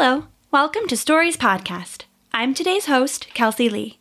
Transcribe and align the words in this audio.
Hello, 0.00 0.28
welcome 0.52 0.86
to 0.86 0.96
Stories 0.96 1.36
Podcast. 1.36 2.04
I'm 2.32 2.54
today's 2.54 2.86
host, 2.86 3.34
Kelsey 3.34 3.68
Lee. 3.68 3.98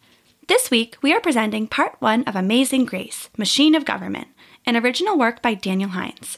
This 0.47 0.69
week, 0.69 0.95
we 1.01 1.11
are 1.11 1.19
presenting 1.19 1.65
part 1.65 1.95
one 1.97 2.23
of 2.25 2.35
Amazing 2.35 2.85
Grace 2.85 3.31
Machine 3.35 3.73
of 3.73 3.83
Government, 3.83 4.27
an 4.67 4.77
original 4.77 5.17
work 5.17 5.41
by 5.41 5.55
Daniel 5.55 5.89
Hines. 5.89 6.37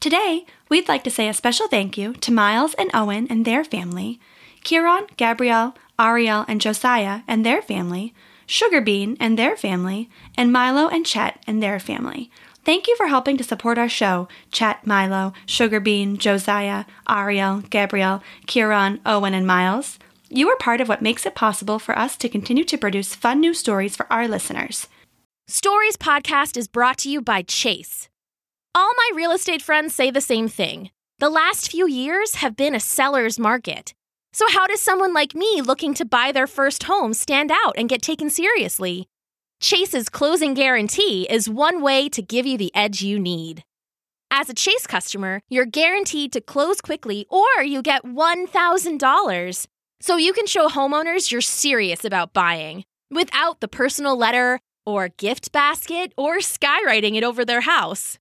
Today, 0.00 0.44
we'd 0.68 0.86
like 0.86 1.02
to 1.04 1.10
say 1.10 1.30
a 1.30 1.32
special 1.32 1.66
thank 1.66 1.96
you 1.96 2.12
to 2.12 2.30
Miles 2.30 2.74
and 2.74 2.90
Owen 2.92 3.26
and 3.30 3.46
their 3.46 3.64
family, 3.64 4.20
Kieran, 4.64 5.06
Gabrielle, 5.16 5.74
Ariel, 5.98 6.44
and 6.46 6.60
Josiah 6.60 7.22
and 7.26 7.42
their 7.42 7.62
family, 7.62 8.12
Sugarbean 8.46 9.16
and 9.18 9.38
their 9.38 9.56
family, 9.56 10.10
and 10.36 10.52
Milo 10.52 10.88
and 10.88 11.06
Chet 11.06 11.42
and 11.46 11.62
their 11.62 11.80
family. 11.80 12.30
Thank 12.64 12.86
you 12.86 12.96
for 12.96 13.06
helping 13.06 13.36
to 13.38 13.44
support 13.44 13.78
our 13.78 13.88
show, 13.88 14.28
Chet, 14.52 14.86
Milo, 14.86 15.32
Sugarbean, 15.46 16.18
Josiah, 16.18 16.84
Ariel, 17.08 17.62
Gabriel, 17.70 18.22
Kieran, 18.46 19.00
Owen, 19.06 19.34
and 19.34 19.46
Miles. 19.46 19.98
You 20.28 20.48
are 20.50 20.56
part 20.56 20.80
of 20.80 20.88
what 20.88 21.02
makes 21.02 21.24
it 21.26 21.34
possible 21.34 21.78
for 21.78 21.98
us 21.98 22.16
to 22.18 22.28
continue 22.28 22.64
to 22.64 22.78
produce 22.78 23.14
fun 23.14 23.40
new 23.40 23.54
stories 23.54 23.96
for 23.96 24.06
our 24.12 24.28
listeners. 24.28 24.86
Stories 25.48 25.96
Podcast 25.96 26.56
is 26.56 26.68
brought 26.68 26.98
to 26.98 27.10
you 27.10 27.20
by 27.20 27.42
Chase. 27.42 28.08
All 28.74 28.92
my 28.96 29.10
real 29.16 29.32
estate 29.32 29.62
friends 29.62 29.94
say 29.94 30.10
the 30.10 30.20
same 30.20 30.46
thing. 30.46 30.90
The 31.18 31.30
last 31.30 31.70
few 31.70 31.88
years 31.88 32.36
have 32.36 32.56
been 32.56 32.74
a 32.74 32.80
seller's 32.80 33.38
market. 33.38 33.92
So, 34.32 34.46
how 34.48 34.68
does 34.68 34.80
someone 34.80 35.12
like 35.12 35.34
me 35.34 35.60
looking 35.60 35.92
to 35.94 36.04
buy 36.04 36.30
their 36.30 36.46
first 36.46 36.84
home 36.84 37.14
stand 37.14 37.50
out 37.50 37.74
and 37.76 37.88
get 37.88 38.00
taken 38.00 38.30
seriously? 38.30 39.08
Chase's 39.60 40.08
closing 40.08 40.54
guarantee 40.54 41.26
is 41.28 41.46
one 41.46 41.82
way 41.82 42.08
to 42.08 42.22
give 42.22 42.46
you 42.46 42.56
the 42.56 42.74
edge 42.74 43.02
you 43.02 43.18
need. 43.18 43.62
As 44.30 44.48
a 44.48 44.54
Chase 44.54 44.86
customer, 44.86 45.42
you're 45.50 45.66
guaranteed 45.66 46.32
to 46.32 46.40
close 46.40 46.80
quickly 46.80 47.26
or 47.28 47.62
you 47.62 47.82
get 47.82 48.02
$1,000. 48.02 49.66
So 50.00 50.16
you 50.16 50.32
can 50.32 50.46
show 50.46 50.68
homeowners 50.68 51.30
you're 51.30 51.42
serious 51.42 52.06
about 52.06 52.32
buying 52.32 52.84
without 53.10 53.60
the 53.60 53.68
personal 53.68 54.16
letter 54.16 54.60
or 54.86 55.10
gift 55.18 55.52
basket 55.52 56.14
or 56.16 56.38
skywriting 56.38 57.16
it 57.16 57.24
over 57.24 57.44
their 57.44 57.60
house. 57.60 58.18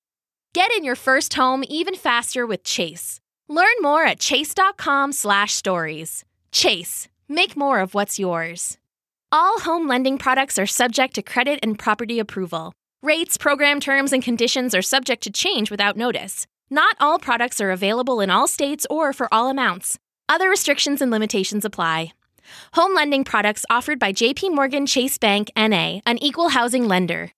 Get 0.53 0.73
in 0.73 0.83
your 0.83 0.97
first 0.97 1.35
home 1.35 1.63
even 1.69 1.95
faster 1.95 2.45
with 2.45 2.65
Chase. 2.65 3.21
Learn 3.47 3.77
more 3.81 4.03
at 4.03 4.19
chase.com/stories. 4.19 6.25
Chase, 6.51 7.07
make 7.29 7.55
more 7.55 7.79
of 7.79 7.93
what's 7.93 8.19
yours. 8.19 8.77
All 9.31 9.59
home 9.59 9.87
lending 9.87 10.17
products 10.17 10.57
are 10.57 10.65
subject 10.65 11.13
to 11.13 11.21
credit 11.21 11.59
and 11.61 11.77
property 11.77 12.17
approval. 12.17 12.73
Rates, 13.03 13.37
program 13.37 13.79
terms, 13.79 14.11
and 14.11 14.23
conditions 14.23 14.73
are 14.73 14.81
subject 14.81 15.21
to 15.21 15.29
change 15.29 15.69
without 15.69 15.95
notice. 15.95 16.47
Not 16.71 16.95
all 16.99 17.19
products 17.19 17.61
are 17.61 17.69
available 17.69 18.21
in 18.21 18.31
all 18.31 18.47
states 18.47 18.87
or 18.89 19.13
for 19.13 19.31
all 19.31 19.47
amounts. 19.47 19.99
Other 20.27 20.49
restrictions 20.49 20.99
and 20.99 21.11
limitations 21.11 21.63
apply. 21.63 22.13
Home 22.73 22.95
lending 22.95 23.23
products 23.23 23.67
offered 23.69 23.99
by 23.99 24.13
JP 24.13 24.55
Morgan 24.55 24.87
Chase 24.87 25.19
Bank 25.19 25.51
NA, 25.55 25.99
an 26.07 26.17
equal 26.23 26.49
housing 26.49 26.87
lender. 26.87 27.31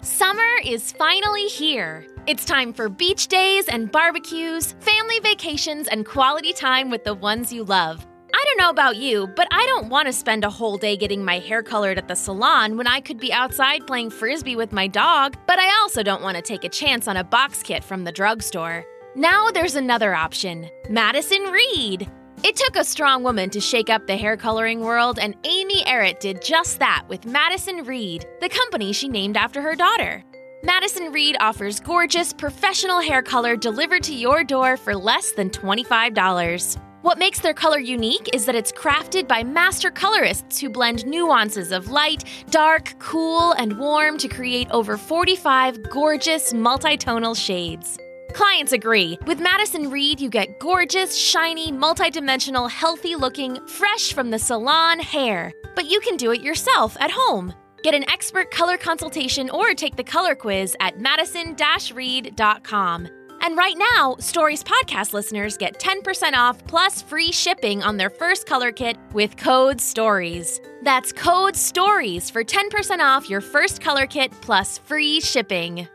Summer 0.00 0.50
is 0.64 0.90
finally 0.90 1.46
here. 1.46 2.04
It's 2.26 2.44
time 2.44 2.72
for 2.72 2.88
beach 2.88 3.28
days 3.28 3.68
and 3.68 3.90
barbecues, 3.92 4.74
family 4.80 5.20
vacations, 5.20 5.86
and 5.86 6.04
quality 6.04 6.52
time 6.52 6.90
with 6.90 7.04
the 7.04 7.14
ones 7.14 7.52
you 7.52 7.62
love. 7.62 8.04
I 8.38 8.44
don't 8.44 8.58
know 8.58 8.70
about 8.70 8.96
you, 8.98 9.26
but 9.26 9.48
I 9.50 9.66
don't 9.66 9.88
want 9.88 10.06
to 10.06 10.12
spend 10.12 10.44
a 10.44 10.50
whole 10.50 10.78
day 10.78 10.96
getting 10.96 11.24
my 11.24 11.40
hair 11.40 11.60
colored 11.60 11.98
at 11.98 12.06
the 12.06 12.14
salon 12.14 12.76
when 12.76 12.86
I 12.86 13.00
could 13.00 13.18
be 13.18 13.32
outside 13.32 13.84
playing 13.84 14.10
frisbee 14.10 14.54
with 14.54 14.70
my 14.70 14.86
dog, 14.86 15.36
but 15.48 15.58
I 15.58 15.68
also 15.80 16.04
don't 16.04 16.22
want 16.22 16.36
to 16.36 16.42
take 16.42 16.62
a 16.62 16.68
chance 16.68 17.08
on 17.08 17.16
a 17.16 17.24
box 17.24 17.64
kit 17.64 17.82
from 17.82 18.04
the 18.04 18.12
drugstore. 18.12 18.84
Now 19.16 19.50
there's 19.50 19.74
another 19.74 20.14
option 20.14 20.70
Madison 20.88 21.42
Reed. 21.50 22.08
It 22.44 22.54
took 22.54 22.76
a 22.76 22.84
strong 22.84 23.24
woman 23.24 23.50
to 23.50 23.60
shake 23.60 23.90
up 23.90 24.06
the 24.06 24.16
hair 24.16 24.36
coloring 24.36 24.82
world, 24.82 25.18
and 25.18 25.34
Amy 25.42 25.82
Errett 25.82 26.20
did 26.20 26.40
just 26.40 26.78
that 26.78 27.06
with 27.08 27.26
Madison 27.26 27.82
Reed, 27.82 28.24
the 28.40 28.48
company 28.48 28.92
she 28.92 29.08
named 29.08 29.36
after 29.36 29.60
her 29.60 29.74
daughter. 29.74 30.22
Madison 30.62 31.10
Reed 31.10 31.36
offers 31.40 31.80
gorgeous, 31.80 32.32
professional 32.32 33.00
hair 33.00 33.20
color 33.20 33.56
delivered 33.56 34.04
to 34.04 34.14
your 34.14 34.44
door 34.44 34.76
for 34.76 34.94
less 34.94 35.32
than 35.32 35.50
$25. 35.50 36.78
What 37.02 37.18
makes 37.18 37.38
their 37.38 37.54
color 37.54 37.78
unique 37.78 38.28
is 38.32 38.44
that 38.46 38.56
it's 38.56 38.72
crafted 38.72 39.28
by 39.28 39.44
master 39.44 39.88
colorists 39.90 40.58
who 40.58 40.68
blend 40.68 41.06
nuances 41.06 41.70
of 41.70 41.90
light, 41.90 42.24
dark, 42.50 42.92
cool, 42.98 43.52
and 43.52 43.78
warm 43.78 44.18
to 44.18 44.26
create 44.26 44.68
over 44.72 44.96
45 44.96 45.90
gorgeous 45.90 46.52
multitonal 46.52 47.36
shades. 47.36 47.98
Clients 48.34 48.72
agree. 48.72 49.16
With 49.26 49.38
Madison 49.38 49.90
Reed, 49.90 50.20
you 50.20 50.28
get 50.28 50.58
gorgeous, 50.58 51.16
shiny, 51.16 51.70
multidimensional, 51.70 52.68
healthy 52.68 53.14
looking, 53.14 53.64
fresh 53.68 54.12
from 54.12 54.30
the 54.30 54.38
salon 54.38 54.98
hair. 54.98 55.52
But 55.76 55.86
you 55.86 56.00
can 56.00 56.16
do 56.16 56.32
it 56.32 56.42
yourself 56.42 56.96
at 57.00 57.12
home. 57.12 57.54
Get 57.84 57.94
an 57.94 58.08
expert 58.10 58.50
color 58.50 58.76
consultation 58.76 59.50
or 59.50 59.72
take 59.72 59.94
the 59.94 60.02
color 60.04 60.34
quiz 60.34 60.76
at 60.80 60.98
madison 60.98 61.54
reed.com. 61.94 63.17
And 63.40 63.56
right 63.56 63.76
now, 63.94 64.16
Stories 64.18 64.64
podcast 64.64 65.12
listeners 65.12 65.56
get 65.56 65.78
10% 65.78 66.34
off 66.34 66.64
plus 66.66 67.02
free 67.02 67.32
shipping 67.32 67.82
on 67.82 67.96
their 67.96 68.10
first 68.10 68.46
color 68.46 68.72
kit 68.72 68.96
with 69.12 69.36
code 69.36 69.80
STORIES. 69.80 70.60
That's 70.82 71.12
code 71.12 71.56
STORIES 71.56 72.30
for 72.30 72.42
10% 72.42 72.98
off 73.00 73.30
your 73.30 73.40
first 73.40 73.80
color 73.80 74.06
kit 74.06 74.32
plus 74.40 74.78
free 74.78 75.20
shipping. 75.20 75.86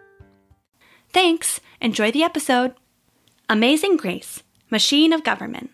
Thanks. 1.12 1.60
Enjoy 1.82 2.12
the 2.12 2.24
episode. 2.24 2.74
Amazing 3.50 3.98
Grace 3.98 4.42
Machine 4.72 5.14
of 5.14 5.24
Government. 5.24 5.70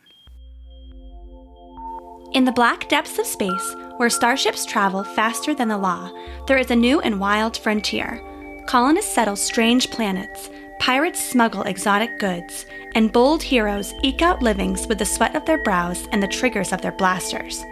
In 2.34 2.46
the 2.46 2.52
black 2.52 2.90
depths 2.90 3.18
of 3.20 3.26
space, 3.26 3.76
where 3.98 4.10
starships 4.10 4.66
travel 4.66 5.04
faster 5.04 5.54
than 5.54 5.68
the 5.68 5.78
law, 5.78 6.12
there 6.48 6.58
is 6.58 6.72
a 6.72 6.76
new 6.76 7.00
and 7.02 7.20
wild 7.20 7.58
frontier. 7.58 8.22
Colonists 8.68 9.14
settle 9.14 9.36
strange 9.36 9.90
planets 9.92 10.50
Pirates 10.80 11.24
smuggle 11.24 11.64
exotic 11.64 12.18
goods, 12.20 12.66
and 12.96 13.12
bold 13.12 13.44
heroes 13.44 13.94
eke 14.02 14.22
out 14.22 14.42
livings 14.42 14.88
with 14.88 14.98
the 14.98 15.06
sweat 15.06 15.36
of 15.36 15.46
their 15.46 15.62
brows 15.64 16.08
and 16.12 16.24
the 16.24 16.28
triggers 16.28 16.72
of 16.72 16.82
their 16.82 16.94
blasters. 16.94 17.64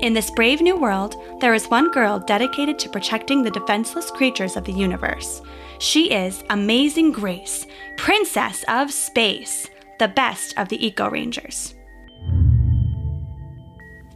In 0.00 0.12
this 0.12 0.30
brave 0.30 0.60
new 0.60 0.76
world, 0.76 1.16
there 1.40 1.54
is 1.54 1.68
one 1.68 1.90
girl 1.90 2.18
dedicated 2.18 2.78
to 2.80 2.88
protecting 2.88 3.42
the 3.42 3.50
defenseless 3.50 4.10
creatures 4.10 4.56
of 4.56 4.64
the 4.64 4.72
universe. 4.72 5.40
She 5.78 6.10
is 6.10 6.42
Amazing 6.50 7.12
Grace, 7.12 7.66
Princess 7.96 8.64
of 8.66 8.90
Space, 8.90 9.68
the 9.98 10.08
best 10.08 10.58
of 10.58 10.68
the 10.68 10.84
Eco 10.84 11.08
Rangers. 11.08 11.74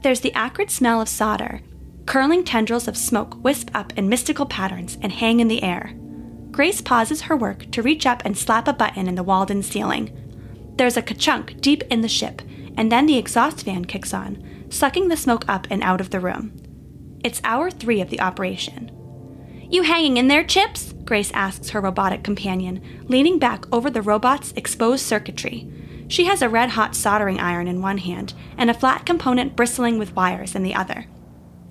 There's 0.03 0.21
the 0.21 0.33
acrid 0.35 0.71
smell 0.71 1.01
of 1.01 1.09
solder. 1.09 1.61
Curling 2.07 2.45
tendrils 2.45 2.89
of 2.89 2.97
smoke 2.97 3.43
wisp 3.45 3.71
up 3.75 3.97
in 3.99 4.09
mystical 4.09 4.47
patterns 4.47 4.97
and 5.03 5.13
hang 5.13 5.41
in 5.41 5.49
the 5.49 5.63
air. 5.63 5.93
Grace 6.59 6.81
pauses 6.81 7.21
her 7.21 7.37
work 7.37 7.71
to 7.71 7.83
reach 7.83 8.05
up 8.05 8.21
and 8.25 8.37
slap 8.37 8.67
a 8.67 8.73
button 8.73 9.07
in 9.07 9.15
the 9.15 9.23
Walden 9.23 9.63
ceiling. 9.63 10.11
There's 10.75 10.97
a 10.97 11.03
ka-chunk 11.03 11.61
deep 11.61 11.85
in 11.85 12.01
the 12.01 12.09
ship, 12.09 12.43
and 12.77 12.91
then 12.91 13.07
the 13.07 13.17
exhaust 13.17 13.65
fan 13.65 13.85
kicks 13.85 14.13
on, 14.13 14.67
sucking 14.69 15.07
the 15.07 15.17
smoke 15.17 15.45
up 15.47 15.69
and 15.71 15.85
out 15.85 16.01
of 16.01 16.11
the 16.11 16.19
room. 16.19 16.61
It's 17.23 17.41
hour 17.45 17.71
three 17.71 18.01
of 18.01 18.11
the 18.11 18.21
operation. 18.21 18.91
You 19.71 19.83
hanging 19.83 20.17
in 20.17 20.27
there, 20.27 20.43
Chips? 20.43 20.95
Grace 21.05 21.31
asks 21.31 21.71
her 21.71 21.81
robotic 21.81 22.25
companion, 22.25 22.83
leaning 23.05 23.39
back 23.39 23.65
over 23.73 23.89
the 23.89 24.03
robot's 24.03 24.53
exposed 24.57 25.07
circuitry. 25.07 25.71
She 26.09 26.25
has 26.25 26.43
a 26.43 26.49
red 26.49 26.71
hot 26.71 26.97
soldering 26.97 27.39
iron 27.39 27.69
in 27.69 27.83
one 27.83 27.99
hand 27.99 28.35
and 28.57 28.69
a 28.69 28.75
flat 28.75 29.07
component 29.07 29.55
bristling 29.55 29.97
with 29.97 30.17
wires 30.17 30.57
in 30.57 30.65
the 30.65 30.75
other. 30.75 31.07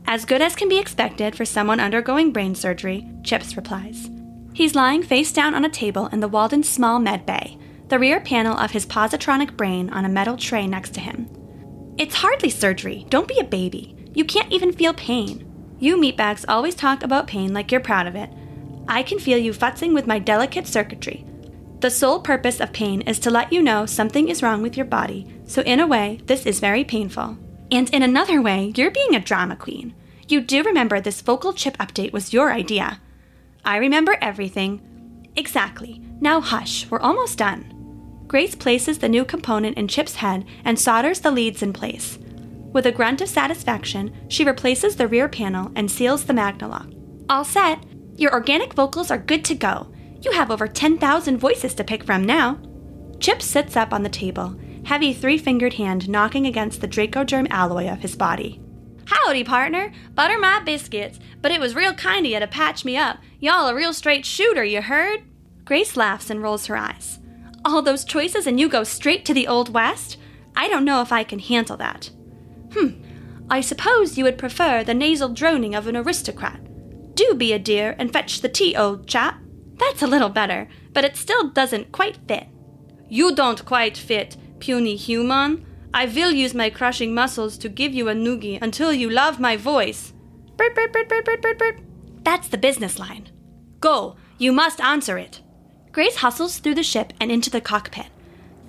As 0.06 0.24
good 0.24 0.42
as 0.42 0.56
can 0.56 0.70
be 0.70 0.80
expected 0.80 1.36
for 1.36 1.44
someone 1.44 1.82
undergoing 1.82 2.32
brain 2.32 2.56
surgery, 2.56 3.06
Chips 3.26 3.58
replies. 3.58 4.10
He's 4.58 4.74
lying 4.74 5.04
face 5.04 5.32
down 5.32 5.54
on 5.54 5.66
a 5.66 5.70
table 5.70 6.08
in 6.08 6.20
the 6.20 6.28
Walden 6.28 6.64
small 6.64 6.98
med 6.98 7.28
bay, 7.28 7.60
the 7.90 8.00
rear 8.00 8.20
panel 8.20 8.58
of 8.58 8.72
his 8.72 8.88
positronic 8.88 9.56
brain 9.56 9.88
on 9.92 10.04
a 10.04 10.10
metal 10.10 10.36
tray 10.36 10.66
next 10.66 10.96
to 10.96 11.00
him. 11.00 11.30
It's 12.00 12.16
hardly 12.16 12.50
surgery. 12.50 13.06
Don't 13.10 13.28
be 13.28 13.38
a 13.38 13.44
baby. 13.44 13.96
You 14.16 14.26
can't 14.26 14.52
even 14.52 14.74
feel 14.74 14.96
pain. 14.96 15.46
You 15.78 15.96
meatbags 15.96 16.44
always 16.48 16.74
talk 16.74 17.04
about 17.04 17.28
pain 17.28 17.54
like 17.54 17.72
you're 17.72 17.80
proud 17.80 18.08
of 18.08 18.16
it. 18.16 18.32
I 18.88 19.04
can 19.04 19.20
feel 19.20 19.38
you 19.38 19.54
futzing 19.54 19.94
with 19.94 20.08
my 20.08 20.18
delicate 20.18 20.66
circuitry. 20.66 21.24
The 21.82 21.92
sole 21.92 22.20
purpose 22.20 22.60
of 22.60 22.74
pain 22.74 23.02
is 23.02 23.20
to 23.20 23.30
let 23.30 23.54
you 23.54 23.62
know 23.62 23.86
something 23.86 24.28
is 24.28 24.42
wrong 24.42 24.64
with 24.64 24.76
your 24.76 24.88
body, 24.88 25.40
so 25.46 25.62
in 25.62 25.80
a 25.80 25.86
way, 25.86 26.20
this 26.26 26.48
is 26.48 26.60
very 26.60 26.84
painful. 26.84 27.38
And 27.70 27.92
in 27.92 28.02
another 28.02 28.42
way, 28.42 28.74
you're 28.76 28.90
being 28.90 29.16
a 29.16 29.20
drama 29.20 29.56
queen. 29.56 29.94
You 30.28 30.42
do 30.42 30.64
remember 30.64 31.00
this 31.00 31.22
vocal 31.22 31.54
chip 31.54 31.78
update 31.78 32.12
was 32.12 32.34
your 32.34 32.52
idea. 32.52 33.00
I 33.68 33.76
remember 33.76 34.16
everything. 34.22 35.30
Exactly. 35.36 36.02
Now 36.22 36.40
hush, 36.40 36.90
we're 36.90 37.02
almost 37.02 37.38
done. 37.38 38.24
Grace 38.26 38.56
places 38.56 39.00
the 39.00 39.10
new 39.10 39.26
component 39.26 39.78
in 39.78 39.90
Chip's 39.90 40.16
head 40.16 40.46
and 40.64 40.80
solders 40.80 41.20
the 41.20 41.32
leads 41.32 41.62
in 41.62 41.74
place. 41.74 42.18
With 42.72 42.86
a 42.86 42.94
grunt 42.94 43.20
of 43.20 43.28
satisfaction, 43.28 44.16
she 44.30 44.46
replaces 44.46 44.96
the 44.96 45.10
rear 45.10 45.28
panel 45.28 45.70
and 45.76 45.92
seals 45.92 46.24
the 46.24 46.32
Magnalock. 46.32 46.96
All 47.28 47.44
set. 47.44 47.84
Your 48.16 48.32
organic 48.32 48.74
vocals 48.74 49.12
are 49.12 49.18
good 49.18 49.44
to 49.44 49.54
go. 49.54 49.92
You 50.22 50.32
have 50.32 50.50
over 50.50 50.70
10,000 50.70 51.38
voices 51.38 51.74
to 51.74 51.84
pick 51.84 52.06
from 52.06 52.24
now. 52.24 52.60
Chip 53.20 53.42
sits 53.42 53.76
up 53.76 53.92
on 53.92 54.02
the 54.02 54.10
table, 54.10 54.58
heavy 54.86 55.12
three 55.12 55.38
fingered 55.38 55.74
hand 55.74 56.08
knocking 56.08 56.46
against 56.46 56.80
the 56.80 56.88
Dracoderm 56.88 57.48
alloy 57.50 57.92
of 57.92 58.00
his 58.00 58.16
body. 58.16 58.62
Howdy, 59.08 59.46
partner. 59.46 59.94
Butter 60.16 60.38
my 60.38 60.62
biscuits. 60.64 61.18
But 61.42 61.52
it 61.52 61.62
was 61.62 61.76
real 61.76 61.94
kind 61.94 62.26
of 62.26 62.32
you 62.32 62.40
to 62.40 62.48
patch 62.48 62.84
me 62.84 62.98
up. 62.98 63.20
Y'all 63.40 63.68
a 63.68 63.76
real 63.76 63.94
straight 63.94 64.26
shooter, 64.26 64.66
you 64.66 64.82
heard? 64.82 65.24
Grace 65.64 65.96
laughs 65.96 66.30
and 66.30 66.44
rolls 66.44 66.66
her 66.66 66.76
eyes. 66.76 67.20
All 67.64 67.82
those 67.82 68.04
choices 68.04 68.48
and 68.48 68.60
you 68.60 68.68
go 68.68 68.84
straight 68.84 69.26
to 69.26 69.34
the 69.34 69.48
Old 69.48 69.74
West? 69.74 70.18
I 70.56 70.68
don't 70.68 70.86
know 70.86 71.02
if 71.02 71.12
I 71.12 71.24
can 71.24 71.40
handle 71.40 71.78
that. 71.78 72.10
Hmm, 72.74 73.02
I 73.50 73.62
suppose 73.62 74.18
you 74.18 74.26
would 74.26 74.38
prefer 74.38 74.84
the 74.84 74.94
nasal 74.94 75.30
droning 75.30 75.74
of 75.76 75.88
an 75.88 75.96
aristocrat. 75.96 76.60
Do 77.16 77.34
be 77.34 77.54
a 77.54 77.60
dear 77.60 77.96
and 77.98 78.12
fetch 78.12 78.42
the 78.42 78.50
tea, 78.50 78.76
old 78.76 79.08
chap. 79.08 79.40
That's 79.78 80.02
a 80.02 80.08
little 80.08 80.30
better, 80.30 80.68
but 80.92 81.06
it 81.06 81.16
still 81.16 81.50
doesn't 81.50 81.92
quite 81.92 82.18
fit. 82.28 82.48
You 83.08 83.34
don't 83.34 83.64
quite 83.64 83.98
fit, 83.98 84.36
puny 84.60 84.96
human. 84.96 85.66
I 85.94 86.06
will 86.06 86.32
use 86.32 86.54
my 86.54 86.70
crushing 86.70 87.14
muscles 87.14 87.58
to 87.60 87.70
give 87.70 87.94
you 87.94 88.10
a 88.10 88.14
noogie 88.14 88.60
until 88.62 88.94
you 88.94 89.10
love 89.10 89.40
my 89.40 89.58
voice. 89.58 90.14
Bert, 90.56 90.76
bert, 90.76 90.94
bert, 90.94 91.10
bert, 91.10 91.26
bert, 91.26 91.42
bert, 91.42 91.58
bert. 91.58 91.80
That's 92.24 92.48
the 92.48 92.58
business 92.58 93.00
line. 93.00 93.30
Go, 93.80 94.16
you 94.38 94.52
must 94.52 94.82
answer 94.82 95.18
it. 95.18 95.42
Grace 95.92 96.18
hustles 96.18 96.60
through 96.60 96.76
the 96.76 96.84
ship 96.84 97.14
and 97.20 97.32
into 97.32 97.50
the 97.50 97.62
cockpit. 97.62 98.08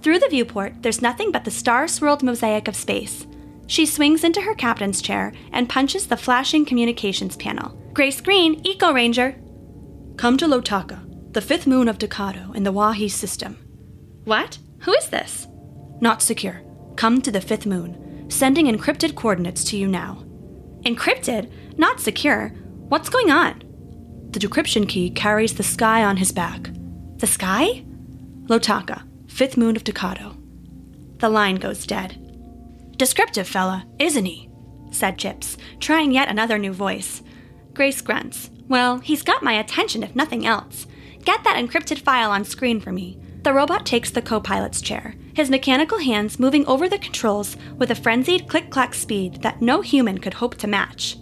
Through 0.03 0.21
the 0.21 0.29
viewport, 0.29 0.83
there's 0.83 1.03
nothing 1.03 1.33
but 1.33 1.45
the 1.45 1.51
star 1.51 1.89
swirled 1.89 2.23
mosaic 2.23 2.69
of 2.69 2.77
space. 2.77 3.27
She 3.67 3.85
swings 3.85 4.25
into 4.25 4.41
her 4.41 4.55
captain's 4.55 5.03
chair 5.03 5.33
and 5.53 5.69
punches 5.69 6.07
the 6.07 6.17
flashing 6.17 6.65
communications 6.65 7.37
panel. 7.37 7.77
Grace 7.93 8.21
Green, 8.21 8.65
Eco 8.65 8.93
Ranger. 8.93 9.37
Come 10.17 10.37
to 10.39 10.47
Lotaka, 10.47 11.33
the 11.33 11.41
fifth 11.41 11.67
moon 11.67 11.89
of 11.89 11.99
Dakato 11.99 12.55
in 12.55 12.63
the 12.63 12.73
Wahi 12.73 13.09
system. 13.09 13.57
What? 14.25 14.59
Who 14.81 14.95
is 14.95 15.09
this? 15.09 15.49
Not 16.01 16.23
secure. 16.23 16.63
Come 16.99 17.23
to 17.23 17.31
the 17.31 17.41
fifth 17.41 17.65
moon. 17.65 18.27
Sending 18.29 18.67
encrypted 18.67 19.15
coordinates 19.15 19.63
to 19.67 19.77
you 19.77 19.87
now. 19.87 20.25
Encrypted? 20.81 21.49
Not 21.79 22.01
secure. 22.01 22.49
What's 22.89 23.09
going 23.09 23.31
on? 23.31 23.63
The 24.33 24.41
decryption 24.41 24.89
key 24.89 25.09
carries 25.11 25.55
the 25.55 25.63
sky 25.63 26.03
on 26.03 26.17
his 26.17 26.33
back. 26.33 26.71
The 27.19 27.29
sky? 27.29 27.85
Lotaka, 28.47 29.05
fifth 29.29 29.57
moon 29.57 29.77
of 29.77 29.85
Dakato. 29.85 30.37
The 31.21 31.29
line 31.29 31.55
goes 31.55 31.87
dead. 31.87 32.19
Descriptive 32.97 33.47
fella, 33.47 33.87
isn't 34.01 34.25
he? 34.25 34.51
said 34.91 35.19
Chips, 35.19 35.57
trying 35.79 36.11
yet 36.11 36.29
another 36.29 36.59
new 36.59 36.73
voice. 36.73 37.23
Grace 37.75 38.01
grunts. 38.01 38.51
Well, 38.67 38.99
he's 38.99 39.23
got 39.23 39.45
my 39.45 39.53
attention 39.53 40.03
if 40.03 40.17
nothing 40.17 40.45
else. 40.47 40.89
Get 41.25 41.45
that 41.45 41.65
encrypted 41.65 42.01
file 42.01 42.33
on 42.33 42.45
screen 42.45 42.81
for 42.81 42.91
me. 42.91 43.21
The 43.45 43.55
robot 43.55 43.87
takes 43.87 44.11
the 44.11 44.21
co 44.21 44.41
pilot's 44.41 44.81
chair, 44.81 45.15
his 45.39 45.51
mechanical 45.51 45.99
hands 45.99 46.41
moving 46.41 46.67
over 46.67 46.89
the 46.89 46.99
controls 46.99 47.57
with 47.77 47.93
a 47.93 47.95
frenzied 47.95 48.49
click 48.49 48.71
clack 48.71 48.93
speed 48.93 49.41
that 49.43 49.63
no 49.63 49.81
human 49.81 50.19
could 50.19 50.35
hope 50.35 50.57
to 50.57 50.67
match. 50.67 51.17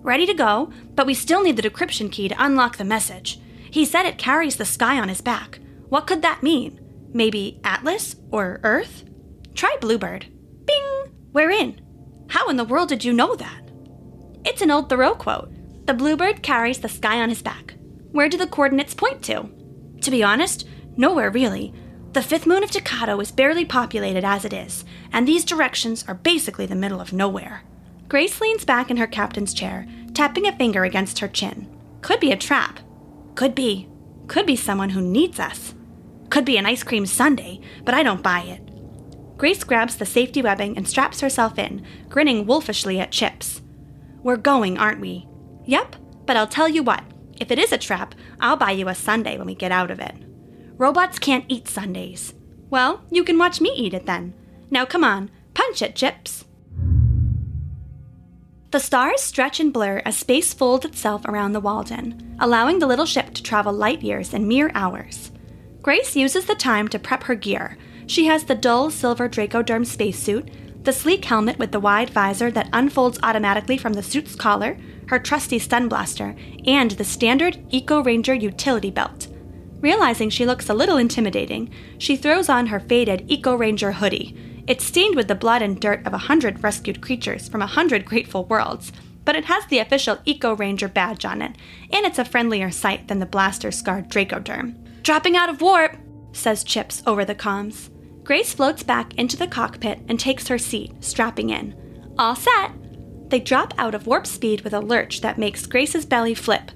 Ready 0.00 0.26
to 0.26 0.32
go, 0.32 0.72
but 0.94 1.06
we 1.06 1.12
still 1.12 1.42
need 1.42 1.56
the 1.56 1.68
decryption 1.68 2.10
key 2.10 2.28
to 2.28 2.44
unlock 2.44 2.76
the 2.76 2.84
message. 2.84 3.40
He 3.70 3.84
said 3.84 4.06
it 4.06 4.16
carries 4.16 4.56
the 4.56 4.64
sky 4.64 5.00
on 5.00 5.08
his 5.08 5.20
back. 5.20 5.58
What 5.88 6.06
could 6.06 6.22
that 6.22 6.42
mean? 6.42 6.80
Maybe 7.12 7.60
Atlas 7.64 8.14
or 8.30 8.60
Earth? 8.62 9.04
Try 9.54 9.76
Bluebird. 9.80 10.26
Bing! 10.64 11.12
We're 11.32 11.50
in. 11.50 11.80
How 12.30 12.48
in 12.48 12.56
the 12.56 12.64
world 12.64 12.88
did 12.88 13.04
you 13.04 13.12
know 13.12 13.34
that? 13.34 13.70
It's 14.44 14.62
an 14.62 14.70
old 14.70 14.88
Thoreau 14.88 15.14
quote. 15.16 15.52
The 15.86 15.94
bluebird 15.94 16.42
carries 16.44 16.78
the 16.78 16.88
sky 16.88 17.20
on 17.20 17.28
his 17.28 17.42
back. 17.42 17.74
Where 18.12 18.28
do 18.28 18.36
the 18.36 18.46
coordinates 18.46 18.94
point 18.94 19.22
to? 19.24 19.50
To 20.02 20.10
be 20.12 20.22
honest, 20.22 20.68
nowhere 20.96 21.30
really. 21.30 21.74
The 22.18 22.24
fifth 22.24 22.48
moon 22.48 22.64
of 22.64 22.72
Dakato 22.72 23.22
is 23.22 23.30
barely 23.30 23.64
populated 23.64 24.24
as 24.24 24.44
it 24.44 24.52
is, 24.52 24.84
and 25.12 25.24
these 25.24 25.44
directions 25.44 26.04
are 26.08 26.14
basically 26.14 26.66
the 26.66 26.74
middle 26.74 27.00
of 27.00 27.12
nowhere. 27.12 27.62
Grace 28.08 28.40
leans 28.40 28.64
back 28.64 28.90
in 28.90 28.96
her 28.96 29.06
captain's 29.06 29.54
chair, 29.54 29.86
tapping 30.14 30.44
a 30.44 30.56
finger 30.56 30.82
against 30.82 31.20
her 31.20 31.28
chin. 31.28 31.72
Could 32.00 32.18
be 32.18 32.32
a 32.32 32.36
trap. 32.36 32.80
Could 33.36 33.54
be. 33.54 33.88
Could 34.26 34.46
be 34.46 34.56
someone 34.56 34.90
who 34.90 35.00
needs 35.00 35.38
us. 35.38 35.76
Could 36.28 36.44
be 36.44 36.56
an 36.56 36.66
ice 36.66 36.82
cream 36.82 37.06
sundae, 37.06 37.60
but 37.84 37.94
I 37.94 38.02
don't 38.02 38.20
buy 38.20 38.40
it. 38.40 38.68
Grace 39.36 39.62
grabs 39.62 39.94
the 39.94 40.04
safety 40.04 40.42
webbing 40.42 40.76
and 40.76 40.88
straps 40.88 41.20
herself 41.20 41.56
in, 41.56 41.86
grinning 42.08 42.46
wolfishly 42.46 42.98
at 42.98 43.12
Chips. 43.12 43.62
We're 44.24 44.38
going, 44.38 44.76
aren't 44.76 45.00
we? 45.00 45.28
Yep, 45.66 45.94
but 46.26 46.36
I'll 46.36 46.48
tell 46.48 46.68
you 46.68 46.82
what. 46.82 47.04
If 47.38 47.52
it 47.52 47.60
is 47.60 47.70
a 47.70 47.78
trap, 47.78 48.16
I'll 48.40 48.56
buy 48.56 48.72
you 48.72 48.88
a 48.88 48.94
sundae 48.96 49.38
when 49.38 49.46
we 49.46 49.54
get 49.54 49.70
out 49.70 49.92
of 49.92 50.00
it. 50.00 50.16
Robots 50.78 51.18
can't 51.18 51.44
eat 51.48 51.68
sundaes. 51.68 52.34
Well, 52.70 53.02
you 53.10 53.24
can 53.24 53.36
watch 53.36 53.60
me 53.60 53.72
eat 53.76 53.94
it 53.94 54.06
then. 54.06 54.32
Now 54.70 54.86
come 54.86 55.04
on, 55.04 55.30
punch 55.52 55.82
it, 55.82 55.96
Chips. 55.96 56.44
The 58.70 58.80
stars 58.80 59.20
stretch 59.20 59.60
and 59.60 59.72
blur 59.72 60.02
as 60.04 60.16
space 60.16 60.54
folds 60.54 60.84
itself 60.84 61.24
around 61.24 61.52
the 61.52 61.60
Walden, 61.60 62.36
allowing 62.38 62.78
the 62.78 62.86
little 62.86 63.06
ship 63.06 63.34
to 63.34 63.42
travel 63.42 63.72
light 63.72 64.02
years 64.02 64.32
in 64.32 64.46
mere 64.46 64.70
hours. 64.74 65.32
Grace 65.82 66.14
uses 66.14 66.44
the 66.44 66.54
time 66.54 66.86
to 66.88 66.98
prep 66.98 67.24
her 67.24 67.34
gear, 67.34 67.76
she 68.06 68.26
has 68.26 68.44
the 68.44 68.54
dull 68.54 68.90
silver 68.90 69.28
Dracoderm 69.28 69.86
spacesuit, 69.86 70.50
the 70.84 70.92
sleek 70.92 71.24
helmet 71.24 71.58
with 71.58 71.72
the 71.72 71.80
wide 71.80 72.10
visor 72.10 72.50
that 72.50 72.70
unfolds 72.72 73.18
automatically 73.22 73.76
from 73.76 73.92
the 73.92 74.02
suit's 74.02 74.34
collar, 74.34 74.78
her 75.08 75.18
trusty 75.18 75.58
stun 75.58 75.88
blaster, 75.88 76.34
and 76.66 76.92
the 76.92 77.04
standard 77.04 77.58
Eco 77.70 78.02
Ranger 78.02 78.34
utility 78.34 78.90
belt. 78.90 79.27
Realizing 79.80 80.30
she 80.30 80.46
looks 80.46 80.68
a 80.68 80.74
little 80.74 80.96
intimidating, 80.96 81.72
she 81.98 82.16
throws 82.16 82.48
on 82.48 82.66
her 82.66 82.80
faded 82.80 83.24
Eco 83.30 83.54
Ranger 83.54 83.92
hoodie. 83.92 84.64
It's 84.66 84.84
stained 84.84 85.14
with 85.14 85.28
the 85.28 85.34
blood 85.34 85.62
and 85.62 85.80
dirt 85.80 86.06
of 86.06 86.12
a 86.12 86.18
hundred 86.18 86.62
rescued 86.62 87.00
creatures 87.00 87.48
from 87.48 87.62
a 87.62 87.66
hundred 87.66 88.04
grateful 88.04 88.44
worlds, 88.46 88.92
but 89.24 89.36
it 89.36 89.44
has 89.44 89.64
the 89.66 89.78
official 89.78 90.18
Eco 90.24 90.56
Ranger 90.56 90.88
badge 90.88 91.24
on 91.24 91.42
it, 91.42 91.54
and 91.92 92.04
it's 92.04 92.18
a 92.18 92.24
friendlier 92.24 92.70
sight 92.70 93.08
than 93.08 93.18
the 93.18 93.26
blaster 93.26 93.70
scarred 93.70 94.08
Dracoderm. 94.08 94.74
Dropping 95.02 95.36
out 95.36 95.48
of 95.48 95.60
warp, 95.60 95.96
says 96.32 96.64
Chips 96.64 97.02
over 97.06 97.24
the 97.24 97.34
comms. 97.34 97.90
Grace 98.24 98.52
floats 98.52 98.82
back 98.82 99.14
into 99.14 99.36
the 99.36 99.46
cockpit 99.46 100.00
and 100.08 100.18
takes 100.18 100.48
her 100.48 100.58
seat, 100.58 100.92
strapping 101.02 101.50
in. 101.50 101.74
All 102.18 102.34
set! 102.34 102.72
They 103.30 103.40
drop 103.40 103.72
out 103.78 103.94
of 103.94 104.06
warp 104.06 104.26
speed 104.26 104.62
with 104.62 104.72
a 104.72 104.80
lurch 104.80 105.20
that 105.20 105.38
makes 105.38 105.66
Grace's 105.66 106.04
belly 106.04 106.34
flip. 106.34 106.70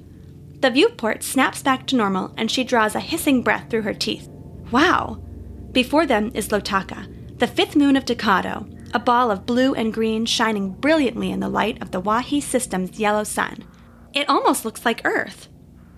The 0.63 0.71
viewport 0.71 1.25
snaps 1.25 1.61
back 1.61 1.89
to 1.89 1.97
normal 1.97 2.33
and 2.37 2.49
she 2.49 2.63
draws 2.63 2.95
a 2.95 3.01
hissing 3.01 3.43
breath 3.43 3.69
through 3.69 3.83
her 3.83 3.93
teeth. 3.93 4.29
Wow! 4.71 5.21
Before 5.73 6.07
them 6.07 6.31
is 6.35 6.51
Lotaka, 6.51 7.39
the 7.39 7.49
fifth 7.49 7.75
moon 7.75 7.97
of 7.97 8.05
Dakato, 8.05 8.73
a 8.95 9.01
ball 9.01 9.33
of 9.33 9.45
blue 9.45 9.75
and 9.75 9.93
green 9.93 10.25
shining 10.25 10.71
brilliantly 10.71 11.33
in 11.33 11.41
the 11.41 11.49
light 11.49 11.83
of 11.83 11.91
the 11.91 11.99
Wahi 11.99 12.41
system's 12.41 13.01
yellow 13.01 13.25
sun. 13.25 13.65
It 14.15 14.29
almost 14.29 14.65
looks 14.65 14.85
like 14.85 15.01
Earth. 15.05 15.49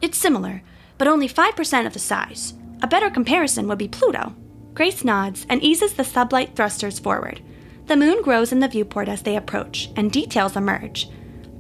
It's 0.01 0.17
similar, 0.17 0.63
but 0.97 1.09
only 1.09 1.29
5% 1.29 1.87
of 1.87 1.93
the 1.93 1.99
size. 1.99 2.55
A 2.83 2.87
better 2.87 3.11
comparison 3.11 3.69
would 3.69 3.77
be 3.77 3.89
Pluto. 3.89 4.35
Grace 4.73 5.05
nods 5.05 5.45
and 5.51 5.63
eases 5.63 5.93
the 5.93 6.05
sublight 6.05 6.57
thrusters 6.57 6.99
forward. 6.99 7.43
The 7.85 7.97
moon 7.97 8.23
grows 8.23 8.51
in 8.51 8.61
the 8.61 8.69
viewport 8.69 9.09
as 9.11 9.21
they 9.21 9.37
approach, 9.37 9.91
and 9.95 10.11
details 10.11 10.57
emerge. 10.57 11.11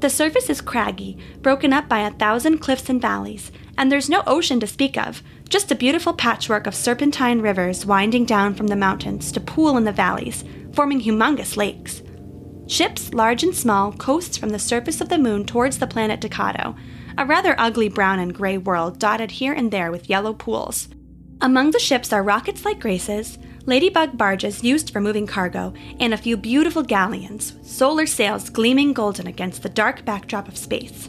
The 0.00 0.10
surface 0.10 0.50
is 0.50 0.60
craggy, 0.60 1.18
broken 1.40 1.72
up 1.72 1.88
by 1.88 2.00
a 2.00 2.10
thousand 2.10 2.58
cliffs 2.58 2.88
and 2.88 3.00
valleys, 3.00 3.50
and 3.78 3.90
there's 3.90 4.10
no 4.10 4.22
ocean 4.26 4.60
to 4.60 4.66
speak 4.66 4.96
of, 4.96 5.22
just 5.48 5.70
a 5.70 5.76
beautiful 5.76 6.12
patchwork 6.12 6.66
of 6.66 6.74
serpentine 6.74 7.40
rivers 7.40 7.86
winding 7.86 8.24
down 8.24 8.54
from 8.54 8.66
the 8.66 8.76
mountains 8.76 9.32
to 9.32 9.40
pool 9.40 9.76
in 9.76 9.84
the 9.84 9.92
valleys, 9.92 10.44
forming 10.72 11.00
humongous 11.00 11.56
lakes. 11.56 12.02
Ships, 12.66 13.12
large 13.12 13.42
and 13.42 13.54
small, 13.54 13.92
coast 13.92 14.40
from 14.40 14.50
the 14.50 14.58
surface 14.58 15.00
of 15.00 15.08
the 15.08 15.18
moon 15.18 15.44
towards 15.44 15.78
the 15.78 15.86
planet 15.86 16.20
Dakato, 16.20 16.76
a 17.16 17.26
rather 17.26 17.54
ugly 17.58 17.88
brown 17.88 18.18
and 18.18 18.34
gray 18.34 18.58
world 18.58 18.98
dotted 18.98 19.32
here 19.32 19.52
and 19.52 19.70
there 19.70 19.90
with 19.90 20.08
yellow 20.08 20.32
pools. 20.32 20.88
Among 21.40 21.70
the 21.70 21.78
ships 21.78 22.12
are 22.12 22.22
rockets 22.22 22.64
like 22.64 22.80
Grace's, 22.80 23.38
ladybug 23.66 24.16
barges 24.16 24.62
used 24.62 24.90
for 24.90 25.00
moving 25.00 25.26
cargo, 25.26 25.73
and 26.00 26.12
a 26.12 26.18
few 26.18 26.37
beautiful 26.37 26.83
galleons, 26.83 27.54
solar 27.62 28.06
sails 28.06 28.50
gleaming 28.50 28.92
golden 28.92 29.26
against 29.26 29.62
the 29.62 29.68
dark 29.68 30.04
backdrop 30.04 30.49
of 30.49 30.59
space. 30.59 31.09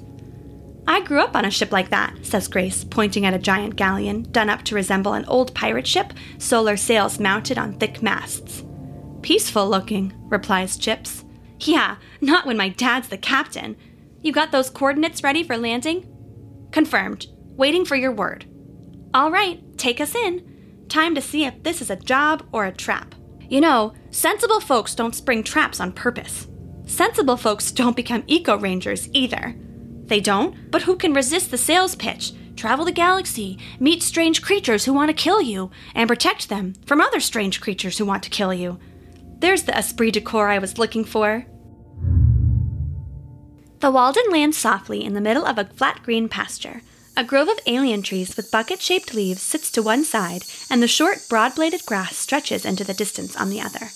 I 0.88 1.02
grew 1.02 1.20
up 1.20 1.36
on 1.36 1.46
a 1.46 1.52
ship 1.52 1.72
like 1.72 1.90
that, 1.90 2.14
says 2.24 2.48
Grace, 2.48 2.84
pointing 2.84 3.26
at 3.26 3.34
a 3.34 3.40
giant 3.40 3.76
galleon 3.76 4.24
done 4.32 4.50
up 4.50 4.64
to 4.64 4.76
resemble 4.76 5.14
an 5.14 5.26
old 5.26 5.54
pirate 5.56 5.88
ship, 5.88 6.14
solar 6.38 6.78
sails 6.78 7.20
mounted 7.20 7.58
on 7.58 7.80
thick 7.80 8.04
masts. 8.04 8.64
Peaceful 9.24 9.68
looking, 9.68 10.14
replies 10.30 10.78
Chips. 10.78 11.26
Yeah, 11.60 11.96
not 12.22 12.46
when 12.46 12.58
my 12.58 12.70
dad's 12.70 13.08
the 13.08 13.18
captain. 13.18 13.76
You 14.22 14.32
got 14.32 14.52
those 14.52 14.70
coordinates 14.70 15.24
ready 15.24 15.44
for 15.44 15.58
landing? 15.58 16.08
Confirmed. 16.72 17.28
Waiting 17.56 17.86
for 17.86 17.96
your 17.96 18.12
word. 18.12 18.46
All 19.14 19.32
right, 19.32 19.62
take 19.78 20.00
us 20.00 20.14
in. 20.14 20.55
Time 20.90 21.16
to 21.16 21.22
see 21.22 21.46
if 21.46 21.64
this 21.64 21.82
is 21.82 21.90
a 21.90 21.96
job 21.96 22.48
or 22.52 22.66
a 22.66 22.72
trap. 22.72 23.16
You 23.50 23.62
know, 23.62 23.94
sensible 24.12 24.60
folks 24.60 24.96
don't 24.96 25.16
spring 25.16 25.44
traps 25.44 25.80
on 25.80 25.92
purpose. 25.92 26.48
Sensible 26.86 27.38
folks 27.38 27.72
don't 27.72 27.96
become 27.96 28.24
eco 28.28 28.58
rangers 28.58 29.10
either. 29.14 29.56
They 30.06 30.20
don't, 30.20 30.72
but 30.72 30.84
who 30.84 30.96
can 30.96 31.14
resist 31.14 31.52
the 31.52 31.58
sales 31.58 31.96
pitch? 31.96 32.34
travel 32.56 32.86
the 32.86 32.92
galaxy, 32.92 33.60
meet 33.80 34.02
strange 34.02 34.42
creatures 34.42 34.86
who 34.86 34.94
want 34.94 35.10
to 35.10 35.14
kill 35.14 35.42
you, 35.42 35.72
and 35.94 36.08
protect 36.08 36.50
them 36.50 36.74
from 36.86 37.02
other 37.02 37.20
strange 37.20 37.62
creatures 37.62 37.98
who 37.98 38.06
want 38.06 38.24
to 38.24 38.30
kill 38.30 38.54
you. 38.54 38.80
There's 39.40 39.64
the 39.64 39.78
esprit 39.78 40.12
de 40.12 40.22
corps 40.22 40.50
I 40.50 40.60
was 40.60 40.78
looking 40.78 41.04
for. 41.04 41.46
The 43.80 43.92
Walden 43.92 44.24
lands 44.32 44.58
softly 44.58 45.04
in 45.04 45.14
the 45.14 45.22
middle 45.22 45.46
of 45.46 45.58
a 45.58 45.66
flat 45.66 46.02
green 46.04 46.30
pasture. 46.30 46.82
A 47.18 47.24
grove 47.24 47.48
of 47.48 47.60
alien 47.66 48.02
trees 48.02 48.36
with 48.36 48.52
bucket 48.52 48.82
shaped 48.82 49.14
leaves 49.14 49.42
sits 49.42 49.72
to 49.72 49.82
one 49.82 50.04
side, 50.04 50.44
and 50.70 50.84
the 50.84 50.88
short, 50.88 51.30
broad 51.30 51.56
bladed 51.56 51.86
grass 51.86 52.18
stretches 52.18 52.66
into 52.66 52.84
the 52.84 52.94
distance 52.94 53.38
on 53.38 53.50
the 53.50 53.62
other. 53.62 53.92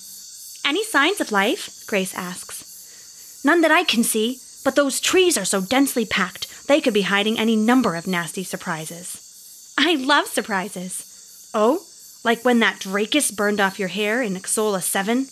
Any 0.65 0.85
signs 0.85 1.19
of 1.19 1.31
life? 1.31 1.83
Grace 1.85 2.15
asks. 2.15 3.41
None 3.43 3.59
that 3.59 3.71
I 3.71 3.83
can 3.83 4.03
see, 4.03 4.39
but 4.63 4.77
those 4.77 5.01
trees 5.01 5.37
are 5.37 5.45
so 5.45 5.59
densely 5.59 6.05
packed 6.05 6.47
they 6.67 6.79
could 6.79 6.93
be 6.93 7.01
hiding 7.01 7.37
any 7.37 7.57
number 7.57 7.95
of 7.95 8.07
nasty 8.07 8.45
surprises. 8.45 9.73
I 9.77 9.95
love 9.95 10.27
surprises. 10.27 11.49
Oh, 11.53 11.83
like 12.23 12.45
when 12.45 12.59
that 12.59 12.79
Drakus 12.79 13.35
burned 13.35 13.59
off 13.59 13.79
your 13.79 13.89
hair 13.89 14.21
in 14.21 14.35
Xsolla 14.35 14.81
7? 14.81 15.27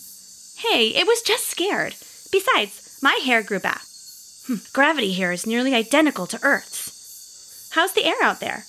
Hey, 0.57 0.89
it 0.89 1.07
was 1.07 1.21
just 1.21 1.47
scared. 1.47 1.95
Besides, 2.31 2.99
my 3.01 3.19
hair 3.23 3.43
grew 3.43 3.59
back. 3.59 3.83
Hm, 4.47 4.61
gravity 4.73 5.13
here 5.13 5.31
is 5.31 5.47
nearly 5.47 5.73
identical 5.73 6.25
to 6.27 6.39
Earth's. 6.43 6.86
How's 7.71 7.93
the 7.93 8.05
air 8.05 8.21
out 8.21 8.39
there? 8.39 8.65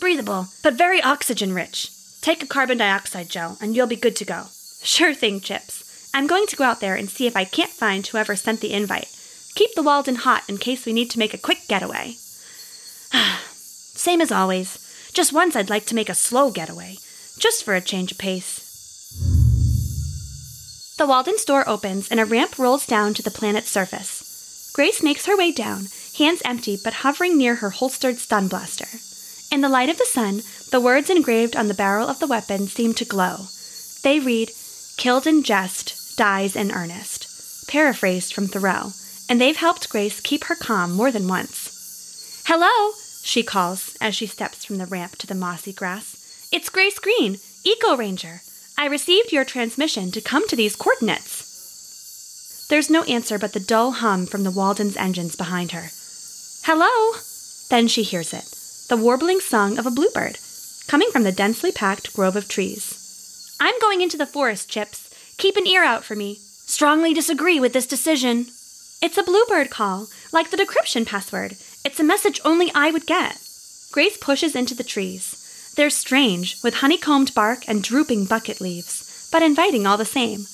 Breathable, 0.00 0.48
but 0.62 0.74
very 0.74 1.02
oxygen 1.02 1.52
rich. 1.52 1.90
Take 2.20 2.42
a 2.42 2.46
carbon 2.46 2.78
dioxide 2.78 3.28
gel, 3.28 3.58
and 3.60 3.76
you'll 3.76 3.86
be 3.86 3.96
good 3.96 4.16
to 4.16 4.24
go. 4.24 4.46
Sure 4.82 5.14
thing, 5.14 5.40
Chips. 5.40 6.10
I'm 6.12 6.26
going 6.26 6.46
to 6.46 6.56
go 6.56 6.64
out 6.64 6.80
there 6.80 6.96
and 6.96 7.08
see 7.08 7.26
if 7.26 7.36
I 7.36 7.44
can't 7.44 7.70
find 7.70 8.06
whoever 8.06 8.34
sent 8.34 8.60
the 8.60 8.72
invite. 8.72 9.08
Keep 9.54 9.74
the 9.74 9.82
Walden 9.82 10.16
hot 10.16 10.44
in 10.48 10.58
case 10.58 10.84
we 10.84 10.92
need 10.92 11.10
to 11.10 11.18
make 11.18 11.34
a 11.34 11.38
quick 11.38 11.68
getaway. 11.68 12.14
Same 13.92 14.20
as 14.20 14.32
always. 14.32 14.78
Just 15.12 15.32
once 15.32 15.56
I'd 15.56 15.70
like 15.70 15.86
to 15.86 15.94
make 15.94 16.08
a 16.08 16.14
slow 16.14 16.50
getaway, 16.50 16.98
just 17.38 17.64
for 17.64 17.74
a 17.74 17.80
change 17.80 18.12
of 18.12 18.18
pace. 18.18 18.66
The 20.98 21.06
Walden's 21.06 21.44
door 21.44 21.68
opens 21.68 22.08
and 22.08 22.20
a 22.20 22.24
ramp 22.24 22.58
rolls 22.58 22.86
down 22.86 23.14
to 23.14 23.22
the 23.22 23.30
planet's 23.30 23.70
surface. 23.70 24.70
Grace 24.74 25.02
makes 25.02 25.26
her 25.26 25.36
way 25.36 25.50
down, 25.50 25.86
hands 26.20 26.40
empty 26.44 26.78
but 26.82 27.02
hovering 27.02 27.36
near 27.36 27.56
her 27.56 27.70
holstered 27.70 28.18
stun 28.18 28.46
blaster. 28.46 28.88
In 29.50 29.60
the 29.60 29.68
light 29.68 29.88
of 29.88 29.98
the 29.98 30.06
sun, 30.06 30.42
the 30.70 30.80
words 30.80 31.10
engraved 31.10 31.56
on 31.56 31.66
the 31.66 31.74
barrel 31.74 32.08
of 32.08 32.20
the 32.20 32.28
weapon 32.28 32.68
seem 32.68 32.94
to 32.94 33.04
glow. 33.04 33.46
They 34.04 34.20
read, 34.20 34.52
Killed 34.96 35.26
in 35.26 35.42
jest, 35.42 36.16
dies 36.16 36.54
in 36.54 36.70
earnest, 36.70 37.66
paraphrased 37.68 38.32
from 38.32 38.46
Thoreau 38.46 38.92
and 39.30 39.40
they've 39.40 39.56
helped 39.56 39.88
Grace 39.88 40.20
keep 40.20 40.44
her 40.44 40.56
calm 40.56 40.90
more 40.92 41.12
than 41.12 41.28
once. 41.28 42.42
Hello, 42.46 42.94
she 43.22 43.44
calls 43.44 43.96
as 44.00 44.16
she 44.16 44.26
steps 44.26 44.64
from 44.64 44.78
the 44.78 44.86
ramp 44.86 45.16
to 45.18 45.26
the 45.26 45.36
mossy 45.36 45.72
grass. 45.72 46.48
It's 46.50 46.68
Grace 46.68 46.98
Green, 46.98 47.38
Eco 47.62 47.96
Ranger. 47.96 48.42
I 48.76 48.86
received 48.86 49.30
your 49.30 49.44
transmission 49.44 50.10
to 50.10 50.20
come 50.20 50.48
to 50.48 50.56
these 50.56 50.74
coordinates. 50.74 52.66
There's 52.68 52.90
no 52.90 53.04
answer 53.04 53.38
but 53.38 53.52
the 53.52 53.60
dull 53.60 53.92
hum 53.92 54.26
from 54.26 54.42
the 54.42 54.50
Walden's 54.50 54.96
engines 54.96 55.36
behind 55.36 55.70
her. 55.70 55.90
Hello! 56.64 57.18
Then 57.70 57.88
she 57.88 58.02
hears 58.02 58.34
it 58.34 58.44
the 58.90 59.02
warbling 59.02 59.40
song 59.40 59.78
of 59.78 59.86
a 59.86 59.90
bluebird, 59.90 60.38
coming 60.86 61.10
from 61.10 61.22
the 61.22 61.32
densely 61.32 61.72
packed 61.72 62.12
grove 62.12 62.36
of 62.36 62.48
trees. 62.48 63.56
I'm 63.58 63.78
going 63.80 64.02
into 64.02 64.18
the 64.18 64.26
forest, 64.26 64.68
Chips. 64.68 65.08
Keep 65.38 65.56
an 65.56 65.66
ear 65.66 65.82
out 65.82 66.04
for 66.04 66.14
me. 66.14 66.38
Strongly 66.66 67.14
disagree 67.14 67.58
with 67.58 67.72
this 67.72 67.86
decision. 67.86 68.46
It's 69.00 69.16
a 69.16 69.22
bluebird 69.22 69.70
call, 69.70 70.08
like 70.32 70.50
the 70.50 70.58
decryption 70.58 71.06
password. 71.06 71.56
It's 71.82 71.98
a 71.98 72.04
message 72.04 72.40
only 72.44 72.70
I 72.74 72.90
would 72.90 73.06
get. 73.06 73.40
Grace 73.90 74.18
pushes 74.18 74.54
into 74.54 74.74
the 74.74 74.84
trees. 74.84 75.72
They're 75.76 75.88
strange, 75.88 76.62
with 76.62 76.74
honeycombed 76.74 77.32
bark 77.32 77.66
and 77.68 77.82
drooping 77.82 78.26
bucket 78.26 78.60
leaves, 78.60 79.28
but 79.32 79.42
inviting 79.42 79.86
all 79.86 79.96
the 79.96 80.04
same. 80.04 80.46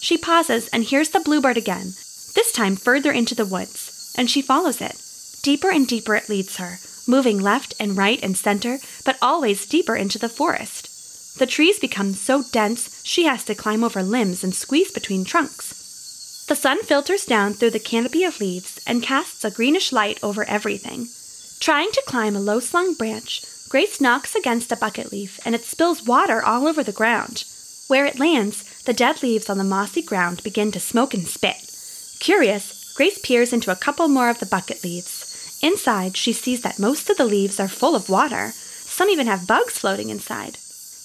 She 0.00 0.18
pauses 0.18 0.68
and 0.68 0.84
hears 0.84 1.08
the 1.08 1.20
bluebird 1.20 1.56
again, 1.56 1.94
this 2.34 2.52
time 2.52 2.76
further 2.76 3.12
into 3.12 3.34
the 3.34 3.46
woods, 3.46 4.12
and 4.18 4.28
she 4.28 4.42
follows 4.42 4.82
it. 4.82 5.00
Deeper 5.44 5.70
and 5.70 5.86
deeper 5.86 6.14
it 6.14 6.30
leads 6.30 6.56
her, 6.56 6.78
moving 7.06 7.38
left 7.38 7.74
and 7.78 7.98
right 7.98 8.18
and 8.22 8.34
center, 8.34 8.78
but 9.04 9.18
always 9.20 9.66
deeper 9.66 9.94
into 9.94 10.18
the 10.18 10.30
forest. 10.30 10.88
The 11.38 11.44
trees 11.44 11.78
become 11.78 12.14
so 12.14 12.44
dense 12.50 13.02
she 13.04 13.24
has 13.24 13.44
to 13.44 13.54
climb 13.54 13.84
over 13.84 14.02
limbs 14.02 14.42
and 14.42 14.54
squeeze 14.54 14.90
between 14.90 15.22
trunks. 15.22 16.46
The 16.48 16.56
sun 16.56 16.82
filters 16.82 17.26
down 17.26 17.52
through 17.52 17.72
the 17.72 17.78
canopy 17.78 18.24
of 18.24 18.40
leaves 18.40 18.80
and 18.86 19.02
casts 19.02 19.44
a 19.44 19.50
greenish 19.50 19.92
light 19.92 20.18
over 20.22 20.44
everything. 20.44 21.08
Trying 21.60 21.90
to 21.92 22.02
climb 22.06 22.36
a 22.36 22.40
low 22.40 22.58
slung 22.58 22.94
branch, 22.94 23.44
Grace 23.68 24.00
knocks 24.00 24.34
against 24.34 24.72
a 24.72 24.76
bucket 24.76 25.12
leaf 25.12 25.38
and 25.44 25.54
it 25.54 25.64
spills 25.66 26.06
water 26.06 26.42
all 26.42 26.66
over 26.66 26.82
the 26.82 26.90
ground. 26.90 27.44
Where 27.86 28.06
it 28.06 28.18
lands, 28.18 28.64
the 28.84 28.94
dead 28.94 29.22
leaves 29.22 29.50
on 29.50 29.58
the 29.58 29.64
mossy 29.64 30.00
ground 30.00 30.42
begin 30.42 30.72
to 30.72 30.80
smoke 30.80 31.12
and 31.12 31.28
spit. 31.28 31.70
Curious, 32.18 32.94
Grace 32.96 33.18
peers 33.18 33.52
into 33.52 33.72
a 33.72 33.76
couple 33.76 34.08
more 34.08 34.30
of 34.30 34.38
the 34.38 34.46
bucket 34.46 34.82
leaves. 34.82 35.33
Inside, 35.64 36.14
she 36.14 36.34
sees 36.34 36.60
that 36.60 36.78
most 36.78 37.08
of 37.08 37.16
the 37.16 37.24
leaves 37.24 37.58
are 37.58 37.68
full 37.68 37.96
of 37.96 38.10
water. 38.10 38.52
Some 38.52 39.08
even 39.08 39.26
have 39.26 39.46
bugs 39.46 39.78
floating 39.78 40.10
inside. 40.10 40.58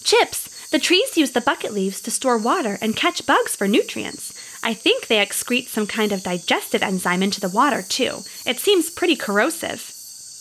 Chips! 0.04 0.50
The 0.70 0.80
trees 0.80 1.16
use 1.16 1.32
the 1.32 1.40
bucket 1.40 1.74
leaves 1.74 2.02
to 2.02 2.12
store 2.12 2.38
water 2.38 2.78
and 2.82 2.94
catch 2.94 3.26
bugs 3.26 3.56
for 3.56 3.70
nutrients. 3.70 4.34
I 4.62 4.74
think 4.74 5.08
they 5.08 5.26
excrete 5.26 5.70
some 5.70 5.88
kind 5.88 6.12
of 6.12 6.24
digestive 6.24 6.84
enzyme 6.84 7.24
into 7.24 7.40
the 7.40 7.48
water, 7.48 7.82
too. 7.82 8.24
It 8.46 8.60
seems 8.60 8.90
pretty 8.90 9.16
corrosive. 9.16 9.94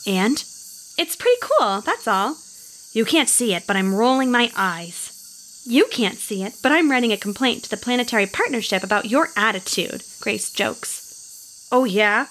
And? 0.04 0.42
It's 0.98 1.14
pretty 1.14 1.40
cool, 1.40 1.80
that's 1.82 2.08
all. 2.08 2.38
You 2.92 3.04
can't 3.04 3.28
see 3.28 3.54
it, 3.54 3.68
but 3.68 3.76
I'm 3.76 3.94
rolling 3.94 4.32
my 4.32 4.50
eyes. 4.56 5.62
You 5.64 5.86
can't 5.92 6.18
see 6.18 6.42
it, 6.42 6.54
but 6.60 6.72
I'm 6.72 6.90
writing 6.90 7.12
a 7.12 7.16
complaint 7.16 7.62
to 7.64 7.70
the 7.70 7.76
Planetary 7.76 8.26
Partnership 8.26 8.82
about 8.82 9.08
your 9.08 9.28
attitude, 9.36 10.02
Grace 10.20 10.50
jokes. 10.50 11.68
Oh, 11.70 11.84
yeah? 11.84 12.26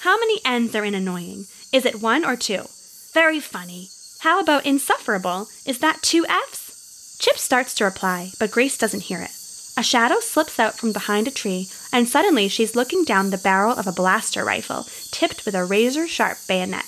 How 0.00 0.18
many 0.18 0.40
N's 0.46 0.74
are 0.74 0.84
in 0.86 0.94
annoying? 0.94 1.44
Is 1.74 1.84
it 1.84 2.00
one 2.00 2.24
or 2.24 2.34
two? 2.34 2.64
Very 3.12 3.38
funny. 3.38 3.90
How 4.20 4.40
about 4.40 4.64
insufferable? 4.64 5.48
Is 5.66 5.80
that 5.80 6.00
two 6.00 6.24
F's? 6.24 7.18
Chip 7.18 7.36
starts 7.36 7.74
to 7.74 7.84
reply, 7.84 8.30
but 8.38 8.50
Grace 8.50 8.78
doesn't 8.78 9.02
hear 9.02 9.20
it. 9.20 9.30
A 9.76 9.82
shadow 9.82 10.20
slips 10.20 10.58
out 10.58 10.78
from 10.78 10.94
behind 10.94 11.28
a 11.28 11.30
tree, 11.30 11.68
and 11.92 12.08
suddenly 12.08 12.48
she's 12.48 12.74
looking 12.74 13.04
down 13.04 13.28
the 13.28 13.36
barrel 13.36 13.74
of 13.74 13.86
a 13.86 13.92
blaster 13.92 14.42
rifle, 14.42 14.86
tipped 15.10 15.44
with 15.44 15.54
a 15.54 15.66
razor 15.66 16.08
sharp 16.08 16.38
bayonet. 16.48 16.86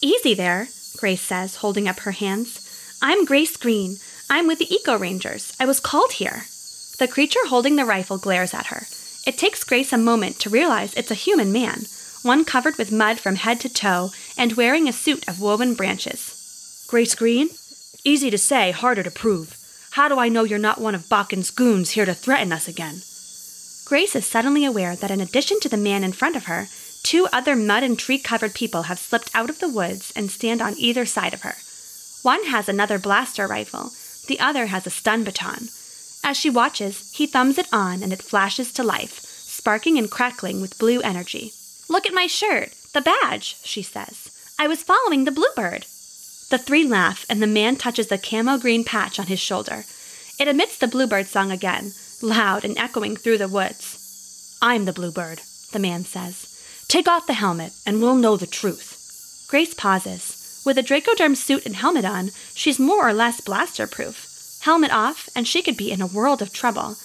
Easy 0.00 0.34
there, 0.34 0.68
Grace 0.98 1.22
says, 1.22 1.56
holding 1.56 1.88
up 1.88 1.98
her 2.00 2.12
hands. 2.12 2.96
I'm 3.02 3.24
Grace 3.24 3.56
Green. 3.56 3.96
I'm 4.30 4.46
with 4.46 4.60
the 4.60 4.72
Eco 4.72 4.96
Rangers. 4.96 5.56
I 5.58 5.66
was 5.66 5.80
called 5.80 6.12
here. 6.12 6.44
The 7.00 7.08
creature 7.08 7.44
holding 7.46 7.74
the 7.74 7.84
rifle 7.84 8.18
glares 8.18 8.54
at 8.54 8.66
her. 8.66 8.86
It 9.26 9.36
takes 9.36 9.64
Grace 9.64 9.92
a 9.92 9.98
moment 9.98 10.38
to 10.40 10.50
realize 10.50 10.94
it's 10.94 11.10
a 11.10 11.14
human 11.14 11.52
man, 11.52 11.84
one 12.22 12.44
covered 12.44 12.76
with 12.78 12.92
mud 12.92 13.18
from 13.18 13.36
head 13.36 13.60
to 13.60 13.68
toe 13.68 14.10
and 14.36 14.54
wearing 14.54 14.88
a 14.88 14.92
suit 14.92 15.28
of 15.28 15.40
woven 15.40 15.74
branches. 15.74 16.84
Grace 16.88 17.14
Green? 17.14 17.50
Easy 18.02 18.30
to 18.30 18.38
say, 18.38 18.70
harder 18.70 19.02
to 19.02 19.10
prove. 19.10 19.56
How 19.92 20.08
do 20.08 20.18
I 20.18 20.28
know 20.28 20.44
you're 20.44 20.58
not 20.58 20.80
one 20.80 20.94
of 20.94 21.08
Bakken's 21.08 21.50
goons 21.50 21.90
here 21.90 22.06
to 22.06 22.14
threaten 22.14 22.52
us 22.52 22.66
again? 22.66 23.02
Grace 23.84 24.14
is 24.14 24.24
suddenly 24.24 24.64
aware 24.64 24.96
that 24.96 25.10
in 25.10 25.20
addition 25.20 25.60
to 25.60 25.68
the 25.68 25.76
man 25.76 26.04
in 26.04 26.12
front 26.12 26.36
of 26.36 26.44
her, 26.44 26.68
two 27.02 27.26
other 27.32 27.56
mud 27.56 27.82
and 27.82 27.98
tree 27.98 28.18
covered 28.18 28.54
people 28.54 28.82
have 28.82 28.98
slipped 28.98 29.30
out 29.34 29.50
of 29.50 29.58
the 29.58 29.68
woods 29.68 30.12
and 30.14 30.30
stand 30.30 30.62
on 30.62 30.78
either 30.78 31.04
side 31.04 31.34
of 31.34 31.42
her. 31.42 31.56
One 32.22 32.44
has 32.44 32.68
another 32.68 32.98
blaster 32.98 33.46
rifle, 33.46 33.92
the 34.28 34.38
other 34.38 34.66
has 34.66 34.86
a 34.86 34.90
stun 34.90 35.24
baton. 35.24 35.68
As 36.22 36.36
she 36.36 36.50
watches, 36.50 37.10
he 37.14 37.26
thumbs 37.26 37.58
it 37.58 37.68
on 37.72 38.02
and 38.02 38.12
it 38.12 38.22
flashes 38.22 38.72
to 38.74 38.82
life, 38.82 39.20
sparking 39.20 39.98
and 39.98 40.10
crackling 40.10 40.60
with 40.60 40.78
blue 40.78 41.00
energy. 41.00 41.52
Look 41.88 42.06
at 42.06 42.14
my 42.14 42.26
shirt, 42.26 42.74
the 42.92 43.00
badge, 43.00 43.56
she 43.62 43.82
says. 43.82 44.30
I 44.58 44.68
was 44.68 44.82
following 44.82 45.24
the 45.24 45.32
bluebird. 45.32 45.86
The 46.50 46.58
three 46.58 46.84
laugh, 46.84 47.24
and 47.30 47.40
the 47.40 47.46
man 47.46 47.76
touches 47.76 48.08
the 48.08 48.18
camo 48.18 48.58
green 48.58 48.84
patch 48.84 49.18
on 49.18 49.26
his 49.26 49.40
shoulder. 49.40 49.84
It 50.38 50.48
emits 50.48 50.78
the 50.78 50.88
bluebird 50.88 51.26
song 51.26 51.50
again, 51.50 51.92
loud 52.20 52.64
and 52.64 52.76
echoing 52.76 53.16
through 53.16 53.38
the 53.38 53.48
woods. 53.48 54.56
I'm 54.60 54.84
the 54.84 54.92
bluebird, 54.92 55.40
the 55.72 55.78
man 55.78 56.04
says. 56.04 56.46
Take 56.88 57.08
off 57.08 57.26
the 57.26 57.34
helmet, 57.34 57.72
and 57.86 58.00
we'll 58.00 58.16
know 58.16 58.36
the 58.36 58.46
truth. 58.46 59.46
Grace 59.48 59.74
pauses. 59.74 60.62
With 60.64 60.76
a 60.76 60.82
Dracoderm 60.82 61.36
suit 61.36 61.64
and 61.64 61.76
helmet 61.76 62.04
on, 62.04 62.30
she's 62.54 62.78
more 62.78 63.08
or 63.08 63.12
less 63.12 63.40
blaster 63.40 63.86
proof. 63.86 64.29
Helmet 64.60 64.92
off, 64.92 65.28
and 65.34 65.46
she 65.46 65.62
could 65.62 65.76
be 65.76 65.90
in 65.90 66.00
a 66.00 66.06
world 66.06 66.42
of 66.42 66.52
trouble. 66.52 66.96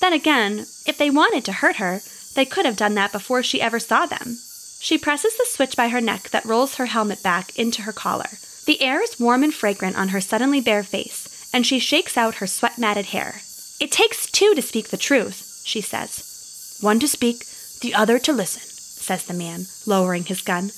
Then 0.00 0.12
again, 0.12 0.66
if 0.86 0.96
they 0.98 1.10
wanted 1.10 1.44
to 1.46 1.52
hurt 1.52 1.76
her, 1.76 2.00
they 2.34 2.44
could 2.44 2.66
have 2.66 2.76
done 2.76 2.94
that 2.94 3.12
before 3.12 3.42
she 3.42 3.60
ever 3.60 3.80
saw 3.80 4.06
them. 4.06 4.38
She 4.80 4.98
presses 4.98 5.36
the 5.36 5.46
switch 5.46 5.76
by 5.76 5.88
her 5.88 6.00
neck 6.00 6.30
that 6.30 6.44
rolls 6.44 6.76
her 6.76 6.86
helmet 6.86 7.22
back 7.22 7.56
into 7.58 7.82
her 7.82 7.92
collar. 7.92 8.38
The 8.66 8.80
air 8.82 9.02
is 9.02 9.18
warm 9.18 9.42
and 9.42 9.52
fragrant 9.52 9.96
on 9.96 10.08
her 10.08 10.20
suddenly 10.20 10.60
bare 10.60 10.82
face, 10.84 11.48
and 11.52 11.66
she 11.66 11.78
shakes 11.78 12.16
out 12.16 12.36
her 12.36 12.46
sweat 12.46 12.78
matted 12.78 13.06
hair. 13.06 13.40
It 13.80 13.90
takes 13.90 14.30
two 14.30 14.54
to 14.54 14.62
speak 14.62 14.88
the 14.88 14.96
truth, 14.96 15.62
she 15.64 15.80
says. 15.80 16.78
One 16.80 17.00
to 17.00 17.08
speak, 17.08 17.44
the 17.80 17.94
other 17.94 18.18
to 18.20 18.32
listen, 18.32 18.62
says 18.62 19.24
the 19.24 19.34
man, 19.34 19.66
lowering 19.86 20.24
his 20.24 20.42
gun. 20.42 20.70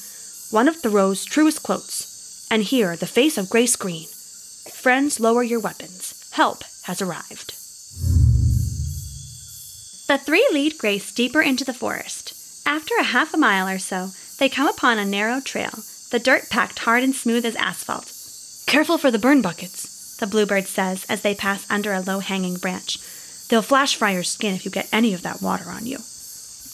one 0.50 0.68
of 0.68 0.76
Thoreau's 0.76 1.24
truest 1.24 1.62
quotes. 1.62 2.46
And 2.50 2.62
here, 2.62 2.96
the 2.96 3.06
face 3.06 3.38
of 3.38 3.50
Grace 3.50 3.76
Green. 3.76 4.06
Friends, 4.68 5.20
lower 5.20 5.42
your 5.42 5.60
weapons. 5.60 6.28
Help 6.32 6.64
has 6.84 7.00
arrived. 7.00 7.54
The 10.08 10.18
three 10.18 10.46
lead 10.52 10.76
Grace 10.76 11.12
deeper 11.12 11.40
into 11.40 11.64
the 11.64 11.72
forest. 11.74 12.34
After 12.66 12.94
a 12.96 13.04
half 13.04 13.32
a 13.32 13.38
mile 13.38 13.68
or 13.68 13.78
so, 13.78 14.10
they 14.38 14.48
come 14.48 14.68
upon 14.68 14.98
a 14.98 15.04
narrow 15.04 15.40
trail, 15.40 15.84
the 16.10 16.18
dirt 16.18 16.50
packed 16.50 16.80
hard 16.80 17.02
and 17.02 17.14
smooth 17.14 17.44
as 17.44 17.56
asphalt. 17.56 18.12
Careful 18.66 18.98
for 18.98 19.10
the 19.10 19.18
burn 19.18 19.42
buckets, 19.42 20.16
the 20.18 20.26
bluebird 20.26 20.66
says 20.66 21.04
as 21.08 21.22
they 21.22 21.34
pass 21.34 21.66
under 21.70 21.92
a 21.92 22.00
low 22.00 22.20
hanging 22.20 22.56
branch. 22.56 22.98
They'll 23.48 23.62
flash 23.62 23.96
fry 23.96 24.12
your 24.12 24.22
skin 24.22 24.54
if 24.54 24.64
you 24.64 24.70
get 24.70 24.88
any 24.92 25.14
of 25.14 25.22
that 25.22 25.42
water 25.42 25.70
on 25.70 25.86
you. 25.86 25.98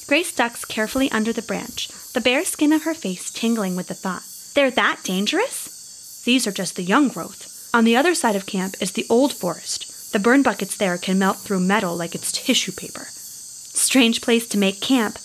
Grace 0.07 0.33
ducks 0.33 0.65
carefully 0.65 1.11
under 1.11 1.33
the 1.33 1.43
branch, 1.43 1.89
the 2.13 2.21
bare 2.21 2.45
skin 2.45 2.73
of 2.73 2.85
her 2.85 2.95
face 2.95 3.31
tingling 3.31 3.75
with 3.77 3.89
the 3.89 3.95
thought. 3.95 4.23
They're 4.55 4.71
that 4.71 5.01
dangerous? 5.03 6.23
These 6.25 6.47
are 6.47 6.53
just 6.53 6.77
the 6.77 6.83
young 6.83 7.09
growth. 7.09 7.56
On 7.77 7.85
the 7.85 7.95
other 7.95 8.15
side 8.15 8.37
of 8.37 8.47
camp 8.47 8.75
is 8.81 8.93
the 8.93 9.05
old 9.11 9.35
forest. 9.35 10.11
The 10.11 10.19
burn 10.19 10.43
buckets 10.43 10.75
there 10.79 10.97
can 10.97 11.19
melt 11.19 11.41
through 11.41 11.61
metal 11.61 11.95
like 11.95 12.15
it's 12.15 12.33
tissue 12.33 12.73
paper. 12.73 13.09
Strange 13.11 14.23
place 14.23 14.49
to 14.49 14.57
make 14.57 14.81
camp. 14.81 15.19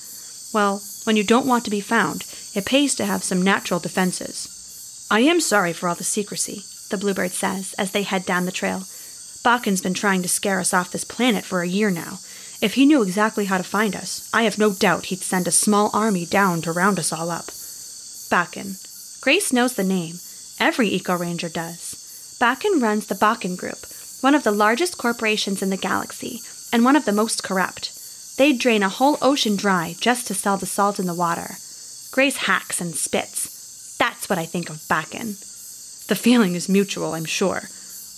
Well, 0.51 0.83
when 1.05 1.15
you 1.15 1.23
don't 1.23 1.47
want 1.47 1.63
to 1.63 1.71
be 1.71 1.79
found, 1.79 2.25
it 2.53 2.65
pays 2.65 2.93
to 2.95 3.05
have 3.05 3.23
some 3.23 3.41
natural 3.41 3.79
defenses. 3.79 5.07
I 5.09 5.21
am 5.21 5.39
sorry 5.39 5.71
for 5.71 5.87
all 5.87 5.95
the 5.95 6.03
secrecy, 6.03 6.65
the 6.89 6.97
bluebird 6.97 7.31
says 7.31 7.73
as 7.77 7.91
they 7.91 8.03
head 8.03 8.25
down 8.25 8.45
the 8.45 8.51
trail. 8.51 8.79
Bakken's 9.45 9.79
been 9.79 9.93
trying 9.93 10.21
to 10.21 10.27
scare 10.27 10.59
us 10.59 10.73
off 10.73 10.91
this 10.91 11.05
planet 11.05 11.45
for 11.45 11.61
a 11.61 11.69
year 11.69 11.89
now. 11.89 12.19
If 12.59 12.73
he 12.73 12.85
knew 12.85 13.01
exactly 13.01 13.45
how 13.45 13.59
to 13.59 13.63
find 13.63 13.95
us, 13.95 14.29
I 14.33 14.43
have 14.43 14.57
no 14.57 14.73
doubt 14.73 15.05
he'd 15.05 15.19
send 15.19 15.47
a 15.47 15.51
small 15.51 15.89
army 15.93 16.25
down 16.25 16.61
to 16.63 16.73
round 16.73 16.99
us 16.99 17.13
all 17.13 17.31
up. 17.31 17.45
Bakken. 18.27 18.75
Grace 19.21 19.53
knows 19.53 19.75
the 19.75 19.85
name. 19.85 20.19
Every 20.59 20.89
eco 20.89 21.15
ranger 21.15 21.47
does. 21.47 22.00
Bakken 22.41 22.81
runs 22.81 23.05
the 23.05 23.13
Bakken 23.13 23.55
Group, 23.55 23.85
one 24.21 24.33
of 24.33 24.43
the 24.43 24.51
largest 24.51 24.97
corporations 24.97 25.61
in 25.61 25.69
the 25.69 25.77
galaxy, 25.77 26.41
and 26.73 26.83
one 26.83 26.95
of 26.95 27.05
the 27.05 27.11
most 27.11 27.43
corrupt. 27.43 27.93
They'd 28.35 28.57
drain 28.57 28.81
a 28.81 28.89
whole 28.89 29.19
ocean 29.21 29.55
dry 29.55 29.95
just 29.99 30.25
to 30.25 30.33
sell 30.33 30.57
the 30.57 30.65
salt 30.65 30.97
in 30.97 31.05
the 31.05 31.13
water. 31.13 31.57
Grace 32.09 32.37
hacks 32.37 32.81
and 32.81 32.95
spits. 32.95 33.95
That's 33.99 34.27
what 34.27 34.39
I 34.39 34.47
think 34.47 34.71
of 34.71 34.77
Bakken. 34.89 35.37
The 36.07 36.15
feeling 36.15 36.55
is 36.55 36.67
mutual, 36.67 37.13
I'm 37.13 37.25
sure. 37.25 37.69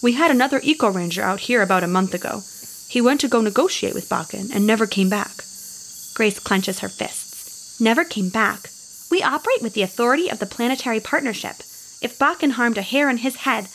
We 0.01 0.13
had 0.13 0.31
another 0.31 0.61
eco 0.63 0.89
ranger 0.89 1.21
out 1.21 1.41
here 1.41 1.61
about 1.61 1.83
a 1.83 1.87
month 1.87 2.13
ago. 2.13 2.43
He 2.87 3.01
went 3.01 3.19
to 3.19 3.27
go 3.27 3.41
negotiate 3.41 3.93
with 3.93 4.07
Bakken 4.07 4.55
and 4.55 4.65
never 4.65 4.87
came 4.87 5.09
back. 5.09 5.43
Grace 6.13 6.39
clenches 6.39 6.79
her 6.79 6.87
fists. 6.87 7.77
Never 7.77 8.05
came 8.05 8.29
back. 8.29 8.69
We 9.11 9.21
operate 9.21 9.61
with 9.61 9.73
the 9.73 9.81
authority 9.81 10.29
of 10.29 10.39
the 10.39 10.45
Planetary 10.45 11.01
Partnership. 11.01 11.57
If 12.01 12.17
Bakken 12.17 12.51
harmed 12.51 12.77
a 12.77 12.81
hair 12.83 13.09
on 13.09 13.17
his 13.17 13.35
head, 13.35 13.67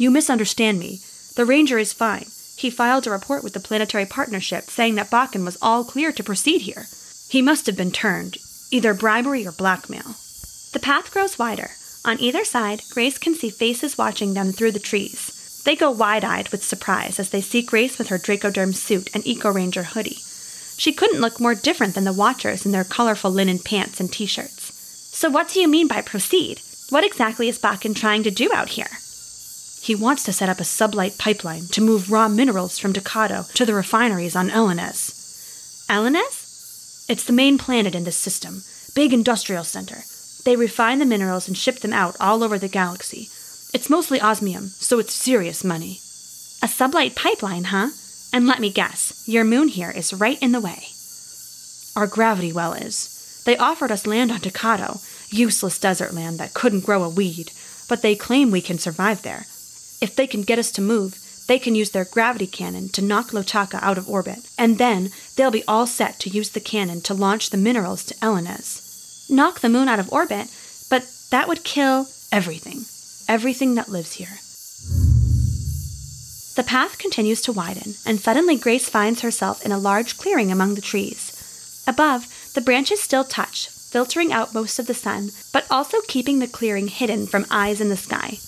you 0.00 0.10
misunderstand 0.10 0.78
me. 0.78 0.98
The 1.36 1.44
ranger 1.44 1.78
is 1.78 1.92
fine. 1.92 2.24
He 2.56 2.70
filed 2.70 3.06
a 3.06 3.10
report 3.10 3.44
with 3.44 3.52
the 3.52 3.60
Planetary 3.60 4.06
Partnership 4.06 4.70
saying 4.70 4.94
that 4.94 5.10
Bakken 5.10 5.44
was 5.44 5.58
all 5.60 5.84
clear 5.84 6.10
to 6.10 6.24
proceed 6.24 6.62
here. 6.62 6.86
He 7.28 7.42
must 7.42 7.66
have 7.66 7.76
been 7.76 7.90
turned, 7.90 8.38
either 8.70 8.94
bribery 8.94 9.46
or 9.46 9.52
blackmail. 9.52 10.16
The 10.72 10.80
path 10.80 11.10
grows 11.10 11.38
wider. 11.38 11.72
On 12.02 12.18
either 12.18 12.46
side, 12.46 12.80
Grace 12.88 13.18
can 13.18 13.34
see 13.34 13.50
faces 13.50 13.98
watching 13.98 14.32
them 14.32 14.52
through 14.52 14.72
the 14.72 14.78
trees. 14.78 15.60
They 15.66 15.76
go 15.76 15.90
wide 15.90 16.24
eyed 16.24 16.48
with 16.48 16.64
surprise 16.64 17.18
as 17.18 17.28
they 17.28 17.42
see 17.42 17.60
Grace 17.60 17.98
with 17.98 18.08
her 18.08 18.18
Dracoderm 18.18 18.74
suit 18.74 19.10
and 19.12 19.26
Eco 19.26 19.52
Ranger 19.52 19.82
hoodie. 19.82 20.22
She 20.78 20.94
couldn't 20.94 21.20
look 21.20 21.38
more 21.38 21.54
different 21.54 21.94
than 21.94 22.04
the 22.04 22.14
watchers 22.14 22.64
in 22.64 22.72
their 22.72 22.84
colorful 22.84 23.30
linen 23.30 23.58
pants 23.58 24.00
and 24.00 24.10
t 24.10 24.24
shirts. 24.24 24.72
So, 25.12 25.28
what 25.28 25.50
do 25.50 25.60
you 25.60 25.68
mean 25.68 25.88
by 25.88 26.00
proceed? 26.00 26.62
What 26.88 27.04
exactly 27.04 27.50
is 27.50 27.58
Bakken 27.58 27.94
trying 27.94 28.22
to 28.22 28.30
do 28.30 28.50
out 28.54 28.70
here? 28.70 28.88
He 29.82 29.94
wants 29.94 30.22
to 30.24 30.32
set 30.32 30.48
up 30.48 30.60
a 30.60 30.64
sublight 30.64 31.16
pipeline 31.18 31.66
to 31.68 31.80
move 31.80 32.10
raw 32.10 32.28
minerals 32.28 32.78
from 32.78 32.92
Dakato 32.92 33.50
to 33.54 33.64
the 33.64 33.74
refineries 33.74 34.36
on 34.36 34.50
Elenes. 34.50 35.86
Elenes? 35.88 37.06
It's 37.08 37.24
the 37.24 37.32
main 37.32 37.56
planet 37.58 37.94
in 37.94 38.04
this 38.04 38.16
system, 38.16 38.62
big 38.94 39.12
industrial 39.12 39.64
center. 39.64 40.04
They 40.44 40.54
refine 40.54 40.98
the 40.98 41.06
minerals 41.06 41.48
and 41.48 41.56
ship 41.56 41.80
them 41.80 41.92
out 41.92 42.16
all 42.20 42.44
over 42.44 42.58
the 42.58 42.68
galaxy. 42.68 43.28
It's 43.72 43.90
mostly 43.90 44.20
osmium, 44.20 44.68
so 44.68 44.98
it's 44.98 45.14
serious 45.14 45.64
money. 45.64 46.00
A 46.62 46.66
sublight 46.66 47.16
pipeline, 47.16 47.64
huh? 47.64 47.90
And 48.32 48.46
let 48.46 48.60
me 48.60 48.70
guess, 48.70 49.24
your 49.26 49.44
moon 49.44 49.68
here 49.68 49.90
is 49.90 50.12
right 50.12 50.40
in 50.42 50.52
the 50.52 50.60
way. 50.60 50.88
Our 51.96 52.06
gravity 52.06 52.52
well 52.52 52.74
is. 52.74 53.42
They 53.44 53.56
offered 53.56 53.90
us 53.90 54.06
land 54.06 54.30
on 54.30 54.40
Dakato, 54.40 55.02
useless 55.30 55.78
desert 55.78 56.12
land 56.12 56.38
that 56.38 56.54
couldn't 56.54 56.84
grow 56.84 57.02
a 57.02 57.08
weed, 57.08 57.50
but 57.88 58.02
they 58.02 58.14
claim 58.14 58.50
we 58.50 58.60
can 58.60 58.78
survive 58.78 59.22
there. 59.22 59.46
If 60.00 60.16
they 60.16 60.26
can 60.26 60.42
get 60.42 60.58
us 60.58 60.70
to 60.72 60.80
move, 60.80 61.18
they 61.46 61.58
can 61.58 61.74
use 61.74 61.90
their 61.90 62.04
gravity 62.04 62.46
cannon 62.46 62.88
to 62.90 63.02
knock 63.02 63.32
Lotaka 63.32 63.82
out 63.82 63.98
of 63.98 64.08
orbit, 64.08 64.48
and 64.56 64.78
then 64.78 65.10
they'll 65.36 65.50
be 65.50 65.64
all 65.66 65.86
set 65.86 66.18
to 66.20 66.30
use 66.30 66.50
the 66.50 66.60
cannon 66.60 67.00
to 67.02 67.14
launch 67.14 67.50
the 67.50 67.56
minerals 67.56 68.04
to 68.04 68.14
Elenes. 68.14 69.28
Knock 69.28 69.60
the 69.60 69.68
moon 69.68 69.88
out 69.88 69.98
of 69.98 70.12
orbit, 70.12 70.48
but 70.88 71.10
that 71.30 71.48
would 71.48 71.64
kill 71.64 72.08
everything. 72.32 72.84
Everything 73.28 73.74
that 73.74 73.88
lives 73.88 74.14
here. 74.14 74.38
The 76.56 76.66
path 76.66 76.98
continues 76.98 77.40
to 77.42 77.52
widen, 77.52 77.94
and 78.06 78.20
suddenly 78.20 78.56
Grace 78.56 78.88
finds 78.88 79.20
herself 79.20 79.64
in 79.64 79.72
a 79.72 79.78
large 79.78 80.18
clearing 80.18 80.50
among 80.50 80.74
the 80.74 80.80
trees. 80.80 81.82
Above, 81.86 82.26
the 82.54 82.60
branches 82.60 83.00
still 83.00 83.24
touch, 83.24 83.68
filtering 83.68 84.32
out 84.32 84.54
most 84.54 84.78
of 84.78 84.86
the 84.86 84.94
sun, 84.94 85.30
but 85.52 85.66
also 85.70 85.98
keeping 86.06 86.38
the 86.38 86.48
clearing 86.48 86.88
hidden 86.88 87.26
from 87.26 87.46
eyes 87.50 87.80
in 87.80 87.88
the 87.88 87.96
sky. 87.96 88.38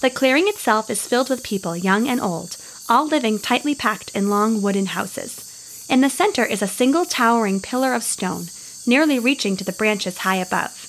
The 0.00 0.08
clearing 0.08 0.48
itself 0.48 0.88
is 0.88 1.06
filled 1.06 1.28
with 1.28 1.42
people, 1.42 1.76
young 1.76 2.08
and 2.08 2.22
old, 2.22 2.56
all 2.88 3.06
living 3.06 3.38
tightly 3.38 3.74
packed 3.74 4.10
in 4.16 4.30
long 4.30 4.62
wooden 4.62 4.86
houses. 4.86 5.86
In 5.90 6.00
the 6.00 6.08
center 6.08 6.42
is 6.42 6.62
a 6.62 6.66
single 6.66 7.04
towering 7.04 7.60
pillar 7.60 7.92
of 7.92 8.02
stone, 8.02 8.46
nearly 8.86 9.18
reaching 9.18 9.58
to 9.58 9.64
the 9.64 9.74
branches 9.74 10.18
high 10.18 10.36
above. 10.36 10.88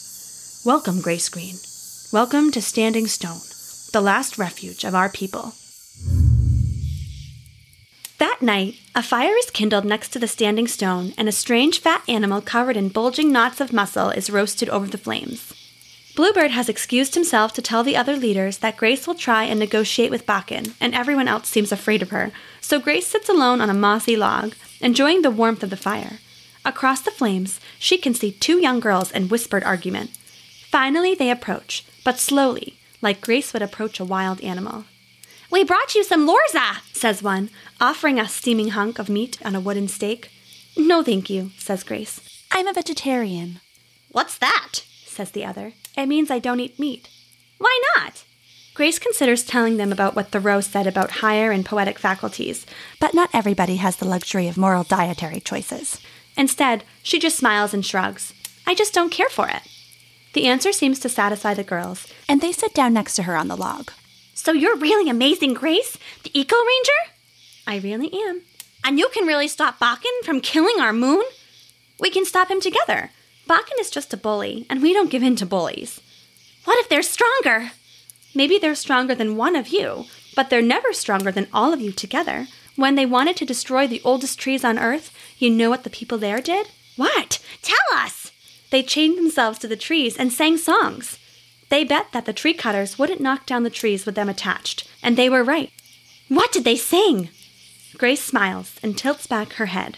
Welcome, 0.63 1.02
Grace 1.02 1.28
Green. 1.28 1.56
Welcome 2.13 2.52
to 2.52 2.62
Standing 2.62 3.06
Stone, 3.08 3.41
the 3.91 4.00
last 4.00 4.38
refuge 4.38 4.86
of 4.86 4.95
our 4.95 5.10
people. 5.10 5.56
That 8.17 8.41
night, 8.41 8.76
a 8.95 9.04
fire 9.04 9.36
is 9.39 9.50
kindled 9.50 9.84
next 9.84 10.13
to 10.13 10.19
the 10.19 10.28
standing 10.28 10.69
stone, 10.69 11.13
and 11.17 11.28
a 11.28 11.34
strange 11.34 11.82
fat 11.82 12.02
animal 12.08 12.39
covered 12.39 12.78
in 12.78 12.88
bulging 12.88 13.30
knots 13.30 13.60
of 13.60 13.74
muscle 13.74 14.10
is 14.10 14.30
roasted 14.30 14.69
over 14.69 14.88
the 14.88 14.97
flames. 14.97 15.52
Bluebird 16.15 16.52
has 16.52 16.67
excused 16.67 17.15
himself 17.15 17.54
to 17.54 17.62
tell 17.62 17.84
the 17.84 17.95
other 17.95 18.17
leaders 18.17 18.58
that 18.58 18.78
Grace 18.78 19.08
will 19.08 19.15
try 19.15 19.45
and 19.45 19.58
negotiate 19.58 20.12
with 20.12 20.26
Bakken, 20.26 20.74
and 20.82 20.93
everyone 20.93 21.28
else 21.28 21.47
seems 21.47 21.71
afraid 21.71 22.02
of 22.02 22.10
her, 22.10 22.32
so 22.60 22.80
Grace 22.80 23.08
sits 23.08 23.30
alone 23.30 23.62
on 23.62 23.69
a 23.69 23.74
mossy 23.74 24.17
log, 24.17 24.54
enjoying 24.82 25.21
the 25.21 25.32
warmth 25.32 25.63
of 25.63 25.69
the 25.69 25.78
fire. 25.78 26.19
Across 26.65 27.02
the 27.02 27.12
flames, 27.12 27.60
she 27.80 27.97
can 27.97 28.13
see 28.13 28.32
two 28.32 28.60
young 28.60 28.80
girls 28.80 29.12
in 29.12 29.30
whispered 29.30 29.63
argument. 29.63 30.12
Finally, 30.69 31.15
they 31.15 31.32
approach, 31.32 31.86
but 32.04 32.19
slowly, 32.19 32.78
like 33.02 33.21
Grace 33.21 33.54
would 33.54 33.62
approach 33.62 34.00
a 34.00 34.06
wild 34.06 34.41
animal. 34.41 34.86
We 35.50 35.63
brought 35.63 35.95
you 35.95 36.04
some 36.04 36.28
lorza, 36.28 36.82
says 36.93 37.24
one, 37.24 37.50
offering 37.80 38.19
a 38.19 38.28
steaming 38.28 38.69
hunk 38.69 39.00
of 39.00 39.10
meat 39.10 39.38
on 39.43 39.56
a 39.56 39.60
wooden 39.60 39.88
stake. 39.88 40.30
No, 40.78 41.04
thank 41.04 41.30
you, 41.30 41.52
says 41.58 41.84
Grace. 41.84 42.19
I'm 42.52 42.67
a 42.67 42.74
vegetarian. 42.74 43.60
What's 44.12 44.38
that? 44.38 44.82
Says 45.22 45.32
the 45.32 45.46
other. 45.46 45.74
It 45.96 46.08
means 46.08 46.32
I 46.32 46.40
don't 46.40 46.60
eat 46.60 46.80
meat. 46.80 47.08
Why 47.60 47.80
not? 47.96 48.24
Grace 48.74 48.98
considers 48.98 49.44
telling 49.44 49.78
them 49.78 49.92
about 49.92 50.16
what 50.16 50.30
Thoreau 50.30 50.62
said 50.62 50.88
about 50.88 51.22
higher 51.22 51.52
and 51.52 51.64
poetic 51.64 52.00
faculties, 52.00 52.66
but 53.00 53.14
not 53.14 53.30
everybody 53.32 53.76
has 53.76 53.98
the 53.98 54.08
luxury 54.08 54.48
of 54.48 54.58
moral 54.58 54.84
dietary 54.84 55.40
choices. 55.40 56.02
Instead, 56.36 56.84
she 57.04 57.20
just 57.20 57.38
smiles 57.38 57.72
and 57.72 57.86
shrugs. 57.86 58.34
I 58.66 58.74
just 58.74 58.96
don't 58.96 59.12
care 59.12 59.30
for 59.30 59.48
it. 59.48 59.62
The 60.34 60.48
answer 60.48 60.72
seems 60.72 60.98
to 61.02 61.10
satisfy 61.10 61.54
the 61.54 61.64
girls, 61.64 62.08
and 62.28 62.42
they 62.42 62.52
sit 62.52 62.74
down 62.74 62.94
next 62.94 63.14
to 63.18 63.24
her 63.24 63.36
on 63.36 63.48
the 63.48 63.58
log. 63.58 63.92
So 64.34 64.54
you're 64.54 64.78
really 64.78 65.08
amazing, 65.08 65.54
Grace? 65.54 66.00
The 66.24 66.32
Eco 66.34 66.56
Ranger? 66.56 67.02
I 67.68 67.78
really 67.78 68.12
am. 68.12 68.42
And 68.84 68.98
you 68.98 69.08
can 69.10 69.28
really 69.28 69.48
stop 69.48 69.78
Bakken 69.78 70.26
from 70.26 70.42
killing 70.42 70.80
our 70.80 70.94
moon? 70.94 71.24
We 72.00 72.10
can 72.10 72.26
stop 72.26 72.50
him 72.50 72.60
together. 72.60 73.12
Bakken 73.50 73.80
is 73.80 73.90
just 73.90 74.14
a 74.14 74.18
bully, 74.18 74.66
and 74.70 74.82
we 74.82 74.94
don't 74.94 75.10
give 75.10 75.24
in 75.24 75.36
to 75.38 75.46
bullies. 75.46 76.02
What 76.64 76.80
if 76.80 76.90
they're 76.90 77.02
stronger? 77.02 77.72
Maybe 78.34 78.58
they're 78.58 78.76
stronger 78.76 79.16
than 79.16 79.36
one 79.36 79.56
of 79.56 79.70
you, 79.70 80.06
but 80.36 80.50
they're 80.50 80.62
never 80.62 80.94
stronger 80.94 81.32
than 81.32 81.48
all 81.54 81.74
of 81.74 81.82
you 81.82 81.92
together. 81.92 82.48
When 82.76 82.96
they 82.96 83.06
wanted 83.06 83.36
to 83.38 83.46
destroy 83.46 83.88
the 83.88 84.02
oldest 84.04 84.40
trees 84.40 84.64
on 84.64 84.80
Earth, 84.80 85.14
you 85.38 85.50
know 85.50 85.70
what 85.70 85.84
the 85.84 85.90
people 85.90 86.18
there 86.18 86.42
did? 86.42 86.68
What? 86.96 87.40
Tell 87.62 87.78
us! 87.94 88.32
They 88.70 88.84
chained 88.84 89.18
themselves 89.18 89.60
to 89.60 89.68
the 89.68 89.76
trees 89.76 90.16
and 90.18 90.32
sang 90.32 90.58
songs. 90.58 91.20
They 91.70 91.84
bet 91.84 92.08
that 92.14 92.26
the 92.26 92.34
tree 92.34 92.54
cutters 92.54 92.98
wouldn't 92.98 93.22
knock 93.22 93.46
down 93.46 93.64
the 93.64 93.70
trees 93.70 94.06
with 94.06 94.16
them 94.16 94.30
attached, 94.30 94.88
and 95.04 95.18
they 95.18 95.30
were 95.30 95.44
right. 95.44 95.72
What 96.30 96.52
did 96.52 96.64
they 96.64 96.78
sing? 96.78 97.30
Grace 97.98 98.24
smiles 98.24 98.80
and 98.82 98.98
tilts 98.98 99.28
back 99.28 99.54
her 99.54 99.68
head. 99.68 99.98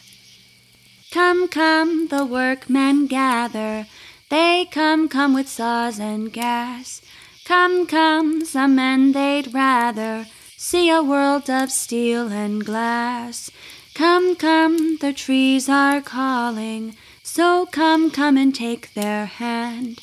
Come, 1.13 1.47
come, 1.47 2.07
the 2.07 2.25
workmen 2.25 3.05
gather. 3.05 3.85
They 4.29 4.65
come, 4.71 5.07
come 5.07 5.35
with 5.35 5.47
saws 5.47 5.99
and 5.99 6.33
gas. 6.33 7.03
Come, 7.45 7.85
come, 7.85 8.43
some 8.45 8.73
men 8.73 9.11
they'd 9.11 9.53
rather 9.53 10.25
see 10.57 10.89
a 10.89 11.03
world 11.03 11.51
of 11.51 11.71
steel 11.71 12.29
and 12.29 12.65
glass. 12.65 13.51
Come, 13.93 14.35
come, 14.35 14.97
the 15.01 15.13
trees 15.13 15.69
are 15.69 16.01
calling, 16.01 16.95
so 17.21 17.67
come, 17.67 18.09
come 18.09 18.35
and 18.35 18.55
take 18.55 18.95
their 18.95 19.27
hand. 19.27 19.99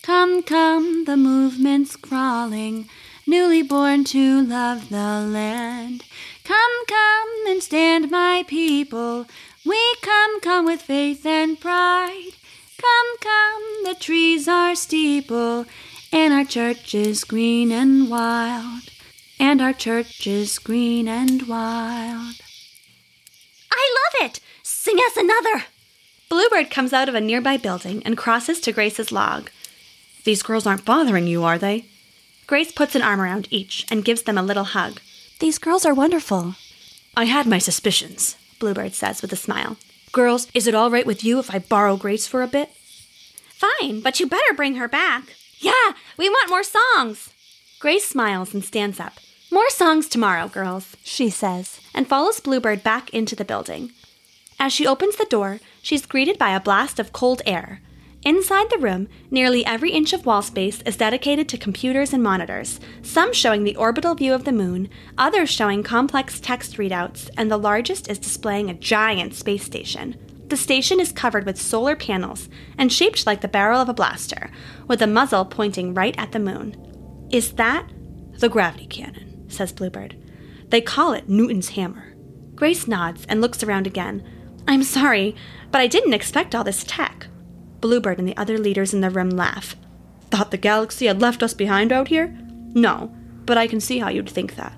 Come, 0.00 0.42
come, 0.42 1.04
the 1.04 1.18
movement's 1.18 1.94
crawling, 1.94 2.88
newly 3.26 3.60
born 3.60 4.04
to 4.04 4.40
love 4.40 4.88
the 4.88 4.96
land. 4.96 6.04
Come, 6.42 6.86
come 6.88 7.46
and 7.48 7.62
stand, 7.62 8.10
my 8.10 8.44
people. 8.48 9.26
We 9.66 9.94
come, 10.02 10.40
come 10.40 10.66
with 10.66 10.82
faith 10.82 11.24
and 11.24 11.58
pride. 11.58 12.32
Come, 12.80 13.16
come, 13.20 13.62
the 13.84 13.96
trees 13.98 14.46
are 14.46 14.74
steeple, 14.74 15.64
and 16.12 16.34
our 16.34 16.44
church 16.44 16.94
is 16.94 17.24
green 17.24 17.72
and 17.72 18.10
wild. 18.10 18.82
And 19.40 19.62
our 19.62 19.72
church 19.72 20.26
is 20.26 20.58
green 20.58 21.08
and 21.08 21.48
wild. 21.48 22.36
I 23.72 23.94
love 23.96 24.30
it! 24.30 24.40
Sing 24.62 24.96
us 24.98 25.16
another! 25.16 25.64
Bluebird 26.28 26.70
comes 26.70 26.92
out 26.92 27.08
of 27.08 27.14
a 27.14 27.20
nearby 27.20 27.56
building 27.56 28.02
and 28.04 28.18
crosses 28.18 28.60
to 28.60 28.72
Grace's 28.72 29.12
log. 29.12 29.50
These 30.24 30.42
girls 30.42 30.66
aren't 30.66 30.84
bothering 30.84 31.26
you, 31.26 31.42
are 31.42 31.58
they? 31.58 31.86
Grace 32.46 32.70
puts 32.70 32.94
an 32.94 33.02
arm 33.02 33.20
around 33.20 33.48
each 33.50 33.86
and 33.90 34.04
gives 34.04 34.22
them 34.22 34.36
a 34.36 34.42
little 34.42 34.64
hug. 34.64 35.00
These 35.40 35.58
girls 35.58 35.86
are 35.86 35.94
wonderful. 35.94 36.56
I 37.16 37.24
had 37.24 37.46
my 37.46 37.58
suspicions, 37.58 38.36
Bluebird 38.58 38.94
says 38.94 39.22
with 39.22 39.32
a 39.32 39.36
smile. 39.36 39.76
Girls, 40.12 40.48
is 40.54 40.66
it 40.66 40.74
all 40.74 40.90
right 40.90 41.06
with 41.06 41.24
you 41.24 41.38
if 41.38 41.52
I 41.54 41.58
borrow 41.58 41.96
Grace 41.96 42.26
for 42.26 42.42
a 42.42 42.48
bit? 42.48 42.70
Fine, 43.48 44.00
but 44.00 44.20
you 44.20 44.26
better 44.26 44.54
bring 44.54 44.76
her 44.76 44.88
back. 44.88 45.34
Yeah, 45.58 45.92
we 46.16 46.28
want 46.28 46.50
more 46.50 46.62
songs. 46.62 47.32
Grace 47.78 48.04
smiles 48.04 48.54
and 48.54 48.64
stands 48.64 49.00
up. 49.00 49.14
More 49.50 49.70
songs 49.70 50.08
tomorrow, 50.08 50.48
girls, 50.48 50.96
she 51.04 51.30
says, 51.30 51.80
and 51.94 52.08
follows 52.08 52.40
Bluebird 52.40 52.82
back 52.82 53.10
into 53.10 53.36
the 53.36 53.44
building. 53.44 53.92
As 54.58 54.72
she 54.72 54.86
opens 54.86 55.16
the 55.16 55.26
door, 55.26 55.60
she's 55.82 56.06
greeted 56.06 56.38
by 56.38 56.50
a 56.50 56.60
blast 56.60 56.98
of 56.98 57.12
cold 57.12 57.42
air. 57.46 57.80
Inside 58.24 58.70
the 58.70 58.78
room, 58.78 59.08
nearly 59.30 59.66
every 59.66 59.90
inch 59.90 60.14
of 60.14 60.24
wall 60.24 60.40
space 60.40 60.80
is 60.82 60.96
dedicated 60.96 61.46
to 61.50 61.58
computers 61.58 62.14
and 62.14 62.22
monitors, 62.22 62.80
some 63.02 63.34
showing 63.34 63.64
the 63.64 63.76
orbital 63.76 64.14
view 64.14 64.32
of 64.32 64.44
the 64.44 64.52
moon, 64.52 64.88
others 65.18 65.50
showing 65.50 65.82
complex 65.82 66.40
text 66.40 66.78
readouts, 66.78 67.28
and 67.36 67.50
the 67.50 67.58
largest 67.58 68.08
is 68.08 68.18
displaying 68.18 68.70
a 68.70 68.74
giant 68.74 69.34
space 69.34 69.62
station. 69.62 70.16
The 70.48 70.56
station 70.56 71.00
is 71.00 71.12
covered 71.12 71.44
with 71.44 71.60
solar 71.60 71.96
panels 71.96 72.48
and 72.78 72.90
shaped 72.90 73.26
like 73.26 73.42
the 73.42 73.48
barrel 73.48 73.82
of 73.82 73.90
a 73.90 73.94
blaster, 73.94 74.50
with 74.88 75.00
the 75.00 75.06
muzzle 75.06 75.44
pointing 75.44 75.92
right 75.92 76.14
at 76.16 76.32
the 76.32 76.38
moon. 76.38 77.26
Is 77.30 77.52
that 77.52 77.86
the 78.38 78.48
gravity 78.48 78.86
cannon? 78.86 79.50
says 79.50 79.70
Bluebird. 79.70 80.16
They 80.70 80.80
call 80.80 81.12
it 81.12 81.28
Newton's 81.28 81.70
hammer. 81.70 82.14
Grace 82.54 82.88
nods 82.88 83.26
and 83.28 83.42
looks 83.42 83.62
around 83.62 83.86
again. 83.86 84.26
I'm 84.66 84.82
sorry, 84.82 85.36
but 85.70 85.82
I 85.82 85.86
didn't 85.86 86.14
expect 86.14 86.54
all 86.54 86.64
this 86.64 86.84
tech. 86.84 87.26
Bluebird 87.84 88.18
and 88.18 88.26
the 88.26 88.36
other 88.38 88.56
leaders 88.56 88.94
in 88.94 89.02
the 89.02 89.10
room 89.10 89.28
laugh. 89.28 89.76
Thought 90.30 90.50
the 90.50 90.56
galaxy 90.56 91.04
had 91.04 91.20
left 91.20 91.42
us 91.42 91.52
behind 91.52 91.92
out 91.92 92.08
here? 92.08 92.34
No, 92.72 93.14
but 93.44 93.58
I 93.58 93.66
can 93.66 93.78
see 93.78 93.98
how 93.98 94.08
you'd 94.08 94.30
think 94.30 94.56
that. 94.56 94.72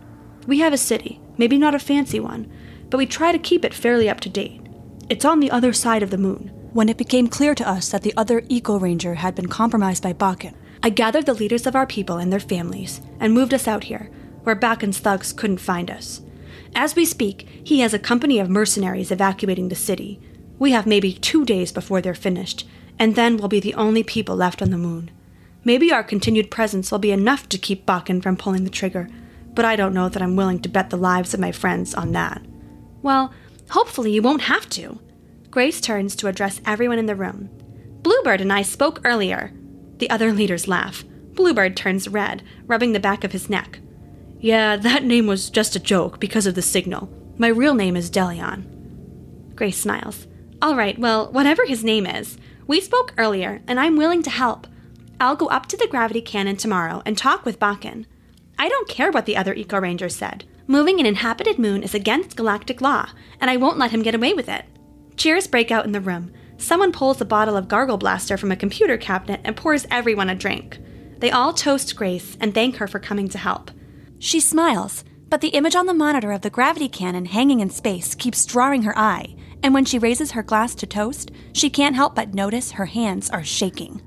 We 0.48 0.58
have 0.58 0.72
a 0.72 0.76
city, 0.76 1.20
maybe 1.38 1.56
not 1.56 1.72
a 1.72 1.78
fancy 1.78 2.18
one, 2.18 2.50
but 2.90 2.98
we 2.98 3.06
try 3.06 3.30
to 3.30 3.38
keep 3.38 3.64
it 3.64 3.72
fairly 3.72 4.08
up 4.08 4.18
to 4.22 4.28
date. 4.28 4.60
It's 5.08 5.24
on 5.24 5.38
the 5.38 5.52
other 5.52 5.72
side 5.72 6.02
of 6.02 6.10
the 6.10 6.18
moon. 6.18 6.50
When 6.72 6.88
it 6.88 6.96
became 6.96 7.28
clear 7.28 7.54
to 7.54 7.68
us 7.68 7.90
that 7.90 8.02
the 8.02 8.12
other 8.16 8.42
Eco 8.48 8.76
Ranger 8.76 9.14
had 9.14 9.36
been 9.36 9.46
compromised 9.46 10.02
by 10.02 10.12
Bakken, 10.12 10.56
I 10.82 10.90
gathered 10.90 11.26
the 11.26 11.34
leaders 11.34 11.64
of 11.64 11.76
our 11.76 11.86
people 11.86 12.18
and 12.18 12.32
their 12.32 12.40
families 12.40 13.00
and 13.20 13.32
moved 13.32 13.54
us 13.54 13.68
out 13.68 13.84
here, 13.84 14.10
where 14.42 14.56
Bakken's 14.56 14.98
thugs 14.98 15.32
couldn't 15.32 15.58
find 15.58 15.92
us. 15.92 16.22
As 16.74 16.96
we 16.96 17.04
speak, 17.04 17.48
he 17.62 17.78
has 17.80 17.94
a 17.94 18.00
company 18.00 18.40
of 18.40 18.50
mercenaries 18.50 19.12
evacuating 19.12 19.68
the 19.68 19.76
city. 19.76 20.20
We 20.58 20.72
have 20.72 20.86
maybe 20.86 21.12
two 21.12 21.44
days 21.44 21.70
before 21.70 22.00
they're 22.00 22.12
finished, 22.12 22.66
and 22.98 23.14
then 23.14 23.36
we'll 23.36 23.48
be 23.48 23.60
the 23.60 23.74
only 23.74 24.02
people 24.02 24.36
left 24.36 24.62
on 24.62 24.70
the 24.70 24.78
moon. 24.78 25.10
Maybe 25.64 25.92
our 25.92 26.04
continued 26.04 26.50
presence 26.50 26.90
will 26.90 26.98
be 26.98 27.10
enough 27.10 27.48
to 27.48 27.58
keep 27.58 27.86
Bakken 27.86 28.22
from 28.22 28.36
pulling 28.36 28.64
the 28.64 28.70
trigger, 28.70 29.08
but 29.54 29.64
I 29.64 29.74
don't 29.74 29.94
know 29.94 30.08
that 30.08 30.22
I'm 30.22 30.36
willing 30.36 30.60
to 30.60 30.68
bet 30.68 30.90
the 30.90 30.96
lives 30.96 31.34
of 31.34 31.40
my 31.40 31.50
friends 31.50 31.94
on 31.94 32.12
that. 32.12 32.42
Well, 33.02 33.32
hopefully 33.70 34.12
you 34.12 34.22
won't 34.22 34.42
have 34.42 34.68
to. 34.70 35.00
Grace 35.50 35.80
turns 35.80 36.14
to 36.16 36.28
address 36.28 36.60
everyone 36.64 36.98
in 36.98 37.06
the 37.06 37.16
room. 37.16 37.50
Bluebird 38.02 38.40
and 38.40 38.52
I 38.52 38.62
spoke 38.62 39.00
earlier. 39.04 39.52
The 39.98 40.10
other 40.10 40.32
leaders 40.32 40.68
laugh. 40.68 41.04
Bluebird 41.32 41.76
turns 41.76 42.08
red, 42.08 42.42
rubbing 42.66 42.92
the 42.92 43.00
back 43.00 43.24
of 43.24 43.32
his 43.32 43.50
neck. 43.50 43.80
Yeah, 44.38 44.76
that 44.76 45.02
name 45.02 45.26
was 45.26 45.50
just 45.50 45.74
a 45.74 45.80
joke 45.80 46.20
because 46.20 46.46
of 46.46 46.54
the 46.54 46.62
signal. 46.62 47.10
My 47.38 47.48
real 47.48 47.74
name 47.74 47.96
is 47.96 48.10
Delion. 48.10 48.64
Grace 49.56 49.78
smiles. 49.78 50.26
All 50.62 50.76
right, 50.76 50.98
well, 50.98 51.32
whatever 51.32 51.66
his 51.66 51.82
name 51.82 52.06
is, 52.06 52.38
we 52.66 52.80
spoke 52.80 53.14
earlier, 53.16 53.62
and 53.66 53.78
I'm 53.78 53.96
willing 53.96 54.22
to 54.24 54.30
help. 54.30 54.66
I'll 55.20 55.36
go 55.36 55.46
up 55.46 55.66
to 55.66 55.76
the 55.76 55.86
gravity 55.86 56.20
cannon 56.20 56.56
tomorrow 56.56 57.02
and 57.06 57.16
talk 57.16 57.44
with 57.44 57.60
Bakken. 57.60 58.06
I 58.58 58.68
don't 58.68 58.88
care 58.88 59.10
what 59.10 59.26
the 59.26 59.36
other 59.36 59.54
Eco 59.54 59.80
Rangers 59.80 60.16
said. 60.16 60.44
Moving 60.66 60.98
an 60.98 61.06
inhabited 61.06 61.58
moon 61.58 61.82
is 61.82 61.94
against 61.94 62.36
galactic 62.36 62.80
law, 62.80 63.10
and 63.40 63.50
I 63.50 63.56
won't 63.56 63.78
let 63.78 63.92
him 63.92 64.02
get 64.02 64.14
away 64.14 64.34
with 64.34 64.48
it. 64.48 64.64
Cheers 65.16 65.46
break 65.46 65.70
out 65.70 65.86
in 65.86 65.92
the 65.92 66.00
room. 66.00 66.32
Someone 66.58 66.90
pulls 66.90 67.20
a 67.20 67.24
bottle 67.24 67.56
of 67.56 67.68
Gargle 67.68 67.98
Blaster 67.98 68.36
from 68.36 68.50
a 68.50 68.56
computer 68.56 68.96
cabinet 68.96 69.40
and 69.44 69.56
pours 69.56 69.86
everyone 69.90 70.28
a 70.28 70.34
drink. 70.34 70.78
They 71.18 71.30
all 71.30 71.52
toast 71.52 71.94
Grace 71.96 72.36
and 72.40 72.52
thank 72.52 72.76
her 72.76 72.88
for 72.88 72.98
coming 72.98 73.28
to 73.28 73.38
help. 73.38 73.70
She 74.18 74.40
smiles, 74.40 75.04
but 75.28 75.40
the 75.40 75.48
image 75.48 75.74
on 75.74 75.86
the 75.86 75.94
monitor 75.94 76.32
of 76.32 76.42
the 76.42 76.50
gravity 76.50 76.88
cannon 76.88 77.26
hanging 77.26 77.60
in 77.60 77.70
space 77.70 78.14
keeps 78.14 78.44
drawing 78.44 78.82
her 78.82 78.98
eye, 78.98 79.36
and 79.66 79.74
when 79.74 79.84
she 79.84 79.98
raises 79.98 80.30
her 80.30 80.44
glass 80.44 80.76
to 80.76 80.86
toast, 80.86 81.32
she 81.52 81.68
can't 81.68 81.96
help 81.96 82.14
but 82.14 82.32
notice 82.32 82.70
her 82.70 82.86
hands 82.86 83.28
are 83.30 83.42
shaking. 83.42 84.00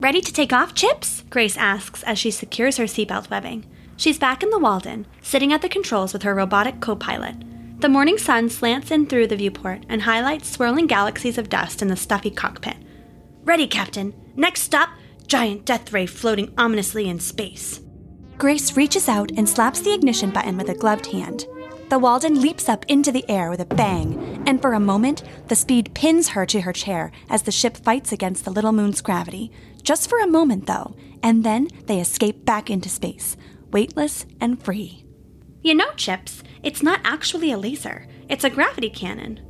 Ready 0.00 0.22
to 0.22 0.32
take 0.32 0.54
off, 0.54 0.74
Chips? 0.74 1.22
Grace 1.28 1.58
asks 1.58 2.02
as 2.04 2.18
she 2.18 2.30
secures 2.30 2.78
her 2.78 2.84
seatbelt 2.84 3.28
webbing. 3.28 3.66
She's 3.98 4.18
back 4.18 4.42
in 4.42 4.48
the 4.48 4.58
Walden, 4.58 5.06
sitting 5.20 5.52
at 5.52 5.60
the 5.60 5.68
controls 5.68 6.14
with 6.14 6.22
her 6.22 6.34
robotic 6.34 6.80
co 6.80 6.96
pilot. 6.96 7.34
The 7.82 7.90
morning 7.90 8.16
sun 8.16 8.48
slants 8.48 8.90
in 8.90 9.04
through 9.04 9.26
the 9.26 9.36
viewport 9.36 9.84
and 9.86 10.00
highlights 10.00 10.48
swirling 10.48 10.86
galaxies 10.86 11.36
of 11.36 11.50
dust 11.50 11.82
in 11.82 11.88
the 11.88 11.96
stuffy 11.96 12.30
cockpit. 12.30 12.78
Ready, 13.44 13.66
Captain. 13.66 14.14
Next 14.34 14.62
stop, 14.62 14.88
giant 15.26 15.66
death 15.66 15.92
ray 15.92 16.06
floating 16.06 16.54
ominously 16.56 17.06
in 17.06 17.20
space. 17.20 17.82
Grace 18.38 18.78
reaches 18.78 19.10
out 19.10 19.30
and 19.36 19.46
slaps 19.46 19.80
the 19.80 19.92
ignition 19.92 20.30
button 20.30 20.56
with 20.56 20.70
a 20.70 20.74
gloved 20.74 21.04
hand. 21.04 21.44
The 21.90 21.98
Walden 21.98 22.40
leaps 22.40 22.68
up 22.68 22.86
into 22.86 23.10
the 23.10 23.28
air 23.28 23.50
with 23.50 23.60
a 23.60 23.64
bang, 23.64 24.44
and 24.46 24.62
for 24.62 24.74
a 24.74 24.80
moment, 24.80 25.24
the 25.48 25.56
speed 25.56 25.92
pins 25.92 26.28
her 26.28 26.46
to 26.46 26.60
her 26.60 26.72
chair 26.72 27.10
as 27.28 27.42
the 27.42 27.50
ship 27.50 27.76
fights 27.76 28.12
against 28.12 28.44
the 28.44 28.52
little 28.52 28.70
moon's 28.70 29.00
gravity. 29.00 29.50
Just 29.82 30.08
for 30.08 30.20
a 30.20 30.26
moment, 30.28 30.68
though, 30.68 30.94
and 31.20 31.42
then 31.42 31.66
they 31.86 31.98
escape 31.98 32.44
back 32.44 32.70
into 32.70 32.88
space, 32.88 33.36
weightless 33.72 34.24
and 34.40 34.62
free. 34.62 35.04
You 35.62 35.74
know, 35.74 35.90
Chips, 35.96 36.44
it's 36.62 36.80
not 36.80 37.00
actually 37.02 37.50
a 37.50 37.58
laser, 37.58 38.06
it's 38.28 38.44
a 38.44 38.50
gravity 38.50 38.90
cannon. 38.90 39.40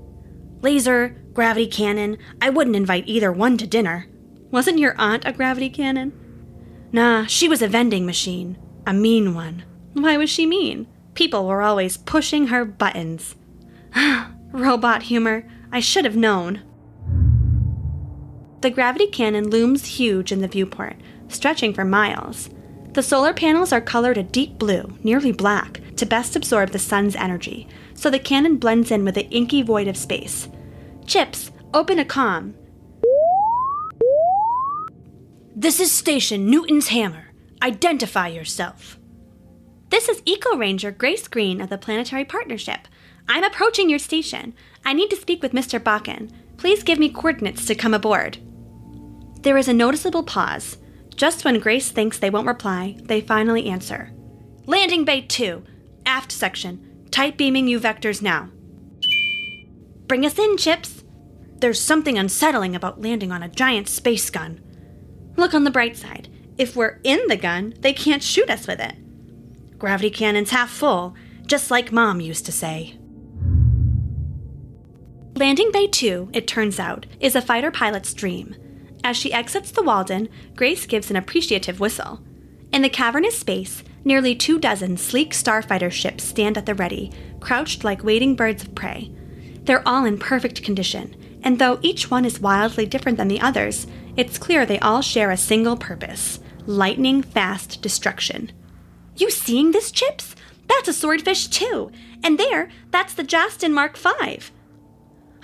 Laser, 0.62 1.22
gravity 1.34 1.66
cannon, 1.66 2.16
I 2.40 2.48
wouldn't 2.48 2.74
invite 2.74 3.06
either 3.06 3.30
one 3.30 3.58
to 3.58 3.66
dinner. 3.66 4.06
Wasn't 4.50 4.78
your 4.78 4.94
aunt 4.98 5.26
a 5.26 5.34
gravity 5.34 5.68
cannon? 5.68 6.14
Nah, 6.90 7.26
she 7.26 7.48
was 7.48 7.60
a 7.60 7.68
vending 7.68 8.06
machine. 8.06 8.56
A 8.86 8.94
mean 8.94 9.34
one. 9.34 9.62
Why 9.92 10.16
was 10.16 10.30
she 10.30 10.46
mean? 10.46 10.88
People 11.20 11.46
were 11.46 11.60
always 11.60 11.98
pushing 11.98 12.46
her 12.46 12.64
buttons. 12.64 13.34
Robot 14.52 15.02
humor. 15.02 15.46
I 15.70 15.78
should 15.78 16.06
have 16.06 16.16
known. 16.16 16.62
The 18.62 18.70
gravity 18.70 19.06
cannon 19.06 19.50
looms 19.50 19.84
huge 19.84 20.32
in 20.32 20.40
the 20.40 20.48
viewport, 20.48 20.96
stretching 21.28 21.74
for 21.74 21.84
miles. 21.84 22.48
The 22.94 23.02
solar 23.02 23.34
panels 23.34 23.70
are 23.70 23.82
colored 23.82 24.16
a 24.16 24.22
deep 24.22 24.58
blue, 24.58 24.96
nearly 25.04 25.30
black, 25.30 25.82
to 25.96 26.06
best 26.06 26.36
absorb 26.36 26.70
the 26.70 26.78
sun's 26.78 27.14
energy, 27.16 27.68
so 27.92 28.08
the 28.08 28.18
cannon 28.18 28.56
blends 28.56 28.90
in 28.90 29.04
with 29.04 29.16
the 29.16 29.28
inky 29.28 29.60
void 29.60 29.88
of 29.88 29.98
space. 29.98 30.48
Chips, 31.04 31.50
open 31.74 31.98
a 31.98 32.04
com. 32.06 32.54
This 35.54 35.80
is 35.80 35.92
Station 35.92 36.48
Newton's 36.48 36.88
Hammer. 36.88 37.26
Identify 37.60 38.28
yourself. 38.28 38.99
This 39.90 40.08
is 40.08 40.22
Eco 40.24 40.56
Ranger 40.56 40.92
Grace 40.92 41.26
Green 41.26 41.60
of 41.60 41.68
the 41.68 41.76
Planetary 41.76 42.24
Partnership. 42.24 42.86
I'm 43.28 43.42
approaching 43.42 43.90
your 43.90 43.98
station. 43.98 44.54
I 44.84 44.92
need 44.92 45.10
to 45.10 45.16
speak 45.16 45.42
with 45.42 45.50
Mr. 45.50 45.80
Bakken. 45.80 46.30
Please 46.58 46.84
give 46.84 47.00
me 47.00 47.10
coordinates 47.10 47.66
to 47.66 47.74
come 47.74 47.92
aboard. 47.92 48.38
There 49.40 49.58
is 49.58 49.66
a 49.66 49.72
noticeable 49.72 50.22
pause. 50.22 50.78
Just 51.16 51.44
when 51.44 51.58
Grace 51.58 51.90
thinks 51.90 52.20
they 52.20 52.30
won't 52.30 52.46
reply, 52.46 52.98
they 53.02 53.20
finally 53.20 53.66
answer. 53.66 54.12
Landing 54.64 55.04
Bay 55.04 55.22
2, 55.22 55.64
aft 56.06 56.30
section. 56.30 57.08
Tight 57.10 57.36
beaming 57.36 57.66
you 57.66 57.80
vectors 57.80 58.22
now. 58.22 58.48
Bring 60.06 60.24
us 60.24 60.38
in, 60.38 60.56
Chips. 60.56 61.02
There's 61.56 61.80
something 61.80 62.16
unsettling 62.16 62.76
about 62.76 63.00
landing 63.00 63.32
on 63.32 63.42
a 63.42 63.48
giant 63.48 63.88
space 63.88 64.30
gun. 64.30 64.60
Look 65.36 65.52
on 65.52 65.64
the 65.64 65.70
bright 65.72 65.96
side. 65.96 66.28
If 66.56 66.76
we're 66.76 67.00
in 67.02 67.26
the 67.26 67.36
gun, 67.36 67.74
they 67.80 67.92
can't 67.92 68.22
shoot 68.22 68.48
us 68.48 68.68
with 68.68 68.78
it. 68.78 68.94
Gravity 69.80 70.10
cannon's 70.10 70.50
half 70.50 70.70
full, 70.70 71.14
just 71.46 71.70
like 71.70 71.90
Mom 71.90 72.20
used 72.20 72.44
to 72.44 72.52
say. 72.52 72.98
Landing 75.36 75.72
Bay 75.72 75.86
2, 75.86 76.28
it 76.34 76.46
turns 76.46 76.78
out, 76.78 77.06
is 77.18 77.34
a 77.34 77.40
fighter 77.40 77.70
pilot's 77.70 78.12
dream. 78.12 78.54
As 79.02 79.16
she 79.16 79.32
exits 79.32 79.70
the 79.70 79.82
Walden, 79.82 80.28
Grace 80.54 80.84
gives 80.84 81.08
an 81.10 81.16
appreciative 81.16 81.80
whistle. 81.80 82.20
In 82.74 82.82
the 82.82 82.90
cavernous 82.90 83.38
space, 83.38 83.82
nearly 84.04 84.34
two 84.34 84.58
dozen 84.58 84.98
sleek 84.98 85.32
starfighter 85.32 85.90
ships 85.90 86.24
stand 86.24 86.58
at 86.58 86.66
the 86.66 86.74
ready, 86.74 87.10
crouched 87.40 87.82
like 87.82 88.04
waiting 88.04 88.36
birds 88.36 88.62
of 88.62 88.74
prey. 88.74 89.10
They're 89.62 89.86
all 89.88 90.04
in 90.04 90.18
perfect 90.18 90.62
condition, 90.62 91.16
and 91.42 91.58
though 91.58 91.78
each 91.80 92.10
one 92.10 92.26
is 92.26 92.38
wildly 92.38 92.84
different 92.84 93.16
than 93.16 93.28
the 93.28 93.40
others, 93.40 93.86
it's 94.14 94.36
clear 94.36 94.66
they 94.66 94.78
all 94.80 95.00
share 95.00 95.30
a 95.30 95.38
single 95.38 95.78
purpose 95.78 96.38
lightning 96.66 97.22
fast 97.22 97.80
destruction. 97.80 98.52
You 99.20 99.30
seeing 99.30 99.72
this, 99.72 99.90
Chips? 99.90 100.34
That's 100.66 100.88
a 100.88 100.94
swordfish, 100.94 101.48
too. 101.48 101.92
And 102.24 102.38
there, 102.38 102.70
that's 102.90 103.12
the 103.12 103.22
Jastin 103.22 103.74
Mark 103.74 103.98
V. 103.98 104.38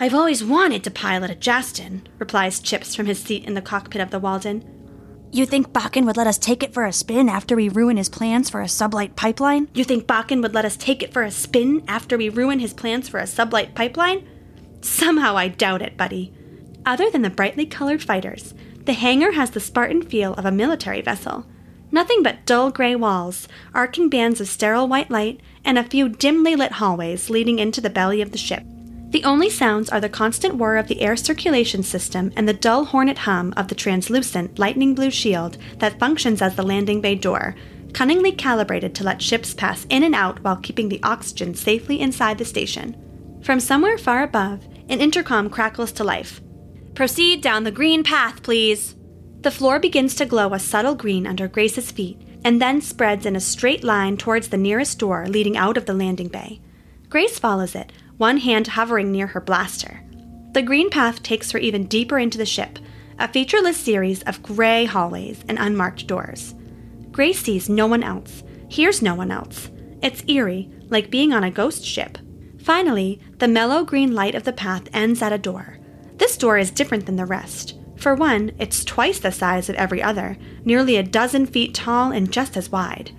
I've 0.01 0.15
always 0.15 0.43
wanted 0.43 0.83
to 0.85 0.91
pilot 0.91 1.31
a 1.31 1.35
Jastin, 1.35 2.09
replies 2.19 2.61
Chips 2.61 2.95
from 2.95 3.05
his 3.05 3.19
seat 3.19 3.45
in 3.45 3.53
the 3.53 3.61
cockpit 3.61 4.01
of 4.01 4.11
the 4.11 4.19
Walden. 4.19 4.65
You 5.31 5.45
think 5.45 5.75
Bakken 5.75 6.07
would 6.07 6.17
let 6.17 6.27
us 6.27 6.39
take 6.39 6.63
it 6.63 6.73
for 6.73 6.87
a 6.87 6.93
spin 6.93 7.29
after 7.29 7.55
we 7.55 7.69
ruin 7.69 7.99
his 7.99 8.09
plans 8.09 8.49
for 8.49 8.63
a 8.63 8.67
sublight 8.67 9.15
pipeline? 9.15 9.69
You 9.75 9.85
think 9.85 10.07
Bakken 10.07 10.41
would 10.41 10.55
let 10.55 10.65
us 10.65 10.79
take 10.79 11.03
it 11.03 11.13
for 11.13 11.23
a 11.23 11.31
spin 11.31 11.85
after 11.87 12.17
we 12.17 12.31
ruin 12.31 12.61
his 12.61 12.73
plans 12.73 13.11
for 13.11 13.21
a 13.21 13.25
sublight 13.25 13.75
pipeline? 13.75 14.27
Somehow 14.81 15.37
I 15.37 15.49
doubt 15.49 15.83
it, 15.83 15.99
buddy. 15.99 16.33
Other 16.87 17.11
than 17.11 17.21
the 17.21 17.29
brightly 17.29 17.67
colored 17.67 18.03
fighters, 18.03 18.55
the 18.87 18.95
hangar 18.95 19.33
has 19.33 19.51
the 19.51 19.61
Spartan 19.61 20.01
feel 20.01 20.33
of 20.35 20.47
a 20.47 20.51
military 20.51 21.03
vessel. 21.03 21.47
Nothing 21.91 22.23
but 22.23 22.45
dull 22.47 22.71
gray 22.71 22.97
walls, 22.97 23.49
arcing 23.75 24.09
bands 24.09 24.41
of 24.41 24.49
sterile 24.49 24.89
white 24.89 25.11
light, 25.11 25.41
and 25.65 25.79
a 25.79 25.85
few 25.85 26.09
dimly 26.09 26.57
lit 26.57 26.73
hallways 26.73 27.31
leading 27.31 27.59
into 27.59 27.81
the 27.81 27.91
belly 27.91 28.21
of 28.21 28.33
the 28.33 28.39
ship. 28.39 28.65
The 29.11 29.25
only 29.25 29.49
sounds 29.49 29.89
are 29.89 30.01
the 30.01 30.09
constant 30.09 30.57
whir 30.57 30.77
of 30.77 30.89
the 30.89 31.01
air 31.01 31.17
circulation 31.17 31.83
system 31.83 32.33
and 32.37 32.49
the 32.49 32.53
dull 32.53 32.87
hornet 32.87 33.19
hum 33.19 33.55
of 33.57 33.69
the 33.69 33.75
translucent 33.75 34.59
lightning 34.59 34.95
blue 34.95 35.11
shield 35.11 35.59
that 35.79 35.99
functions 35.99 36.43
as 36.43 36.57
the 36.57 36.63
landing 36.63 37.01
bay 37.01 37.15
door, 37.15 37.55
cunningly 37.93 38.33
calibrated 38.33 38.95
to 38.95 39.05
let 39.05 39.23
ships 39.23 39.55
pass 39.55 39.87
in 39.89 40.03
and 40.03 40.15
out 40.15 40.43
while 40.43 40.57
keeping 40.57 40.89
the 40.89 41.03
oxygen 41.03 41.55
safely 41.55 42.01
inside 42.01 42.37
the 42.37 42.45
station. 42.45 43.41
From 43.43 43.61
somewhere 43.61 43.97
far 43.97 44.23
above, 44.23 44.65
an 44.89 45.01
intercom 45.01 45.49
crackles 45.49 45.93
to 45.93 46.05
life. 46.05 46.41
Proceed 46.95 47.41
down 47.41 47.65
the 47.65 47.71
green 47.71 48.03
path, 48.03 48.43
please. 48.43 48.97
The 49.47 49.53
floor 49.53 49.79
begins 49.79 50.17
to 50.17 50.27
glow 50.27 50.55
a 50.55 50.59
subtle 50.59 50.97
green 50.97 51.25
under 51.25 51.47
Grace's 51.47 51.93
feet 51.93 52.21
and 52.43 52.61
then 52.61 52.81
spreads 52.81 53.25
in 53.25 53.37
a 53.37 53.41
straight 53.41 53.85
line 53.85 54.17
towards 54.17 54.49
the 54.49 54.57
nearest 54.57 54.99
door 54.99 55.29
leading 55.29 55.57
out 55.57 55.77
of 55.77 55.87
the 55.87 55.95
landing 55.95 56.27
bay. 56.27 56.61
Grace 57.09 57.39
follows 57.39 57.77
it, 57.77 57.93
one 58.17 58.39
hand 58.39 58.67
hovering 58.67 59.13
near 59.13 59.29
her 59.29 59.41
blaster. 59.41 60.03
The 60.51 60.63
green 60.63 60.91
path 60.91 61.23
takes 61.23 61.53
her 61.53 61.61
even 61.61 61.87
deeper 61.87 62.19
into 62.19 62.39
the 62.39 62.45
ship, 62.45 62.81
a 63.21 63.29
featureless 63.29 63.77
series 63.77 64.25
of 64.25 64.43
gray 64.43 64.85
hallways 64.85 65.45
and 65.49 65.61
unmarked 65.61 66.09
doors. 66.09 66.57
Grace 67.13 67.39
sees 67.39 67.69
no 67.69 67.87
one 67.87 68.03
else, 68.03 68.43
hears 68.69 69.01
no 69.01 69.15
one 69.15 69.31
else. 69.31 69.71
It's 70.03 70.25
eerie, 70.27 70.69
like 70.89 71.09
being 71.09 71.33
on 71.33 71.45
a 71.45 71.53
ghost 71.53 71.85
ship. 71.85 72.19
Finally, 72.59 73.21
the 73.39 73.47
mellow 73.47 73.85
green 73.85 74.13
light 74.13 74.35
of 74.35 74.43
the 74.43 74.53
path 74.53 74.89
ends 74.93 75.23
at 75.23 75.33
a 75.33 75.39
door. 75.39 75.79
This 76.17 76.37
door 76.37 76.59
is 76.59 76.73
different 76.73 77.07
than 77.07 77.15
the 77.15 77.27
rest. 77.27 77.79
For 77.97 78.15
one, 78.15 78.53
it's 78.59 78.85
twice 78.85 79.19
the 79.19 79.33
size 79.33 79.69
of 79.69 79.77
every 79.77 80.03
other, 80.03 80.37
nearly 80.65 80.97
a 80.97 81.03
dozen 81.03 81.47
feet 81.47 81.75
tall 81.75 82.13
and 82.13 82.31
just 82.31 82.57
as 82.57 82.71
wide. 82.71 83.11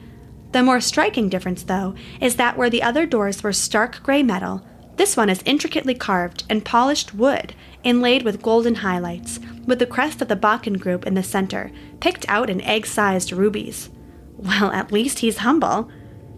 The 0.51 0.63
more 0.63 0.79
striking 0.79 1.29
difference, 1.29 1.63
though, 1.63 1.95
is 2.21 2.35
that 2.35 2.57
where 2.57 2.69
the 2.69 2.83
other 2.83 3.05
doors 3.05 3.43
were 3.43 3.53
stark 3.53 4.01
gray 4.03 4.23
metal, 4.23 4.65
this 4.97 5.15
one 5.15 5.29
is 5.29 5.43
intricately 5.45 5.93
carved 5.93 6.43
and 6.49 6.65
polished 6.65 7.13
wood, 7.13 7.53
inlaid 7.83 8.23
with 8.23 8.41
golden 8.41 8.75
highlights, 8.75 9.39
with 9.65 9.77
the 9.77 9.85
crest 9.85 10.21
of 10.21 10.27
the 10.27 10.35
Bakken 10.35 10.79
group 10.79 11.05
in 11.05 11.13
the 11.13 11.21
center, 11.21 11.71
picked 11.99 12.27
out 12.27 12.49
in 12.49 12.61
egg 12.61 12.87
sized 12.87 13.31
rubies. 13.31 13.89
Well, 14.35 14.71
at 14.71 14.91
least 14.91 15.19
he's 15.19 15.39
humble. 15.39 15.91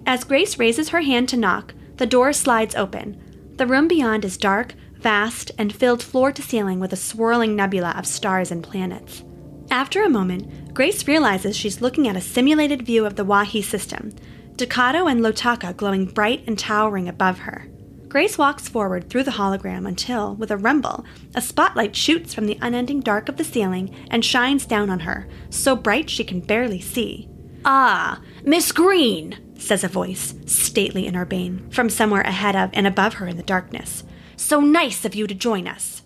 As 0.05 0.23
Grace 0.23 0.59
raises 0.59 0.89
her 0.89 1.01
hand 1.01 1.29
to 1.29 1.37
knock, 1.37 1.73
the 1.97 2.05
door 2.05 2.33
slides 2.33 2.75
open. 2.75 3.21
The 3.55 3.67
room 3.67 3.87
beyond 3.87 4.25
is 4.25 4.37
dark, 4.37 4.73
vast, 4.99 5.51
and 5.57 5.73
filled 5.73 6.03
floor 6.03 6.31
to 6.31 6.41
ceiling 6.41 6.79
with 6.79 6.93
a 6.93 6.97
swirling 6.97 7.55
nebula 7.55 7.93
of 7.97 8.05
stars 8.05 8.51
and 8.51 8.63
planets. 8.63 9.23
After 9.71 10.03
a 10.03 10.09
moment, 10.09 10.73
Grace 10.73 11.07
realizes 11.07 11.55
she's 11.55 11.81
looking 11.81 12.07
at 12.07 12.15
a 12.15 12.21
simulated 12.21 12.81
view 12.81 13.05
of 13.05 13.15
the 13.15 13.25
Wahi 13.25 13.61
system, 13.61 14.11
Dakato 14.55 15.09
and 15.09 15.21
Lotaka 15.21 15.75
glowing 15.77 16.05
bright 16.05 16.43
and 16.47 16.57
towering 16.57 17.07
above 17.07 17.39
her. 17.39 17.67
Grace 18.09 18.37
walks 18.37 18.67
forward 18.67 19.07
through 19.09 19.23
the 19.23 19.31
hologram 19.31 19.87
until, 19.87 20.35
with 20.35 20.49
a 20.49 20.57
rumble, 20.57 21.05
a 21.35 21.41
spotlight 21.41 21.95
shoots 21.95 22.33
from 22.33 22.47
the 22.47 22.57
unending 22.59 22.99
dark 23.01 23.29
of 23.29 23.37
the 23.37 23.43
ceiling 23.43 23.95
and 24.09 24.25
shines 24.25 24.65
down 24.65 24.89
on 24.89 25.01
her, 25.01 25.27
so 25.51 25.75
bright 25.75 26.09
she 26.09 26.23
can 26.23 26.39
barely 26.39 26.81
see. 26.81 27.29
Ah, 27.63 28.19
Miss 28.43 28.71
Green, 28.71 29.37
says 29.59 29.83
a 29.83 29.87
voice, 29.87 30.33
stately 30.45 31.05
and 31.05 31.15
urbane, 31.15 31.69
from 31.69 31.89
somewhere 31.89 32.21
ahead 32.21 32.55
of 32.55 32.71
and 32.73 32.87
above 32.87 33.15
her 33.15 33.27
in 33.27 33.37
the 33.37 33.43
darkness. 33.43 34.03
So 34.39 34.61
nice 34.61 35.03
of 35.03 35.15
you 35.15 35.27
to 35.27 35.35
join 35.35 35.67
us. 35.67 36.01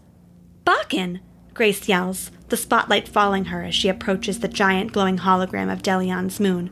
Bakken, 0.65 1.19
Grace 1.53 1.87
yells, 1.87 2.31
the 2.49 2.57
spotlight 2.57 3.07
falling 3.07 3.45
her 3.45 3.61
as 3.61 3.75
she 3.75 3.89
approaches 3.89 4.39
the 4.39 4.47
giant 4.47 4.91
glowing 4.91 5.19
hologram 5.19 5.71
of 5.71 5.83
Delion's 5.83 6.39
moon. 6.39 6.71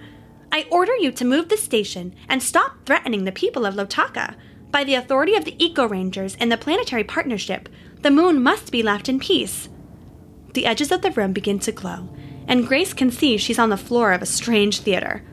I 0.51 0.65
order 0.71 0.95
you 0.95 1.11
to 1.11 1.23
move 1.23 1.49
the 1.49 1.57
station 1.57 2.15
and 2.27 2.41
stop 2.41 2.83
threatening 2.87 3.25
the 3.25 3.31
people 3.31 3.67
of 3.67 3.75
Lotaka. 3.75 4.33
By 4.71 4.83
the 4.83 4.95
authority 4.95 5.35
of 5.35 5.45
the 5.45 5.55
Eco 5.63 5.87
Rangers 5.87 6.35
and 6.39 6.51
the 6.51 6.57
Planetary 6.57 7.03
Partnership, 7.03 7.69
the 8.01 8.09
moon 8.09 8.41
must 8.41 8.71
be 8.71 8.81
left 8.81 9.07
in 9.07 9.19
peace. 9.19 9.69
The 10.55 10.65
edges 10.65 10.91
of 10.91 11.03
the 11.03 11.11
room 11.11 11.31
begin 11.31 11.59
to 11.59 11.71
glow, 11.71 12.09
and 12.47 12.67
Grace 12.67 12.91
can 12.91 13.11
see 13.11 13.37
she's 13.37 13.59
on 13.59 13.69
the 13.69 13.77
floor 13.77 14.13
of 14.13 14.23
a 14.23 14.25
strange 14.25 14.79
theater. 14.79 15.23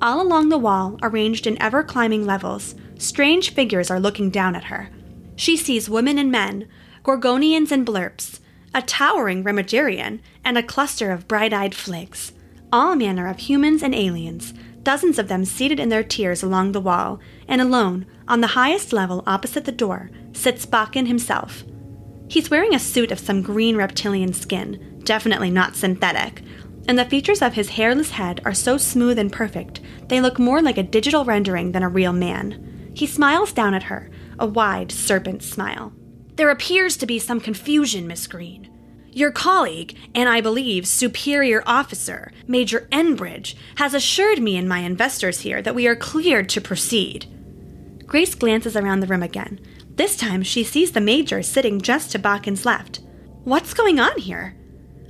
All 0.00 0.22
along 0.22 0.48
the 0.48 0.56
wall, 0.56 0.98
arranged 1.02 1.46
in 1.46 1.60
ever 1.60 1.82
climbing 1.82 2.24
levels, 2.24 2.74
strange 2.96 3.52
figures 3.52 3.90
are 3.90 4.00
looking 4.00 4.30
down 4.30 4.56
at 4.56 4.64
her. 4.64 4.88
She 5.36 5.56
sees 5.56 5.90
women 5.90 6.18
and 6.18 6.30
men, 6.30 6.68
Gorgonians 7.02 7.70
and 7.70 7.86
blurps, 7.86 8.40
a 8.74 8.82
towering 8.82 9.44
Remagerian, 9.44 10.20
and 10.44 10.58
a 10.58 10.62
cluster 10.62 11.10
of 11.12 11.28
bright 11.28 11.52
eyed 11.52 11.74
fligs. 11.74 12.32
All 12.72 12.96
manner 12.96 13.28
of 13.28 13.38
humans 13.38 13.82
and 13.82 13.94
aliens, 13.94 14.54
dozens 14.82 15.18
of 15.18 15.28
them 15.28 15.44
seated 15.44 15.78
in 15.78 15.88
their 15.88 16.02
tiers 16.02 16.42
along 16.42 16.72
the 16.72 16.80
wall, 16.80 17.20
and 17.46 17.60
alone, 17.60 18.06
on 18.26 18.40
the 18.40 18.48
highest 18.48 18.92
level 18.92 19.22
opposite 19.26 19.64
the 19.64 19.72
door, 19.72 20.10
sits 20.32 20.66
Bakken 20.66 21.06
himself. 21.06 21.64
He's 22.28 22.50
wearing 22.50 22.74
a 22.74 22.78
suit 22.78 23.12
of 23.12 23.18
some 23.18 23.42
green 23.42 23.76
reptilian 23.76 24.32
skin, 24.32 25.00
definitely 25.04 25.50
not 25.50 25.76
synthetic, 25.76 26.42
and 26.88 26.98
the 26.98 27.04
features 27.04 27.42
of 27.42 27.54
his 27.54 27.70
hairless 27.70 28.10
head 28.10 28.40
are 28.44 28.54
so 28.54 28.76
smooth 28.76 29.18
and 29.18 29.32
perfect 29.32 29.80
they 30.08 30.20
look 30.20 30.38
more 30.38 30.60
like 30.60 30.78
a 30.78 30.82
digital 30.82 31.24
rendering 31.24 31.72
than 31.72 31.82
a 31.82 31.88
real 31.88 32.12
man. 32.12 32.90
He 32.94 33.06
smiles 33.06 33.52
down 33.52 33.74
at 33.74 33.84
her, 33.84 34.10
a 34.38 34.46
wide 34.46 34.92
serpent 34.92 35.42
smile. 35.42 35.92
There 36.36 36.50
appears 36.50 36.96
to 36.96 37.06
be 37.06 37.18
some 37.18 37.40
confusion, 37.40 38.06
Miss 38.06 38.26
Green. 38.26 38.70
Your 39.12 39.30
colleague, 39.30 39.96
and 40.14 40.28
I 40.28 40.40
believe 40.40 40.88
superior 40.88 41.62
officer, 41.66 42.32
Major 42.48 42.88
Enbridge, 42.90 43.54
has 43.76 43.94
assured 43.94 44.40
me 44.40 44.56
and 44.56 44.68
my 44.68 44.80
investors 44.80 45.40
here 45.40 45.62
that 45.62 45.74
we 45.74 45.86
are 45.86 45.94
cleared 45.94 46.48
to 46.48 46.60
proceed. 46.60 47.26
Grace 48.06 48.34
glances 48.34 48.76
around 48.76 49.00
the 49.00 49.06
room 49.06 49.22
again. 49.22 49.60
This 49.88 50.16
time 50.16 50.42
she 50.42 50.64
sees 50.64 50.90
the 50.90 51.00
Major 51.00 51.42
sitting 51.42 51.80
just 51.80 52.10
to 52.10 52.18
Bakken's 52.18 52.66
left. 52.66 53.00
What's 53.44 53.74
going 53.74 54.00
on 54.00 54.18
here? 54.18 54.56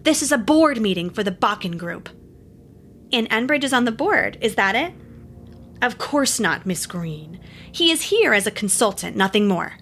This 0.03 0.21
is 0.21 0.31
a 0.31 0.37
board 0.39 0.83
meeting 0.83 1.09
for 1.09 1.23
the 1.23 1.33
Bakken 1.33 1.79
Group. 1.79 2.11
And 3.11 3.29
Enbridge 3.31 3.65
is 3.65 3.73
on 3.73 3.87
the 3.87 3.93
board, 3.93 4.37
is 4.43 4.57
that 4.57 4.75
it? 4.75 4.93
Of 5.83 5.99
course 5.99 6.41
not, 6.41 6.67
Miss 6.67 6.87
Green. 6.87 7.41
He 7.71 7.91
is 7.91 8.03
here 8.03 8.33
as 8.33 8.47
a 8.47 8.51
consultant, 8.51 9.17
nothing 9.17 9.47
more. 9.47 9.75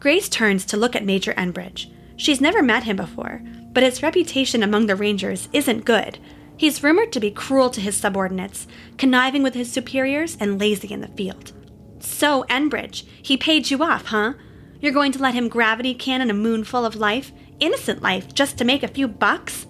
Grace 0.00 0.28
turns 0.28 0.64
to 0.66 0.76
look 0.76 0.96
at 0.96 1.04
Major 1.04 1.32
Enbridge. 1.34 1.92
She's 2.16 2.40
never 2.40 2.62
met 2.62 2.84
him 2.84 2.96
before, 2.96 3.42
but 3.72 3.82
his 3.82 4.02
reputation 4.02 4.62
among 4.62 4.86
the 4.86 4.96
Rangers 4.96 5.48
isn't 5.52 5.84
good. 5.84 6.18
He's 6.56 6.82
rumored 6.82 7.12
to 7.12 7.20
be 7.20 7.30
cruel 7.30 7.70
to 7.70 7.80
his 7.80 7.96
subordinates, 7.96 8.66
conniving 8.98 9.42
with 9.42 9.54
his 9.54 9.72
superiors, 9.72 10.36
and 10.38 10.60
lazy 10.60 10.92
in 10.92 11.00
the 11.00 11.08
field. 11.08 11.52
So, 12.00 12.44
Enbridge, 12.48 13.04
he 13.22 13.36
paid 13.36 13.70
you 13.70 13.82
off, 13.82 14.06
huh? 14.06 14.34
You're 14.80 14.92
going 14.92 15.12
to 15.12 15.22
let 15.22 15.34
him 15.34 15.48
gravity 15.48 15.94
cannon 15.94 16.30
a 16.30 16.34
moon 16.34 16.64
full 16.64 16.84
of 16.84 16.96
life, 16.96 17.32
innocent 17.60 18.02
life, 18.02 18.34
just 18.34 18.58
to 18.58 18.64
make 18.64 18.82
a 18.82 18.88
few 18.88 19.06
bucks? 19.06 19.66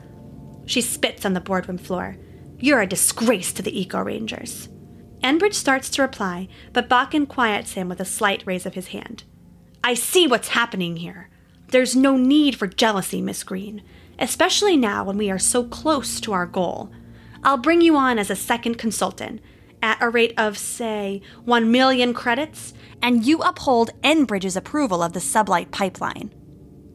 She 0.64 0.80
spits 0.80 1.26
on 1.26 1.34
the 1.34 1.40
boardroom 1.40 1.78
floor. 1.78 2.16
You're 2.58 2.80
a 2.80 2.86
disgrace 2.86 3.52
to 3.52 3.62
the 3.62 3.78
Eco 3.78 4.02
Rangers. 4.02 4.68
Enbridge 5.22 5.54
starts 5.54 5.88
to 5.90 6.02
reply, 6.02 6.48
but 6.72 6.88
Bakken 6.88 7.28
quiets 7.28 7.72
him 7.72 7.88
with 7.88 8.00
a 8.00 8.04
slight 8.04 8.42
raise 8.44 8.66
of 8.66 8.74
his 8.74 8.88
hand. 8.88 9.24
I 9.84 9.94
see 9.94 10.26
what's 10.26 10.48
happening 10.48 10.96
here. 10.96 11.30
There's 11.68 11.96
no 11.96 12.16
need 12.16 12.56
for 12.56 12.66
jealousy, 12.66 13.22
Miss 13.22 13.42
Green, 13.44 13.82
especially 14.18 14.76
now 14.76 15.04
when 15.04 15.16
we 15.16 15.30
are 15.30 15.38
so 15.38 15.64
close 15.64 16.20
to 16.20 16.32
our 16.32 16.46
goal. 16.46 16.90
I'll 17.42 17.56
bring 17.56 17.80
you 17.80 17.96
on 17.96 18.18
as 18.18 18.30
a 18.30 18.36
second 18.36 18.78
consultant 18.78 19.40
at 19.82 20.00
a 20.00 20.08
rate 20.08 20.34
of, 20.38 20.56
say, 20.56 21.20
1 21.44 21.70
million 21.70 22.14
credits. 22.14 22.72
And 23.00 23.24
you 23.24 23.40
uphold 23.40 23.90
Enbridge's 24.02 24.56
approval 24.56 25.02
of 25.02 25.12
the 25.12 25.20
sublight 25.20 25.72
pipeline. 25.72 26.32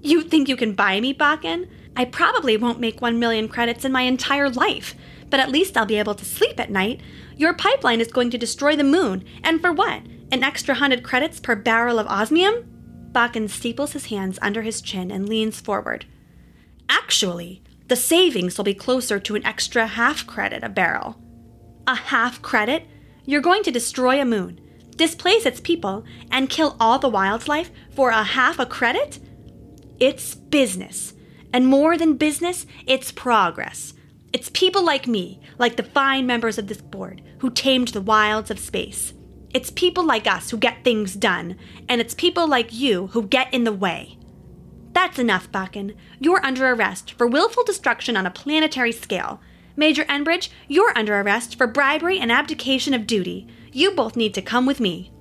You 0.01 0.21
think 0.21 0.47
you 0.47 0.55
can 0.55 0.73
buy 0.73 1.01
me, 1.01 1.13
Bakken? 1.13 1.67
I 1.97 2.05
probably 2.05 2.57
won't 2.57 2.79
make 2.79 3.01
1 3.01 3.17
million 3.17 3.47
credits 3.47 3.83
in 3.83 3.91
my 3.91 4.03
entire 4.03 4.51
life, 4.51 4.93
but 5.31 5.39
at 5.39 5.49
least 5.49 5.75
I'll 5.75 5.87
be 5.87 5.97
able 5.97 6.13
to 6.13 6.25
sleep 6.25 6.59
at 6.59 6.69
night. 6.69 7.01
Your 7.35 7.55
pipeline 7.55 8.01
is 8.01 8.11
going 8.11 8.29
to 8.29 8.37
destroy 8.37 8.75
the 8.75 8.83
moon, 8.83 9.25
and 9.43 9.59
for 9.59 9.73
what? 9.73 10.03
An 10.31 10.43
extra 10.43 10.73
100 10.73 11.01
credits 11.03 11.39
per 11.39 11.55
barrel 11.55 11.97
of 11.97 12.05
osmium? 12.05 13.09
Bakken 13.13 13.49
steeples 13.49 13.93
his 13.93 14.05
hands 14.05 14.37
under 14.43 14.61
his 14.61 14.79
chin 14.79 15.09
and 15.09 15.27
leans 15.27 15.59
forward. 15.59 16.05
Actually, 16.87 17.63
the 17.87 17.95
savings 17.95 18.57
will 18.57 18.65
be 18.65 18.75
closer 18.75 19.19
to 19.19 19.35
an 19.35 19.43
extra 19.43 19.87
half 19.87 20.27
credit 20.27 20.63
a 20.63 20.69
barrel. 20.69 21.19
A 21.87 21.95
half 21.95 22.43
credit? 22.43 22.85
You're 23.25 23.41
going 23.41 23.63
to 23.63 23.71
destroy 23.71 24.21
a 24.21 24.25
moon, 24.25 24.61
displace 24.95 25.47
its 25.47 25.59
people, 25.59 26.05
and 26.29 26.47
kill 26.47 26.77
all 26.79 26.99
the 26.99 27.09
wildlife 27.09 27.71
for 27.89 28.11
a 28.11 28.23
half 28.23 28.59
a 28.59 28.67
credit? 28.67 29.17
It's 29.99 30.35
business. 30.35 31.15
And 31.53 31.67
more 31.67 31.97
than 31.97 32.17
business, 32.17 32.65
it's 32.85 33.11
progress. 33.11 33.93
It's 34.33 34.49
people 34.49 34.83
like 34.83 35.07
me, 35.07 35.39
like 35.57 35.77
the 35.77 35.83
fine 35.83 36.27
members 36.27 36.57
of 36.57 36.67
this 36.67 36.81
board, 36.81 37.21
who 37.39 37.49
tamed 37.49 37.89
the 37.89 38.01
wilds 38.01 38.51
of 38.51 38.59
space. 38.59 39.13
It's 39.53 39.71
people 39.71 40.05
like 40.05 40.27
us 40.27 40.49
who 40.49 40.57
get 40.57 40.83
things 40.83 41.15
done, 41.15 41.57
and 41.87 42.01
it's 42.01 42.13
people 42.13 42.47
like 42.47 42.73
you 42.73 43.07
who 43.07 43.23
get 43.23 43.53
in 43.53 43.63
the 43.63 43.71
way. 43.71 44.17
That's 44.91 45.19
enough, 45.19 45.51
Bakken. 45.51 45.95
You're 46.19 46.45
under 46.45 46.67
arrest 46.67 47.13
for 47.13 47.27
willful 47.27 47.63
destruction 47.63 48.17
on 48.17 48.25
a 48.25 48.31
planetary 48.31 48.91
scale. 48.91 49.39
Major 49.75 50.03
Enbridge, 50.05 50.49
you're 50.67 50.91
under 50.97 51.19
arrest 51.19 51.55
for 51.55 51.67
bribery 51.67 52.19
and 52.19 52.31
abdication 52.31 52.93
of 52.93 53.07
duty. 53.07 53.47
You 53.71 53.91
both 53.91 54.15
need 54.15 54.33
to 54.33 54.41
come 54.41 54.65
with 54.65 54.79
me. 54.79 55.11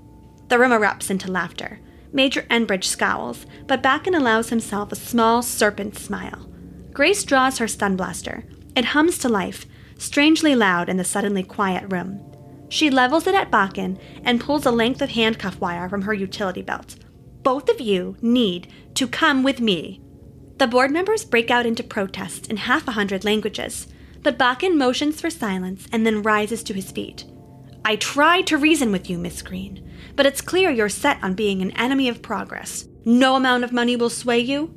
The 0.48 0.58
room 0.58 0.72
erupts 0.72 1.10
into 1.10 1.30
laughter. 1.30 1.80
Major 2.16 2.46
Enbridge 2.50 2.84
scowls, 2.84 3.44
but 3.66 3.82
Bakken 3.82 4.16
allows 4.16 4.48
himself 4.48 4.90
a 4.90 4.96
small 4.96 5.42
serpent 5.42 5.98
smile. 5.98 6.48
Grace 6.94 7.22
draws 7.24 7.58
her 7.58 7.68
stun 7.68 7.94
blaster. 7.94 8.42
It 8.74 8.86
hums 8.86 9.18
to 9.18 9.28
life, 9.28 9.66
strangely 9.98 10.54
loud 10.54 10.88
in 10.88 10.96
the 10.96 11.04
suddenly 11.04 11.42
quiet 11.42 11.92
room. 11.92 12.22
She 12.70 12.88
levels 12.88 13.26
it 13.26 13.34
at 13.34 13.50
Bakken 13.50 14.00
and 14.24 14.40
pulls 14.40 14.64
a 14.64 14.70
length 14.70 15.02
of 15.02 15.10
handcuff 15.10 15.60
wire 15.60 15.90
from 15.90 16.02
her 16.02 16.14
utility 16.14 16.62
belt. 16.62 16.96
Both 17.42 17.68
of 17.68 17.82
you 17.82 18.16
need 18.22 18.72
to 18.94 19.06
come 19.06 19.42
with 19.42 19.60
me. 19.60 20.00
The 20.56 20.66
board 20.66 20.90
members 20.90 21.22
break 21.22 21.50
out 21.50 21.66
into 21.66 21.82
protest 21.82 22.48
in 22.48 22.56
half 22.56 22.88
a 22.88 22.92
hundred 22.92 23.26
languages, 23.26 23.88
but 24.22 24.38
Bakken 24.38 24.78
motions 24.78 25.20
for 25.20 25.28
silence 25.28 25.86
and 25.92 26.06
then 26.06 26.22
rises 26.22 26.62
to 26.62 26.72
his 26.72 26.90
feet. 26.90 27.26
I 27.86 27.94
tried 27.94 28.48
to 28.48 28.58
reason 28.58 28.90
with 28.90 29.08
you, 29.08 29.16
Miss 29.16 29.42
Green, 29.42 29.88
but 30.16 30.26
it's 30.26 30.40
clear 30.40 30.72
you're 30.72 30.88
set 30.88 31.22
on 31.22 31.34
being 31.34 31.62
an 31.62 31.70
enemy 31.70 32.08
of 32.08 32.20
progress. 32.20 32.88
No 33.04 33.36
amount 33.36 33.62
of 33.62 33.70
money 33.70 33.94
will 33.94 34.10
sway 34.10 34.40
you. 34.40 34.74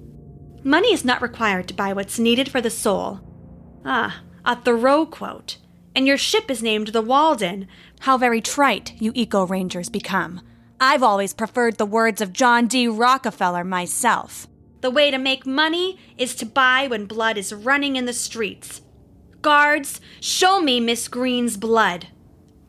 Money 0.63 0.93
is 0.93 1.04
not 1.04 1.19
required 1.19 1.67
to 1.69 1.74
buy 1.74 1.91
what's 1.91 2.19
needed 2.19 2.50
for 2.50 2.62
the 2.62 2.69
soul. 2.69 3.19
Ah, 3.84 4.22
a 4.45 4.56
Thoreau 4.56 5.08
quote. 5.08 5.58
And 5.95 6.06
your 6.06 6.19
ship 6.19 6.52
is 6.52 6.62
named 6.62 6.89
the 6.89 7.02
Walden. 7.02 7.67
How 8.02 8.15
very 8.15 8.41
trite 8.41 8.93
you 9.02 9.12
eco 9.15 9.43
rangers 9.43 9.89
become. 9.89 10.41
I've 10.80 11.02
always 11.02 11.34
preferred 11.34 11.80
the 11.80 11.88
words 11.88 12.22
of 12.22 12.32
John 12.32 12.67
D. 12.67 12.88
Rockefeller 12.88 13.63
myself. 13.63 14.45
The 14.82 14.91
way 14.91 15.10
to 15.10 15.17
make 15.17 15.48
money 15.48 15.98
is 16.15 16.36
to 16.36 16.45
buy 16.45 16.86
when 16.86 17.08
blood 17.08 17.39
is 17.39 17.54
running 17.54 17.95
in 17.95 18.06
the 18.06 18.13
streets. 18.13 18.82
Guards, 19.41 20.00
show 20.22 20.62
me 20.62 20.80
Miss 20.80 21.08
Green's 21.08 21.58
blood. 21.58 22.10